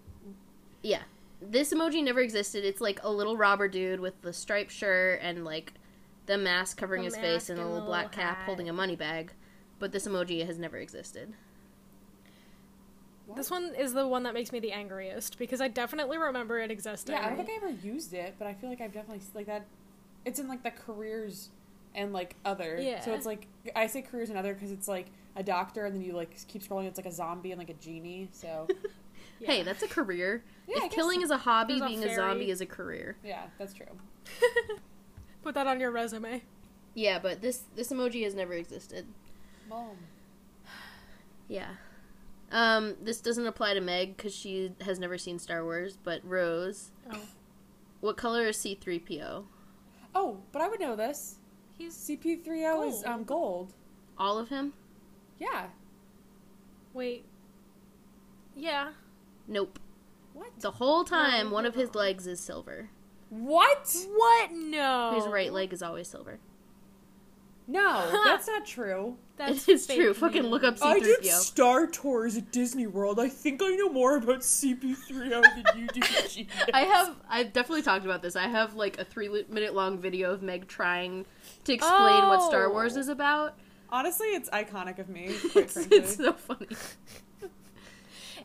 [0.83, 1.01] Yeah.
[1.41, 2.63] This emoji never existed.
[2.63, 5.73] It's like a little robber dude with the striped shirt and like
[6.27, 8.73] the mask covering The his face mask and a little black little cap holding a
[8.73, 9.33] money bag.
[9.79, 11.33] But this emoji has never existed.
[13.35, 16.69] This one is the one that makes me the angriest because I definitely remember it
[16.71, 17.15] existing.
[17.15, 19.45] Yeah, I don't think I ever used it, but I feel like I've definitely like
[19.47, 19.65] that.
[20.25, 21.49] It's in like the careers
[21.95, 22.77] and like other.
[22.79, 22.99] Yeah.
[23.01, 26.01] So it's like I say careers and other because it's like a doctor, and then
[26.01, 26.85] you like keep scrolling.
[26.85, 28.29] It's like a zombie and like a genie.
[28.33, 28.67] So
[29.39, 29.51] Yeah.
[29.51, 30.43] Hey, that's a career.
[30.67, 32.15] Yeah, if guess killing is a hobby, There's a being a fairy.
[32.15, 33.17] zombie is a career.
[33.23, 33.85] yeah, that's true.
[35.43, 36.43] Put that on your resume.
[36.93, 39.05] Yeah, but this this emoji has never existed.
[39.69, 39.97] Mom.
[41.47, 41.67] Yeah.
[42.53, 45.97] Um, this doesn't apply to Meg because she has never seen Star Wars.
[46.01, 47.19] But Rose, Oh.
[47.99, 49.45] what color is C three PO?
[50.15, 51.39] Oh, but I would know this.
[51.77, 53.27] He's CP3O is um Gold.
[53.69, 53.73] gold.
[54.17, 54.73] All of him?
[55.39, 55.67] Yeah.
[56.93, 57.25] wait.
[58.55, 58.91] Yeah.
[59.47, 59.79] Nope.
[60.33, 60.51] What?
[60.59, 62.89] The whole time, No, one of his legs is silver.
[63.29, 63.95] What?
[64.15, 64.51] What?
[64.51, 65.13] No.
[65.15, 66.37] His right leg is always silver.
[67.67, 69.17] No, that's not true.
[69.35, 70.13] That's it is fake true.
[70.13, 71.31] Fucking look up I did C3PO.
[71.31, 73.19] Star Tours at Disney World.
[73.19, 76.01] I think I know more about CP3O than you do.
[76.29, 76.47] Gina.
[76.73, 77.15] I have.
[77.29, 78.35] I've definitely talked about this.
[78.35, 81.25] I have like a three-minute long video of Meg trying
[81.63, 82.71] to explain what Star Oh.
[82.73, 83.57] Wars is about.
[83.89, 85.27] Honestly, it's iconic of me.
[85.51, 85.97] Quite It's, frankly.
[85.97, 86.67] it's so funny.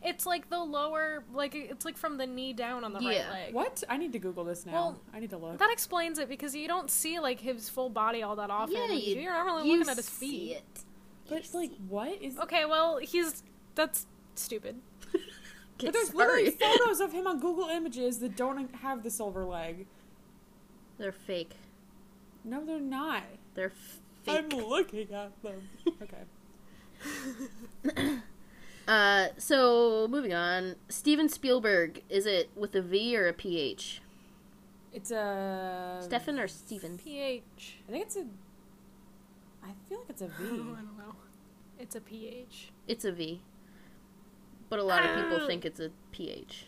[0.03, 3.29] It's like the lower, like it's like from the knee down on the right Yeah.
[3.31, 3.53] leg.
[3.53, 3.83] What?
[3.89, 4.71] I need to Google this now.
[4.73, 5.57] Well, I need to look.
[5.57, 8.75] That explains it because you don't see like his full body all that often.
[8.75, 10.51] Yeah, you, You're not really you looking at his see feet.
[10.57, 10.83] it.
[11.27, 12.37] but it's like, what is?
[12.39, 13.43] Okay, well he's
[13.75, 14.75] that's stupid.
[15.81, 16.17] But there's sorry.
[16.17, 19.87] literally photos of him on Google Images that don't have the silver leg.
[20.97, 21.53] They're fake.
[22.43, 23.23] No, they're not.
[23.55, 23.71] They're
[24.25, 24.45] fake.
[24.53, 25.69] I'm looking at them.
[27.85, 28.19] Okay.
[28.89, 30.75] Uh, so moving on.
[30.89, 32.01] Steven Spielberg.
[32.09, 34.01] Is it with a V or a PH?
[34.91, 35.99] It's a.
[36.01, 36.97] Stefan or Steven?
[36.97, 37.77] PH.
[37.87, 38.25] I think it's a.
[39.63, 40.47] I feel like it's a I V.
[40.57, 41.15] don't know.
[41.77, 42.71] It's a PH.
[42.87, 43.41] It's a V.
[44.69, 45.47] But a lot of people Ah.
[45.47, 46.65] think it's a PH.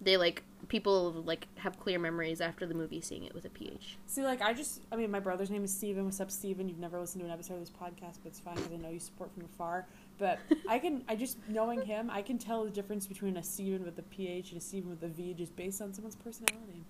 [0.00, 3.96] They like people like have clear memories after the movie seeing it with a PH.
[4.06, 4.82] See, like, I just.
[4.92, 6.04] I mean, my brother's name is Steven.
[6.04, 6.68] What's up, Steven?
[6.68, 8.90] You've never listened to an episode of this podcast, but it's fine because I know
[8.90, 9.86] you support from afar.
[10.18, 10.38] But
[10.68, 11.02] I can.
[11.08, 11.38] I just.
[11.48, 14.64] Knowing him, I can tell the difference between a Steven with a PH and a
[14.64, 16.84] Steven with a V just based on someone's personality.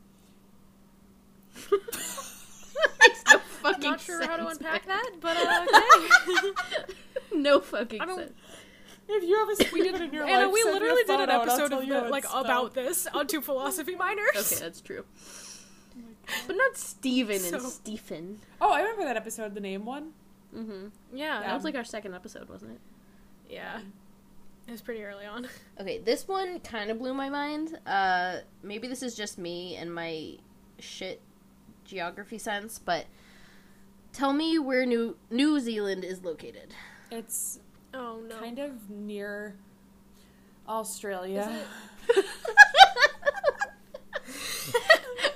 [3.00, 4.98] Makes no fucking Not sure how to unpack man.
[4.98, 5.66] that, but uh,
[6.82, 7.38] okay.
[7.38, 8.32] no fucking I don't- sense.
[9.06, 11.10] If you have a Steven in your Anna, life, we send me a literally did
[11.10, 13.94] an photo and I'll episode of you the, like it's about this on two philosophy
[13.96, 14.50] minors.
[14.52, 15.04] Okay, that's true.
[16.46, 18.40] But not Steven and Stephen.
[18.62, 20.12] Oh, I remember that episode, the name one.
[20.56, 20.86] Mm-hmm.
[21.12, 22.80] Yeah, That was like our second episode, wasn't it?
[23.48, 23.80] Yeah.
[24.66, 25.46] It was pretty early on.
[25.80, 27.76] Okay, this one kind of blew my mind.
[27.84, 30.36] Uh, maybe this is just me and my
[30.78, 31.20] shit
[31.84, 33.06] geography sense, but
[34.12, 36.72] tell me where New New Zealand is located.
[37.10, 37.58] It's
[37.92, 38.38] Oh no.
[38.38, 39.56] kind of near
[40.68, 41.50] Australia.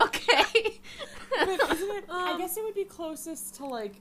[0.01, 0.45] okay.
[1.41, 2.05] But isn't it?
[2.11, 3.95] I Um, guess it would be closest to like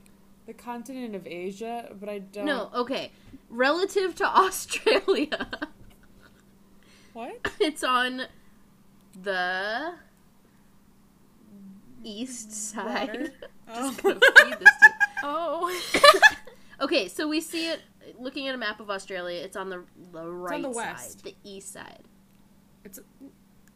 [0.48, 2.46] the continent of Asia, but I don't.
[2.46, 3.12] no, okay.
[3.50, 5.48] Relative to Australia,
[7.14, 7.36] What?
[7.60, 8.24] it's on
[9.22, 9.94] the
[12.04, 13.32] east side.
[13.70, 13.94] Oh.
[14.02, 14.92] gonna feed this to you.
[15.24, 15.82] Oh.
[16.80, 17.82] Okay, so we see it
[18.18, 19.42] looking at a map of Australia.
[19.44, 21.24] It's on the the right on the side, west.
[21.26, 22.00] the east side.
[22.86, 22.98] It's.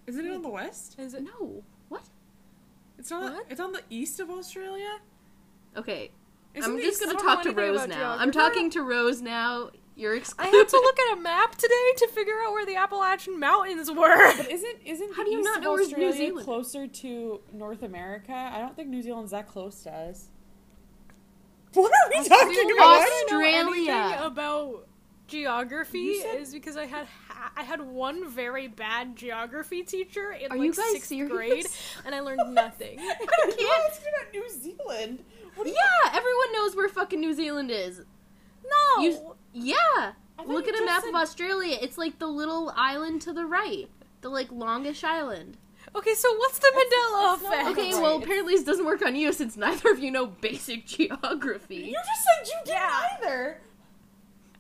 [0.08, 0.96] Isn't it on the west?
[0.98, 1.24] Is it?
[1.24, 2.04] No, what?
[2.98, 3.34] It's not.
[3.34, 3.46] What?
[3.50, 5.00] It's on the east of Australia.
[5.76, 6.12] Okay,
[6.54, 8.16] Isn't I'm just gonna I don't know talk to Rose about now.
[8.18, 9.70] I'm talking to Rose now.
[9.96, 10.54] You're excluded.
[10.54, 13.90] I had to look at a map today to figure out where the Appalachian Mountains
[13.92, 14.34] were.
[14.38, 16.46] But isn't isn't How the do you east not know where's New Australia Zealand?
[16.46, 18.34] closer to North America?
[18.34, 20.30] I don't think New Zealand's that close to us.
[21.74, 23.00] What are we talking The only about?
[23.00, 23.92] reason I know Australia.
[23.92, 24.88] anything about
[25.28, 30.52] geography said- is because I had ha- I had one very bad geography teacher in
[30.52, 31.32] Are like you guys sixth serious?
[31.32, 31.66] grade,
[32.06, 33.00] and I learned nothing.
[33.00, 33.58] I can't.
[33.60, 35.24] about New Zealand.
[35.56, 35.74] What you?
[35.74, 38.02] yeah, everyone knows where fucking New Zealand is.
[38.64, 40.14] no, You- Yeah,
[40.46, 41.78] look at a map said- of Australia.
[41.82, 43.90] It's like the little island to the right,
[44.22, 45.58] the like longish island.
[45.96, 47.70] Okay, so what's the Mandela it's not- effect?
[47.78, 48.02] Okay, Right.
[48.02, 51.76] well, apparently this doesn't work on you since neither of you know basic geography.
[51.76, 53.08] You just said you didn't Yeah.
[53.20, 53.62] either.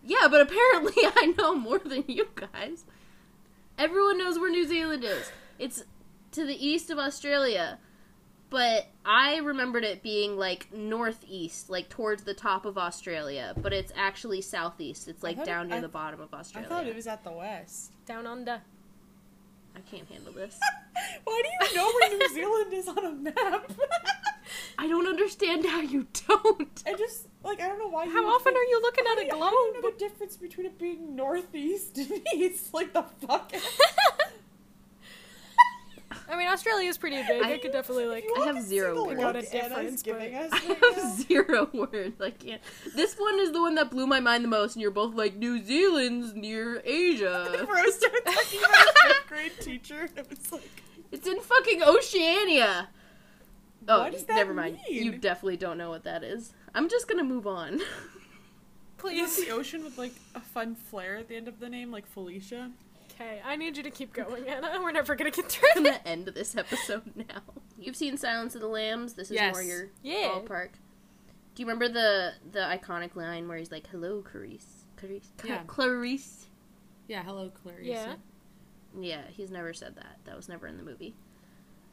[0.03, 2.85] Yeah, but apparently I know more than you guys.
[3.77, 5.31] Everyone knows where New Zealand is.
[5.57, 5.84] It's
[6.31, 7.80] to the east of Australia.
[8.52, 13.91] But I remembered it being like northeast, like towards the top of Australia, but it's
[13.95, 15.07] actually southeast.
[15.07, 16.68] It's like down it- near I- the bottom of Australia.
[16.68, 17.91] I thought it was at the west.
[18.06, 18.61] Down under.
[19.73, 20.60] I can't handle this.
[21.23, 23.72] Why do you know where New Zealand is on a map?
[24.78, 26.84] I don't understand how you don't.
[26.86, 28.06] I just like I don't know why.
[28.06, 29.82] How would often think- are you looking at do a you- how do you know
[29.82, 29.94] globe?
[29.94, 32.73] the difference between it being northeast and east?
[32.73, 33.53] Like the fuck.
[36.32, 37.44] I mean, Australia is pretty big.
[37.44, 38.26] I, I- could definitely like.
[38.40, 39.20] I have zero words.
[39.20, 39.20] words.
[39.20, 41.16] Got a Anna's difference, giving but- us I right have now.
[41.28, 42.22] zero words.
[42.22, 42.62] I can't.
[42.95, 45.36] This one is the one that blew my mind the most, and you're both like,
[45.36, 47.66] New Zealand's near Asia.
[47.70, 49.99] Rose started talking about his fifth grade teacher.
[50.02, 50.70] and It was like,
[51.12, 52.88] It's in fucking Oceania.
[53.88, 54.78] Oh, What does that never mind.
[54.90, 55.03] mean?
[55.03, 56.53] You definitely don't know what that is.
[56.74, 57.76] I'm just gonna move on.
[57.76, 57.84] is
[58.98, 59.45] Please.
[59.45, 62.72] the ocean with like a fun flair at the end of the name, like Felicia?
[63.22, 64.80] Okay, I need you to keep going, Anna.
[64.81, 65.98] We're never gonna get through I'm this.
[65.98, 67.41] gonna end this episode now.
[67.80, 69.14] You've seen Silence of the Lambs.
[69.14, 69.53] This is Yes.
[69.53, 70.30] more your Yeah.
[70.30, 70.69] ballpark.
[71.53, 75.31] Do you remember the the iconic line where he's like, "Hello, Clarice." Clarice.
[75.38, 75.64] Cla- Yeah.
[75.68, 76.48] Clarice.
[77.07, 77.85] Yeah, hello, Clarice.
[77.88, 78.15] Yeah.
[78.99, 80.18] Yeah, he's never said that.
[80.26, 81.15] That was never in the movie.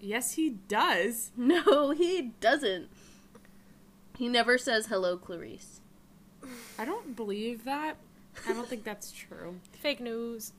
[0.00, 1.32] Yes, he does.
[1.36, 2.88] No, he doesn't.
[4.16, 5.80] He never says hello, Clarice.
[6.78, 7.96] I don't believe that.
[8.46, 9.60] I don't think that's true.
[9.72, 10.52] Fake news.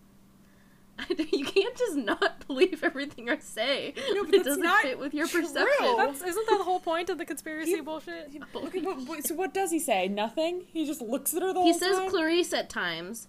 [1.31, 3.93] you can't just not believe everything I say.
[4.13, 5.41] No, but it doesn't not fit with your true.
[5.41, 5.95] perception.
[5.97, 8.31] That's isn't that the whole point of the conspiracy He- bullshit?
[8.55, 10.07] Okay, but, but- so what does he say?
[10.07, 10.63] Nothing.
[10.73, 11.89] He just looks at her the He whole time.
[11.89, 12.11] He says.
[12.11, 13.27] Clarice at times.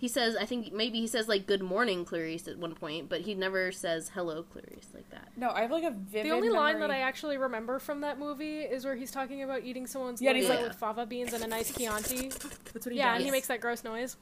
[0.00, 3.22] He says, I think maybe he says like "Good morning, Clarice" at one point, but
[3.22, 5.30] he never says "Hello, Clarice" like that.
[5.36, 6.26] no, I have like a vivid.
[6.26, 9.64] The only line that I actually remember from that movie is where he's talking about
[9.64, 12.28] eating someone's Yeah, yeah, and he's like- with fava beans and a nice Chianti.
[12.28, 12.52] That's what
[12.84, 12.96] he does.
[12.96, 13.16] yeah, does.
[13.16, 14.16] and he makes that gross noise.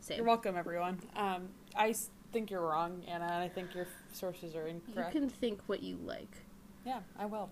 [0.00, 0.16] Same.
[0.18, 0.98] You're welcome, everyone.
[1.16, 5.14] Um, I s- think you're wrong, Anna, and I think your sources are incorrect.
[5.14, 6.36] You can think what you like.
[6.86, 7.50] Yeah, I will.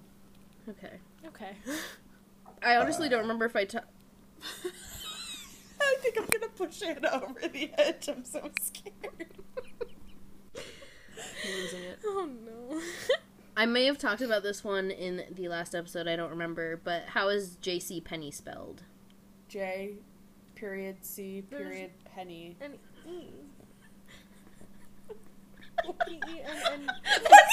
[0.69, 0.99] Okay.
[1.27, 1.51] Okay.
[2.63, 3.81] I honestly don't remember if I ta-
[5.81, 8.09] I think I'm gonna push Anna over the edge.
[8.09, 9.29] I'm so scared.
[10.57, 11.99] I'm losing it.
[12.05, 12.81] oh no.
[13.57, 16.07] I may have talked about this one in the last episode.
[16.07, 18.01] I don't remember, but how is J.C.
[18.01, 18.83] Penny spelled?
[19.49, 19.95] J,
[20.55, 22.57] period C, period Penny.
[22.61, 22.75] And
[23.07, 23.29] E.
[26.09, 26.91] E E N N.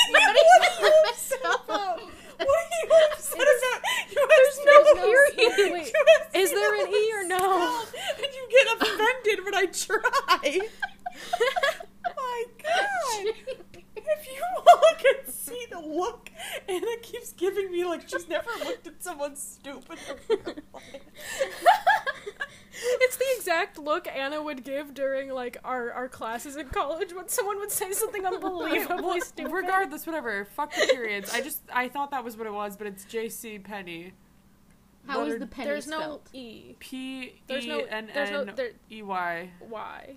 [0.10, 2.00] What are you upset about?
[2.00, 3.82] What are you upset about?
[4.10, 5.72] You There's no period.
[5.72, 5.94] Wait,
[6.34, 7.84] is there an E or no?
[8.18, 10.60] And you get offended when I try.
[12.04, 13.26] My God.
[14.08, 16.30] If you all could see the look
[16.68, 20.00] Anna keeps giving me, like she's never looked at someone stupid
[20.30, 20.38] in.
[22.78, 27.30] It's the exact look Anna would give during like our, our classes in college when
[27.30, 29.52] someone would say something unbelievably stupid.
[29.52, 30.46] Regardless, whatever.
[30.46, 31.34] Fuck the periods.
[31.34, 34.12] I just I thought that was what it was, but it's J C Penny.
[35.08, 36.30] How is Letter the penny There's no spelled?
[36.34, 36.76] E.
[36.80, 37.80] P There's E no.
[37.80, 38.42] N There's no.
[38.42, 39.50] N There, E Y.
[39.70, 40.16] y.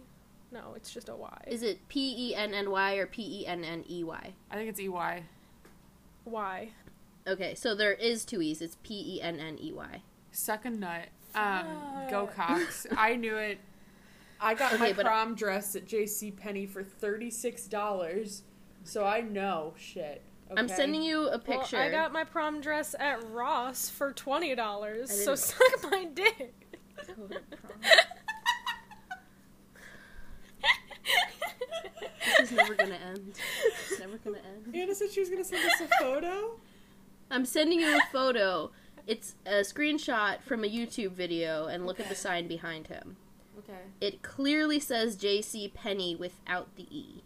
[0.50, 1.38] No, it's just a Y.
[1.46, 4.32] Is it P E N N Y or P E N N E Y?
[4.50, 5.22] I think it's E Y.
[6.24, 6.70] Y.
[7.26, 8.62] Okay, so there is two E's.
[8.62, 10.02] It's P E N N E Y.
[10.32, 11.08] Suck a nut.
[11.34, 11.66] Um,
[12.10, 12.34] go Fuck.
[12.36, 12.86] Cocks.
[12.96, 13.58] I knew it.
[14.40, 16.30] I got my Okay, but- prom dress at J.C.
[16.30, 18.42] Penney for thirty six dollars,
[18.84, 20.22] so I know shit.
[20.56, 21.76] I'm sending you a Well, picture.
[21.76, 25.10] I got my prom dress at Ross for twenty dollars.
[25.24, 25.60] So suck
[25.90, 26.54] my dick.
[27.06, 27.80] Go to prom.
[32.38, 33.34] This is never gonna end.
[33.90, 34.74] It's never gonna end.
[34.74, 36.58] Anna said she was gonna send us a photo.
[37.30, 38.70] I'm sending you a photo.
[39.06, 43.16] It's a screenshot from a YouTube video, and look at the sign behind him.
[43.58, 43.80] Okay.
[44.00, 45.68] It clearly says J.C.
[45.68, 47.22] Penny without the E.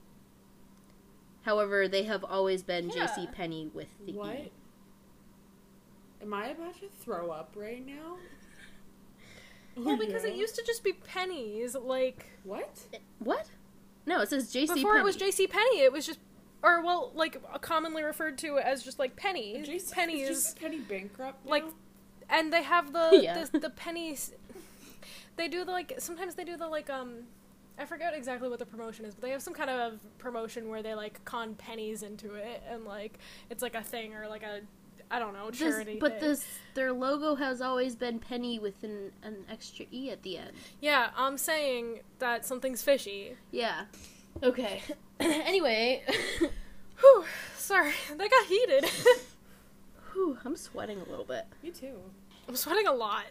[1.42, 3.28] However, they have always been J.C.
[3.32, 4.16] Penny with the E.
[4.16, 4.36] What?
[4.36, 4.52] E.
[6.22, 8.16] Am I about to throw up right now?
[9.76, 12.78] Well, because it used to just be pennies, like What?
[13.18, 13.50] What?
[14.06, 14.74] No, it says J.C.
[14.74, 15.00] before Penny.
[15.00, 15.46] it was J.C.
[15.46, 15.80] Penny.
[15.80, 16.18] It was just,
[16.62, 19.66] or well, like commonly referred to as just like pennies.
[19.66, 19.94] J.C.
[19.94, 20.58] pennies, Is J.C.
[20.60, 21.46] Penny bankrupt?
[21.46, 21.64] like,
[22.28, 23.44] and they have the Yeah.
[23.44, 24.32] the, the pennies.
[25.36, 27.20] They do the like sometimes they do the like um.
[27.78, 30.82] I forget exactly what the promotion is, but they have some kind of promotion where
[30.82, 33.18] they like con pennies into it, and like
[33.48, 34.60] it's like a thing or like a,
[35.12, 35.98] I don't know, This- charity.
[36.00, 36.30] but thing.
[36.30, 36.44] this
[36.74, 40.52] their logo has always been Penny with an, an extra E at the end.
[40.80, 43.36] yeah, I'm saying that something's fishy.
[43.50, 43.84] Yeah.
[44.42, 44.82] Okay.
[45.20, 46.02] anyway,
[47.00, 47.24] Whew,
[47.58, 48.84] sorry, that got heated.
[50.12, 51.44] Whew, I'm sweating a little bit.
[51.62, 51.98] Me too.
[52.48, 53.24] I'm sweating a lot.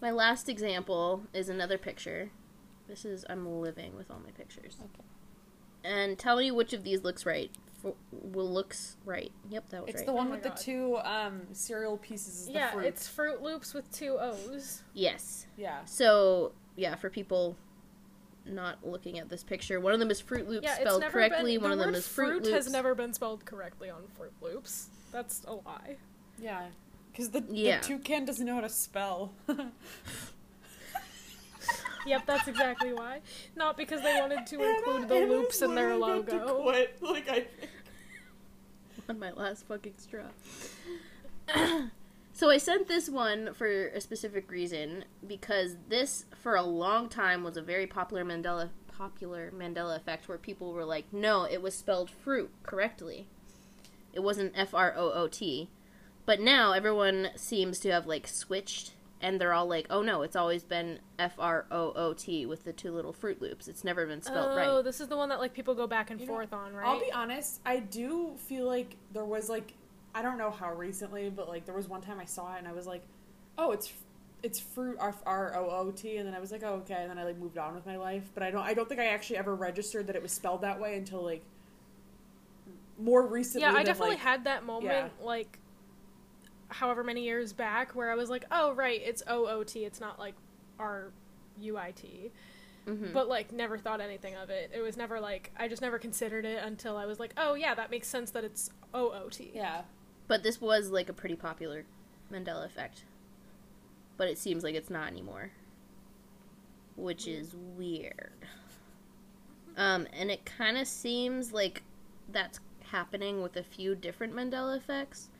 [0.00, 2.30] My last example is another picture.
[2.88, 4.76] This is I'm living with all my pictures.
[4.80, 5.04] Okay.
[5.84, 7.50] And tell me which of these looks right.
[7.84, 9.30] For, well, looks right.
[9.50, 10.00] Yep, that was It's right.
[10.00, 12.40] It's the one Oh my with the two um cereal pieces.
[12.40, 12.86] Is the yeah, fruit.
[12.86, 14.82] it's Fruit Loops with two O's.
[14.94, 15.46] yes.
[15.58, 15.84] yeah.
[15.84, 17.56] So yeah, for people
[18.46, 21.12] not looking at this picture, one of them is Fruit Loops Yeah, it's spelled never
[21.12, 21.56] correctly.
[21.58, 21.62] been.
[21.62, 22.54] one the of them word is Fruit, fruit Loops.
[22.66, 24.88] has never been spelled correctly on Fruit Loops.
[25.12, 25.96] That's a lie.
[26.38, 26.62] Yeah.
[27.12, 27.78] Because the, Yeah.
[27.80, 29.32] the toucan doesn't know how to spell.
[32.06, 33.20] Yep, that's exactly why.
[33.56, 36.62] Not because they wanted to include the loops in their logo.
[36.62, 36.98] quit.
[37.02, 37.46] Like I.
[39.08, 40.26] on my last fucking straw.
[42.32, 47.44] so I sent this one for a specific reason because this for a long time
[47.44, 51.74] was a very popular Mandela popular Mandela effect where people were like, "No, it was
[51.74, 53.26] spelled fruit correctly.
[54.12, 55.68] It wasn't F R O O T."
[56.26, 60.36] But now everyone seems to have like switched and they're all like, "Oh no, it's
[60.36, 63.68] always been F R O O T with the two little fruit loops.
[63.68, 65.86] It's never been spelled oh, right." Oh, this is the one that like people go
[65.86, 66.86] back and You know, forth on, right?
[66.86, 67.60] I'll be honest.
[67.64, 69.74] I do feel like there was like
[70.14, 72.68] I don't know how recently, but like there was one time I saw it and
[72.68, 73.02] I was like,
[73.58, 73.92] oh, it's
[74.42, 77.10] it's fruit R R O O T, and then I was like, oh okay, and
[77.10, 78.30] then I like moved on with my life.
[78.34, 80.80] But I don't I don't think I actually ever registered that it was spelled that
[80.80, 81.42] way until like
[82.98, 83.62] more recently.
[83.62, 85.58] yeah, I than, definitely like- had that moment like
[86.78, 89.84] however many years back where I was like, "Oh, right, it's O O T.
[89.84, 90.34] It's not like
[90.78, 91.12] R
[91.60, 92.32] U I T."
[92.86, 93.12] Mhm.
[93.12, 94.70] But like never thought anything of it.
[94.74, 97.74] It was never like I just never considered it until I was like, "Oh, yeah,
[97.74, 99.82] that makes sense that it's O O T." Yeah.
[100.26, 101.84] But this was like a pretty popular
[102.32, 103.04] Mandela effect.
[104.16, 105.50] But it seems like it's not anymore.
[106.96, 108.46] Which is weird.
[109.76, 111.82] Um, and it kind of seems like
[112.30, 112.60] that's
[112.90, 115.30] happening with a few different Mandela effects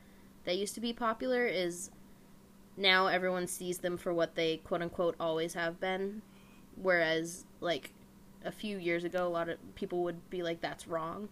[0.45, 1.89] that used to be popular is
[2.77, 6.21] now everyone sees them for what they quote unquote always have been.
[6.81, 7.91] Whereas like
[8.43, 11.29] a few years ago a lot of people would be like that's wrong.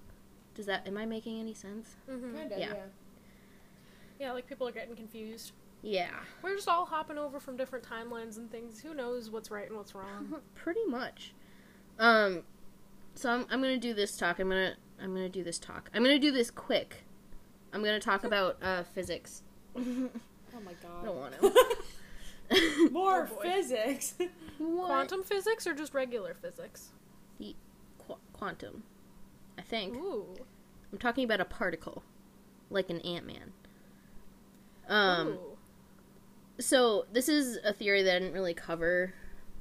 [0.56, 1.96] Does that am i making any sense?
[2.10, 2.74] Hmm Kinda, Yeah.
[4.20, 5.52] Yeah, like people are getting confused.
[5.82, 6.12] yeah.
[6.42, 8.80] We're just all hopping over from different timelines and things.
[8.80, 10.36] Who knows what's right and what's wrong?
[10.56, 11.34] pretty much.
[12.00, 12.44] Um
[13.16, 14.40] so I'm, I'm gonna do this talk.
[14.40, 15.90] I'm gonna i'm gonna do this talk.
[15.94, 17.04] I'm gonna do this quick
[17.74, 19.42] i'm gonna talk about uh physics
[20.56, 21.04] Oh my god.
[21.04, 24.14] don't want to More Oh physics.
[24.60, 24.86] what?
[24.88, 26.90] Quantum physics or just regular physics?
[27.40, 28.84] Qu- quantum
[29.58, 30.26] i think Ooh.
[30.92, 32.04] i'm talking about a particle
[32.70, 33.54] like an ant-man
[34.88, 35.58] um Ooh.
[36.60, 39.14] so this is a theory that I didn't really cover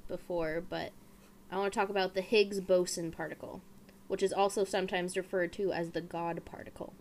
[0.09, 0.91] before, but
[1.51, 3.63] I want to talk about the Higgs boson particle,
[4.09, 6.93] which is also sometimes referred to as the God particle.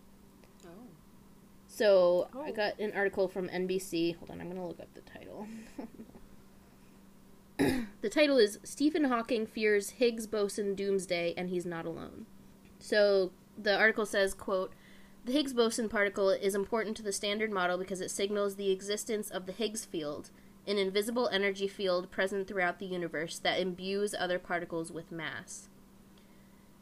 [1.82, 2.28] Oh.
[2.32, 2.52] So I Oh.
[2.52, 4.12] got an article from NBC.
[4.12, 5.46] Hold on, I'm gonna look up the title.
[8.00, 12.26] the title is Stephen Hawking fears Higgs boson doomsday and he's not alone.
[12.78, 14.72] So the article says, quote,
[15.24, 19.30] the Higgs boson particle is important to the standard model because it signals the existence
[19.30, 20.30] of the Higgs field,
[20.66, 25.68] an invisible energy field present throughout the universe that imbues other particles with mass.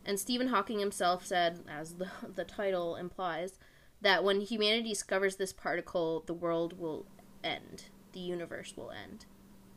[0.06, 3.58] And Stephen Hawking himself said, as the, the title implies,
[4.02, 7.06] that when humanity discovers this particle, the world will
[7.44, 7.84] end.
[8.12, 9.26] The universe will end.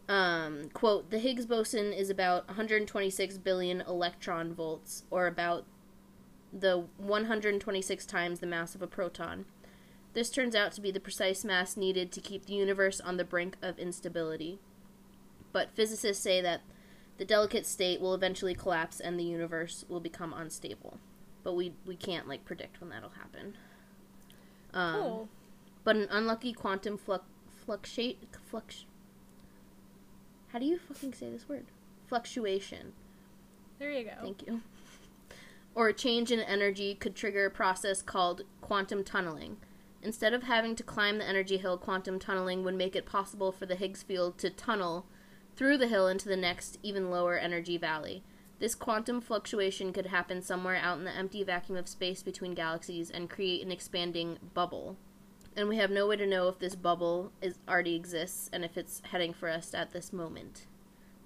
[0.09, 5.65] Um, quote, the Higgs boson is about 126 billion electron volts, or about
[6.51, 9.45] the 126 times the mass of a proton.
[10.13, 13.23] This turns out to be the precise mass needed to keep the universe on the
[13.23, 14.59] brink of instability.
[15.51, 16.61] But physicists say that
[17.17, 20.99] the delicate state will eventually collapse and the universe will become unstable.
[21.43, 23.57] But we, we can't like predict when that'll happen.
[24.73, 25.29] Um, Cool.
[25.83, 27.21] But an unlucky quantum fluc-
[27.65, 28.19] fluctuate
[28.49, 28.85] flux.
[30.53, 31.65] How do you fucking say this word?
[32.07, 32.93] Fluctuation.
[33.79, 34.11] There you go.
[34.21, 34.61] Thank you.
[35.75, 39.57] Or a change in energy could trigger a process called quantum tunneling.
[40.03, 43.65] Instead of having to climb the energy hill, quantum tunneling would make it possible for
[43.65, 45.07] the Higgs field to tunnel
[45.55, 48.21] through the hill into the next, even lower energy valley.
[48.59, 53.09] This quantum fluctuation could happen somewhere out in the empty vacuum of space between galaxies
[53.09, 54.97] and create an expanding bubble.
[55.55, 58.77] And we have no way to know if this bubble is already exists and if
[58.77, 60.65] it's heading for us at this moment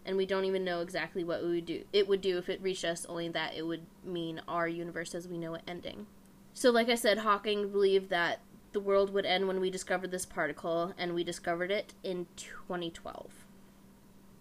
[0.08, 1.84] and we don't even know exactly what we would do.
[1.92, 5.28] It would do if it reached us, only that it would mean our universe as
[5.28, 6.08] we know it ending.
[6.54, 8.40] So, like I said, Hawking believed that
[8.72, 13.46] the world would end when we discovered this particle, and we discovered it in 2012.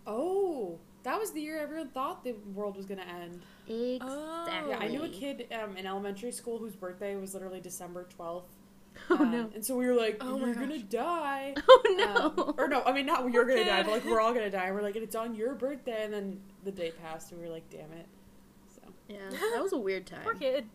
[0.07, 3.41] Oh, That was the year everyone thought the world was gonna end.
[3.69, 4.71] Exactly.
[4.73, 8.49] Yeah, I knew a kid um, in elementary school whose birthday was literally December twelfth.
[9.11, 9.51] Oh Um, no.
[9.55, 11.95] And so we were like, Oh "You're gonna die." Oh
[12.37, 12.43] no.
[12.45, 14.51] Um, or no, I mean not you're Poor gonna die, but like we're all gonna
[14.51, 14.67] die.
[14.67, 17.53] And We're like, it's on your birthday, and then the day passed, and we were
[17.53, 18.07] like, damn it.
[18.75, 20.23] So yeah, that was a weird time.
[20.25, 20.67] Poor kid.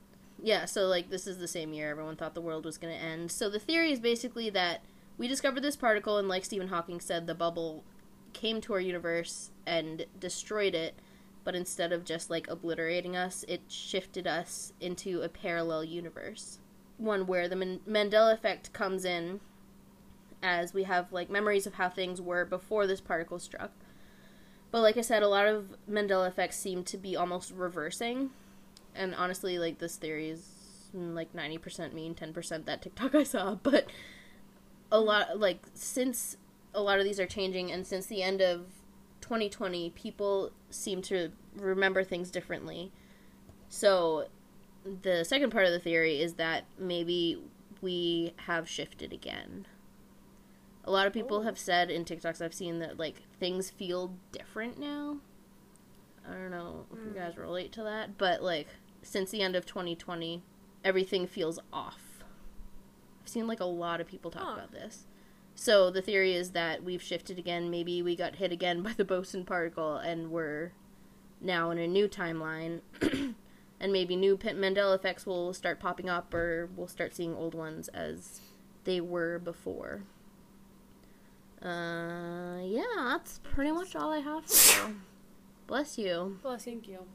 [0.41, 2.99] Yeah, so like this is the same year everyone thought the world was going to
[3.03, 3.31] end.
[3.33, 4.81] So the theory is basically that
[5.17, 7.83] we discovered this particle, and like Stephen Hawking said, the bubble
[8.33, 10.95] came to our universe and destroyed it.
[11.43, 16.59] But instead of just like obliterating us, it shifted us into a parallel universe.
[16.97, 19.39] One where the Man- Mandela effect comes in
[20.43, 23.71] as we have like memories of how things were before this particle struck.
[24.71, 28.29] But like I said, a lot of Mandela effects seem to be almost reversing.
[28.95, 30.47] And honestly, like this theory is
[30.95, 33.55] mm, like 90% me and 10% that TikTok I saw.
[33.63, 33.87] But
[34.91, 36.37] a lot, like, since
[36.73, 38.67] a lot of these are changing and since the end of
[39.21, 42.91] 2020, people seem to remember things differently.
[43.69, 44.27] So
[45.03, 47.41] the second part of the theory is that maybe
[47.81, 49.65] we have shifted again.
[50.83, 51.41] A lot of people Oh.
[51.43, 55.19] have said in TikToks I've seen that like things feel different now.
[56.27, 57.15] I don't know if you Mm.
[57.15, 58.67] guys relate to that, but like
[59.03, 60.41] since the end of 2020,
[60.83, 62.23] everything feels off.
[63.21, 64.53] I've seen like a lot of people talk Huh.
[64.53, 65.05] about this.
[65.61, 67.69] So the theory is that we've shifted again.
[67.69, 70.71] Maybe we got hit again by the boson particle, and we're
[71.39, 72.81] now in a new timeline.
[73.79, 77.53] and maybe new P- Mandela effects will start popping up, or we'll start seeing old
[77.53, 78.41] ones as
[78.85, 80.01] they were before.
[81.61, 84.95] Uh, yeah, that's pretty much all I have for you.
[85.67, 86.39] Bless you.
[86.41, 86.71] Bless you.
[86.73, 87.05] thank you.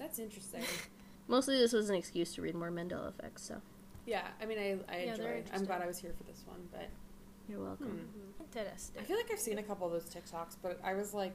[0.00, 0.64] That's interesting.
[1.28, 3.44] Mostly, this was an excuse to read more Mandela effects.
[3.44, 3.62] So
[4.06, 5.24] yeah, I mean, I I Yeah, enjoy.
[5.26, 5.46] it.
[5.54, 5.82] I'm glad.
[5.82, 6.88] I was here for this one, but
[7.52, 7.86] you're welcome.
[7.86, 8.42] hmm.
[8.58, 9.00] Interesting.
[9.00, 11.32] I feel like I've seen a couple of those TikToks, but I was like,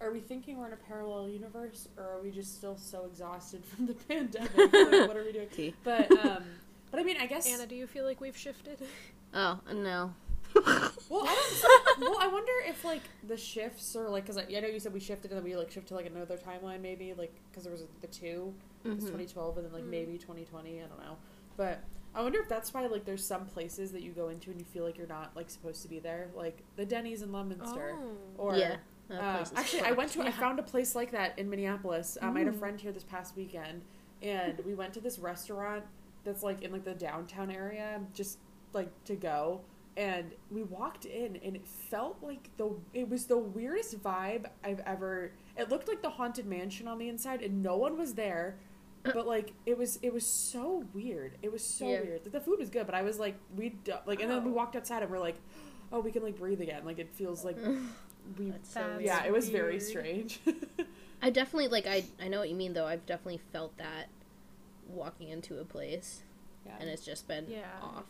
[0.00, 3.64] are we thinking we're in a parallel universe, or are we just still so exhausted
[3.66, 4.54] from the pandemic?
[4.56, 5.48] like, what are we doing?
[5.54, 5.74] Tea.
[5.84, 6.42] But um,
[6.90, 7.46] but I mean, I guess.
[7.48, 8.78] Anna, do you feel like we've shifted?
[9.34, 10.12] Oh no.
[10.54, 11.58] Well, I
[11.98, 14.78] don't, well, I wonder if like the shifts or like because I, I know you
[14.78, 17.62] said we shifted and then we like shift to like another timeline maybe like because
[17.64, 18.52] there was the two,
[18.84, 19.12] it was Mhm.
[19.12, 19.88] 2012 and then like Mm.
[19.90, 20.82] maybe 2020.
[20.82, 21.16] I don't know,
[21.56, 21.82] but
[22.14, 24.66] I wonder if that's why like there's some places that you go into and you
[24.66, 28.12] feel like you're not like supposed to be there, like the Denny's in Leominster, Oh.
[28.38, 28.76] or yeah.
[29.10, 30.22] uh, place is actually, I went to.
[30.22, 32.18] I found a place like that in Minneapolis.
[32.20, 33.82] Um, I had a friend here this past weekend,
[34.20, 35.84] and we went to this restaurant
[36.24, 38.38] that's like in like the downtown area, just
[38.72, 39.62] like to go.
[39.96, 44.80] And we walked in, and it felt like the it was the weirdest vibe I've
[44.86, 45.32] ever.
[45.56, 48.56] It looked like the haunted mansion on the inside, and no one was there.
[49.14, 51.32] But like it was, it was so weird.
[51.42, 52.00] It was so Yeah.
[52.02, 52.22] weird.
[52.22, 53.74] Like, the food was good, but I was like, we
[54.06, 54.54] like, and then we Oh.
[54.54, 55.36] walked outside, and we're like,
[55.92, 56.84] oh, we can like breathe again.
[56.84, 57.56] Like it feels like
[58.38, 60.40] we so yeah, it was very strange.
[61.22, 62.86] I definitely like I I know what you mean though.
[62.86, 64.06] I've definitely felt that
[64.88, 66.22] walking into a place
[66.66, 66.72] yeah.
[66.80, 67.66] and it's just been Yeah.
[67.82, 68.04] off.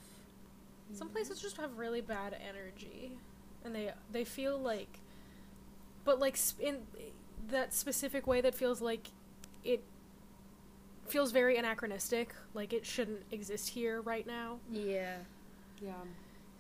[0.93, 3.13] Some places just have really bad energy,
[3.65, 4.99] and they they feel like,
[6.05, 6.79] but like sp- in
[7.49, 9.09] that specific way that feels like
[9.65, 9.83] it
[11.13, 12.35] feels very anachronistic.
[12.55, 14.59] Like it shouldn't exist here right now.
[14.71, 15.17] Yeah.
[15.81, 15.93] yeah.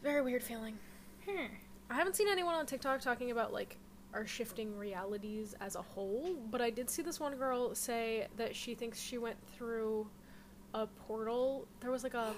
[0.02, 0.78] Very weird feeling.
[1.26, 1.46] Hmm.
[1.90, 3.78] I haven't seen anyone on TikTok talking about like
[4.12, 8.54] our shifting realities as a whole, but I did see this one girl say that
[8.54, 10.06] she thinks she went through
[10.74, 11.66] a portal.
[11.80, 12.34] There was like a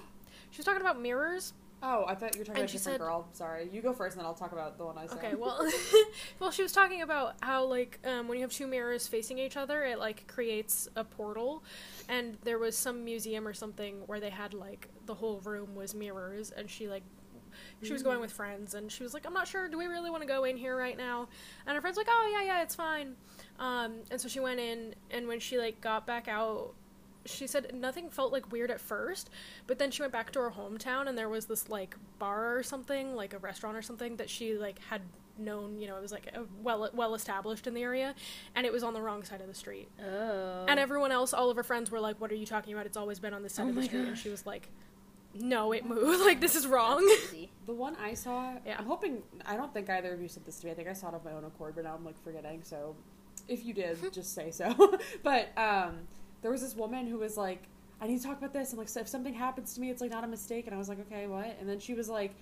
[0.50, 1.52] she was talking about mirrors.
[1.86, 3.28] Oh, I thought you were talking And about a different said- girl.
[3.32, 5.19] Sorry, you go first, and then I'll talk about the one I said.
[5.19, 5.70] Okay, well,
[6.39, 9.59] well, she was talking about how like um, when you have two mirrors facing each
[9.59, 11.62] other, it like creates a portal,
[12.09, 15.94] and there was some museum or something where they had like the whole room was
[15.94, 17.02] mirrors, and she like
[17.82, 20.11] she was going with friends, and she was like, I'm not sure, do we really
[20.11, 21.28] want to go in here right now?
[21.66, 23.15] And her friend's like, Oh yeah, yeah, it's fine.
[23.59, 26.73] Um, and so she went in, and when she like got back out.
[27.26, 29.30] She said nothing felt like weird at first,
[29.66, 32.62] but then she went back to her hometown and there was this like bar or
[32.62, 35.02] something, like a restaurant or something that she like had
[35.38, 38.14] known, you know, it was like a well well established in the area
[38.55, 39.88] and it was on the wrong side of the street.
[40.01, 40.66] Oh.
[40.68, 42.86] And everyone else, all of her friends were like, "What are you talking about?
[42.86, 44.22] It's always been on this side Oh of the my street." And gosh.
[44.22, 44.68] she was like,
[45.34, 46.20] "No, it moved.
[46.24, 47.01] like this is wrong."
[47.66, 48.76] The one I saw, Yeah.
[48.78, 49.22] I'm hoping.
[49.46, 50.72] I don't think either of you said this to me.
[50.72, 52.62] I think I saw it of my own accord, but now I'm like forgetting.
[52.62, 52.94] So,
[53.48, 54.98] if you did, just say so.
[55.22, 56.01] but um,
[56.44, 57.62] there was this woman who was like,
[58.02, 60.02] "I need to talk about this," and like, so if something happens to me, it's
[60.02, 60.66] like not a mistake.
[60.66, 62.34] And I was like, "Okay, what?" And then she was like,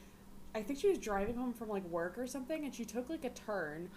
[0.57, 3.25] I think she was driving home from like work or something, and she took like
[3.25, 3.89] a turn.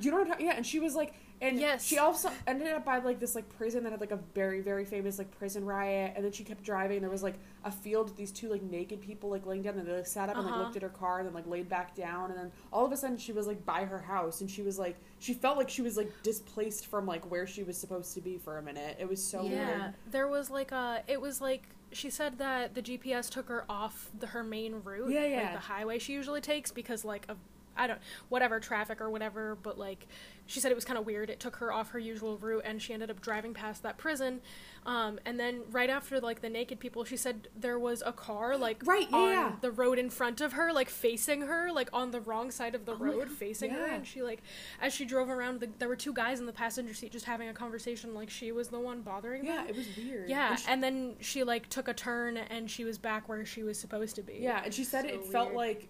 [0.00, 0.46] You know what I'm talking?
[0.46, 1.84] Yeah, and she was like, And Yes.
[1.86, 4.84] she also ended up by like this like prison that had like a very very
[4.84, 6.98] famous like prison riot, and then she kept driving.
[6.98, 9.78] And there was like a field with these two like naked people like laying down,
[9.78, 10.64] and they like sat up and like Uh-huh.
[10.64, 12.96] looked at her car, and then like laid back down, and then all of a
[12.96, 15.82] sudden she was like by her house, and she was like she felt like she
[15.82, 18.96] was like displaced from like where she was supposed to be for a minute.
[19.00, 19.66] It was so Yeah.
[19.78, 19.94] weird.
[20.10, 21.02] There was like a.
[21.08, 21.62] It was like
[21.92, 25.52] she said that the GPS took her off the, her main route, Yeah, like yeah.
[25.54, 27.36] the highway she usually takes because like of
[27.80, 29.56] I don't whatever traffic or whatever.
[29.62, 30.06] But like
[30.46, 31.30] she said, it was kind of weird.
[31.30, 34.40] It took her off her usual route, and she ended up driving past that prison.
[34.86, 38.56] Um, and then right after like the naked people, she said there was a car
[38.56, 39.52] like Right, yeah, on yeah.
[39.60, 42.86] the road in front of her, like facing her, like on the wrong side of
[42.86, 44.42] the Oh road, facing her, and she like
[44.80, 47.48] as she drove around, the, there were two guys in the passenger seat just having
[47.48, 49.54] a conversation, like she was the one bothering them.
[49.54, 50.28] Yeah, it was weird.
[50.28, 53.44] Yeah, And she- and then she like took a turn and she was back where
[53.44, 54.38] she was supposed to be.
[54.40, 55.88] yeah, and she said So it felt like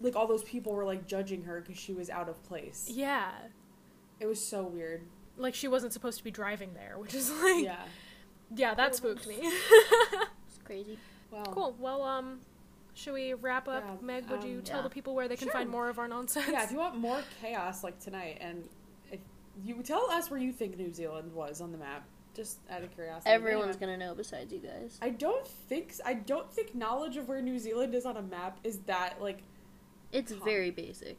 [0.00, 2.88] like all those people were like judging her because she was out of place.
[2.90, 3.30] Yeah.
[4.20, 5.02] It was so weird.
[5.36, 7.84] Like she wasn't supposed to be driving there, which is like yeah,
[8.54, 8.74] Yeah.
[8.74, 9.38] that spooked me.
[10.48, 10.98] It's crazy.
[11.30, 11.44] Wow.
[11.50, 11.76] cool.
[11.78, 12.40] Well, um
[12.94, 13.84] should we wrap up?
[13.86, 14.82] Yeah, Meg, would you um, tell yeah.
[14.84, 15.52] the people where they can Sure.
[15.52, 16.46] find more of our nonsense?
[16.50, 18.66] Yeah, if you want more chaos like tonight, and
[19.12, 19.20] if
[19.62, 22.04] you tell us where you think New Zealand was on the map,
[22.34, 23.30] just out of curiosity.
[23.30, 24.98] Everyone's gonna know besides you guys.
[25.02, 28.58] I don't think I don't think knowledge of where New Zealand is on a map
[28.64, 29.42] is that like.
[30.12, 30.44] It's Calm.
[30.44, 31.18] very basic.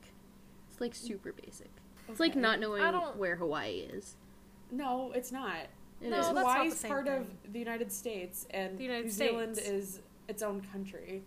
[0.71, 1.69] It's like super basic.
[2.09, 2.81] It's like not knowing
[3.17, 4.15] where Hawaii is.
[4.71, 5.67] No, it's not.
[6.01, 6.25] It No, is.
[6.25, 9.55] that's not Hawaii's the same part of the United States, and The United New Zealand
[9.57, 9.69] States.
[9.69, 11.23] is its own country.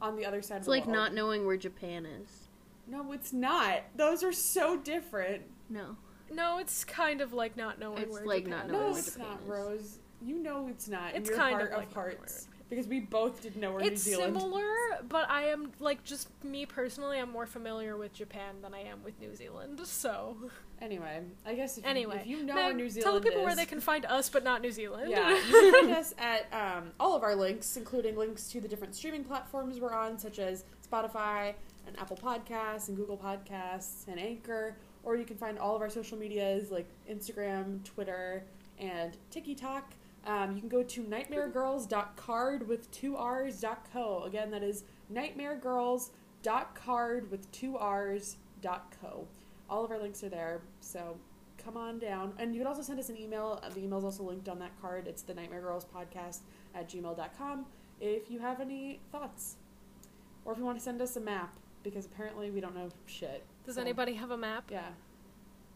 [0.00, 0.78] On the other side of the wheel.
[0.78, 1.04] It's like world.
[1.04, 2.48] not knowing where Japan is.
[2.88, 3.82] No, it's not.
[3.96, 5.42] Those are so different.
[5.70, 5.96] No.
[6.32, 8.98] No, it's kind of like not knowing It's where like Japan not knowing No, where
[8.98, 9.06] is.
[9.06, 9.48] it's Japan not, is.
[9.48, 9.98] Rose.
[10.24, 11.14] You know it's not.
[11.14, 12.48] in It's your kind heart of like of hearts.
[12.68, 14.34] Because we both didn't know where It's New Zealand.
[14.34, 14.64] It's similar,
[15.06, 17.18] but I am like just me personally.
[17.18, 19.80] I'm more familiar with Japan than I am with New Zealand.
[19.84, 20.36] So
[20.82, 23.42] Anyway, I guess if, anyway, you, if you know where New Zealand tell the people
[23.42, 25.10] is, where they can find us, but not New Zealand.
[25.10, 28.66] Yeah, you can find us at um, all of our links, including links to the
[28.66, 31.54] different streaming platforms we're on, such as Spotify
[31.86, 34.76] and Apple Podcasts and Google Podcasts and Anchor.
[35.04, 38.42] Or you can find all of our social medias like Instagram, Twitter,
[38.80, 39.94] and TikTok.
[40.26, 44.22] Um, you can go to nightmaregirls.carrd with two R's co.
[44.24, 48.36] Again, that is nightmaregirls.carrd with two R's
[49.00, 49.26] co.
[49.68, 51.16] All of our links are there, so
[51.62, 52.32] come on down.
[52.38, 53.58] And you can also send us an email.
[53.62, 55.06] Uh, The email is also linked on that card.
[55.08, 56.40] It's the Nightmare Girls Podcast
[56.74, 57.66] at gmail.com
[58.00, 59.56] if you have any thoughts.
[60.44, 61.54] Or if you want to send us a map,
[61.84, 63.44] because apparently we don't know shit.
[63.64, 64.64] Does So, anybody have a map?
[64.70, 64.88] Yeah.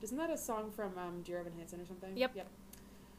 [0.02, 2.16] Isn't that a song from um, Dear Evan Hansen or something?
[2.16, 2.32] Yep.
[2.34, 2.48] Yep.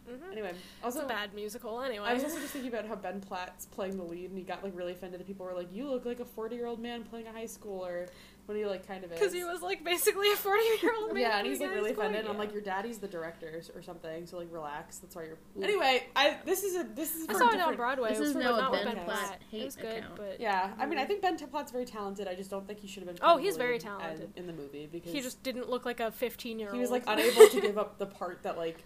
[0.10, 0.32] Mm-hmm.
[0.32, 2.06] Anyway, It's also a bad musical, anyway.
[2.08, 4.64] I was also just thinking about how Ben Platt's playing the lead, and he got
[4.64, 7.32] like really offended that people were like, "You look like a forty-year-old man playing a
[7.34, 8.08] high schooler,"
[8.46, 9.20] when he like kind of is.
[9.20, 11.22] because he was like basically a forty-year-old man.
[11.22, 12.22] yeah, and he's like really high school, offended.
[12.22, 15.00] And I'm like, your daddy's the director or something, so like relax.
[15.00, 15.38] That's why you're.
[15.62, 18.10] Anyway, I this is a this is I saw a it on Broadway.
[18.10, 19.42] This it was is for, now but a not with Ben Ben Platt Platt.
[19.52, 20.16] hate It was good, account.
[20.16, 21.08] but Yeah, I mean, I Mhm.
[21.08, 22.28] think Ben Platt's very talented.
[22.30, 23.20] I just don't think he should have been.
[23.22, 24.32] Oh, he's very talented.
[24.38, 26.76] in the movie because he just didn't look like a fifteen-year-old.
[26.76, 28.84] he was like unable to give up the part that like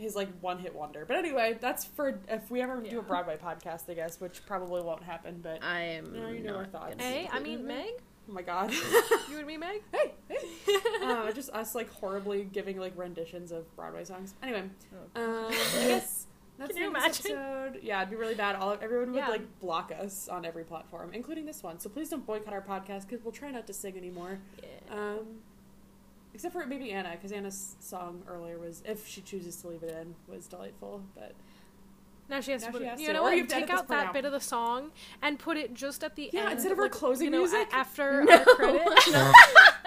[0.00, 1.04] his like one hit wonder.
[1.06, 4.82] But anyway, that's for if we ever do a Broadway podcast, I guess, which probably
[4.82, 5.40] won't happen.
[5.42, 6.12] But I am.
[6.12, 6.94] Now you know our thoughts.
[6.98, 7.66] Hey, I mean.
[7.66, 7.90] Meg.
[8.28, 8.70] oh my god,
[9.30, 9.82] You and me, Meg.
[9.92, 10.36] hey, hey,
[11.02, 14.34] uh, just us like horribly giving like renditions of Broadway songs.
[14.42, 14.62] Anyway,
[15.16, 15.50] um, I
[15.86, 16.26] guess.
[16.58, 17.38] That's Can you the end of this imagine?
[17.38, 17.82] Episode.
[17.84, 18.56] Yeah, it'd be really bad.
[18.56, 19.28] All everyone would Yeah.
[19.28, 21.78] like block us on every platform, including this one.
[21.78, 24.40] So please don't boycott our podcast because we'll try not to sing anymore.
[24.60, 24.68] Yeah.
[24.92, 25.26] Um,
[26.34, 29.90] except for maybe Anna, because Anna's song earlier was, if she chooses to leave it
[30.00, 31.02] in, was delightful.
[31.14, 31.32] But
[32.28, 33.12] Now she has Now to put she it, has you to.
[33.14, 33.36] know what?
[33.36, 34.12] you Take out that out.
[34.12, 34.90] bit of the song
[35.22, 36.52] and put it just at the end Yeah, end.
[36.52, 37.68] instead of our like, closing you know, music.
[37.72, 38.34] after No.
[38.36, 38.82] our credit.
[39.12, 39.32] No.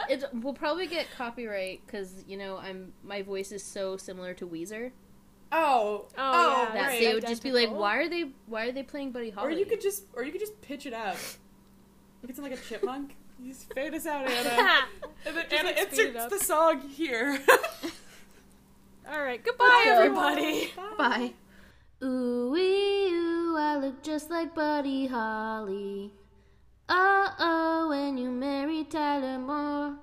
[0.09, 4.47] It, we'll probably get copyright because you know I'm my voice is so similar to
[4.47, 4.91] Weezer
[5.53, 6.73] oh, Oh, oh yeah.
[6.73, 6.99] that right.
[6.99, 9.47] they would just be like, why are they why are they playing Buddy Holly?
[9.53, 11.15] Or you could just, or you could just pitch it up.
[12.21, 13.15] You could sound like a chipmunk.
[13.41, 14.85] You fade us out, Anna.
[15.25, 17.39] and then Anna like, speed it inserts the song here.
[19.11, 19.95] All right, goodbye, Let's go.
[20.03, 20.73] everybody.
[20.97, 21.33] Bye.
[22.03, 26.11] Ooh, wee, ooh, I look just like Buddy Holly.
[26.87, 29.95] Oh, oh, when you Mary Tyler Moore.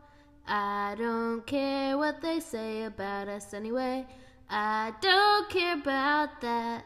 [0.47, 4.07] I don't care what they say about us anyway.
[4.51, 6.85] I don't care about that.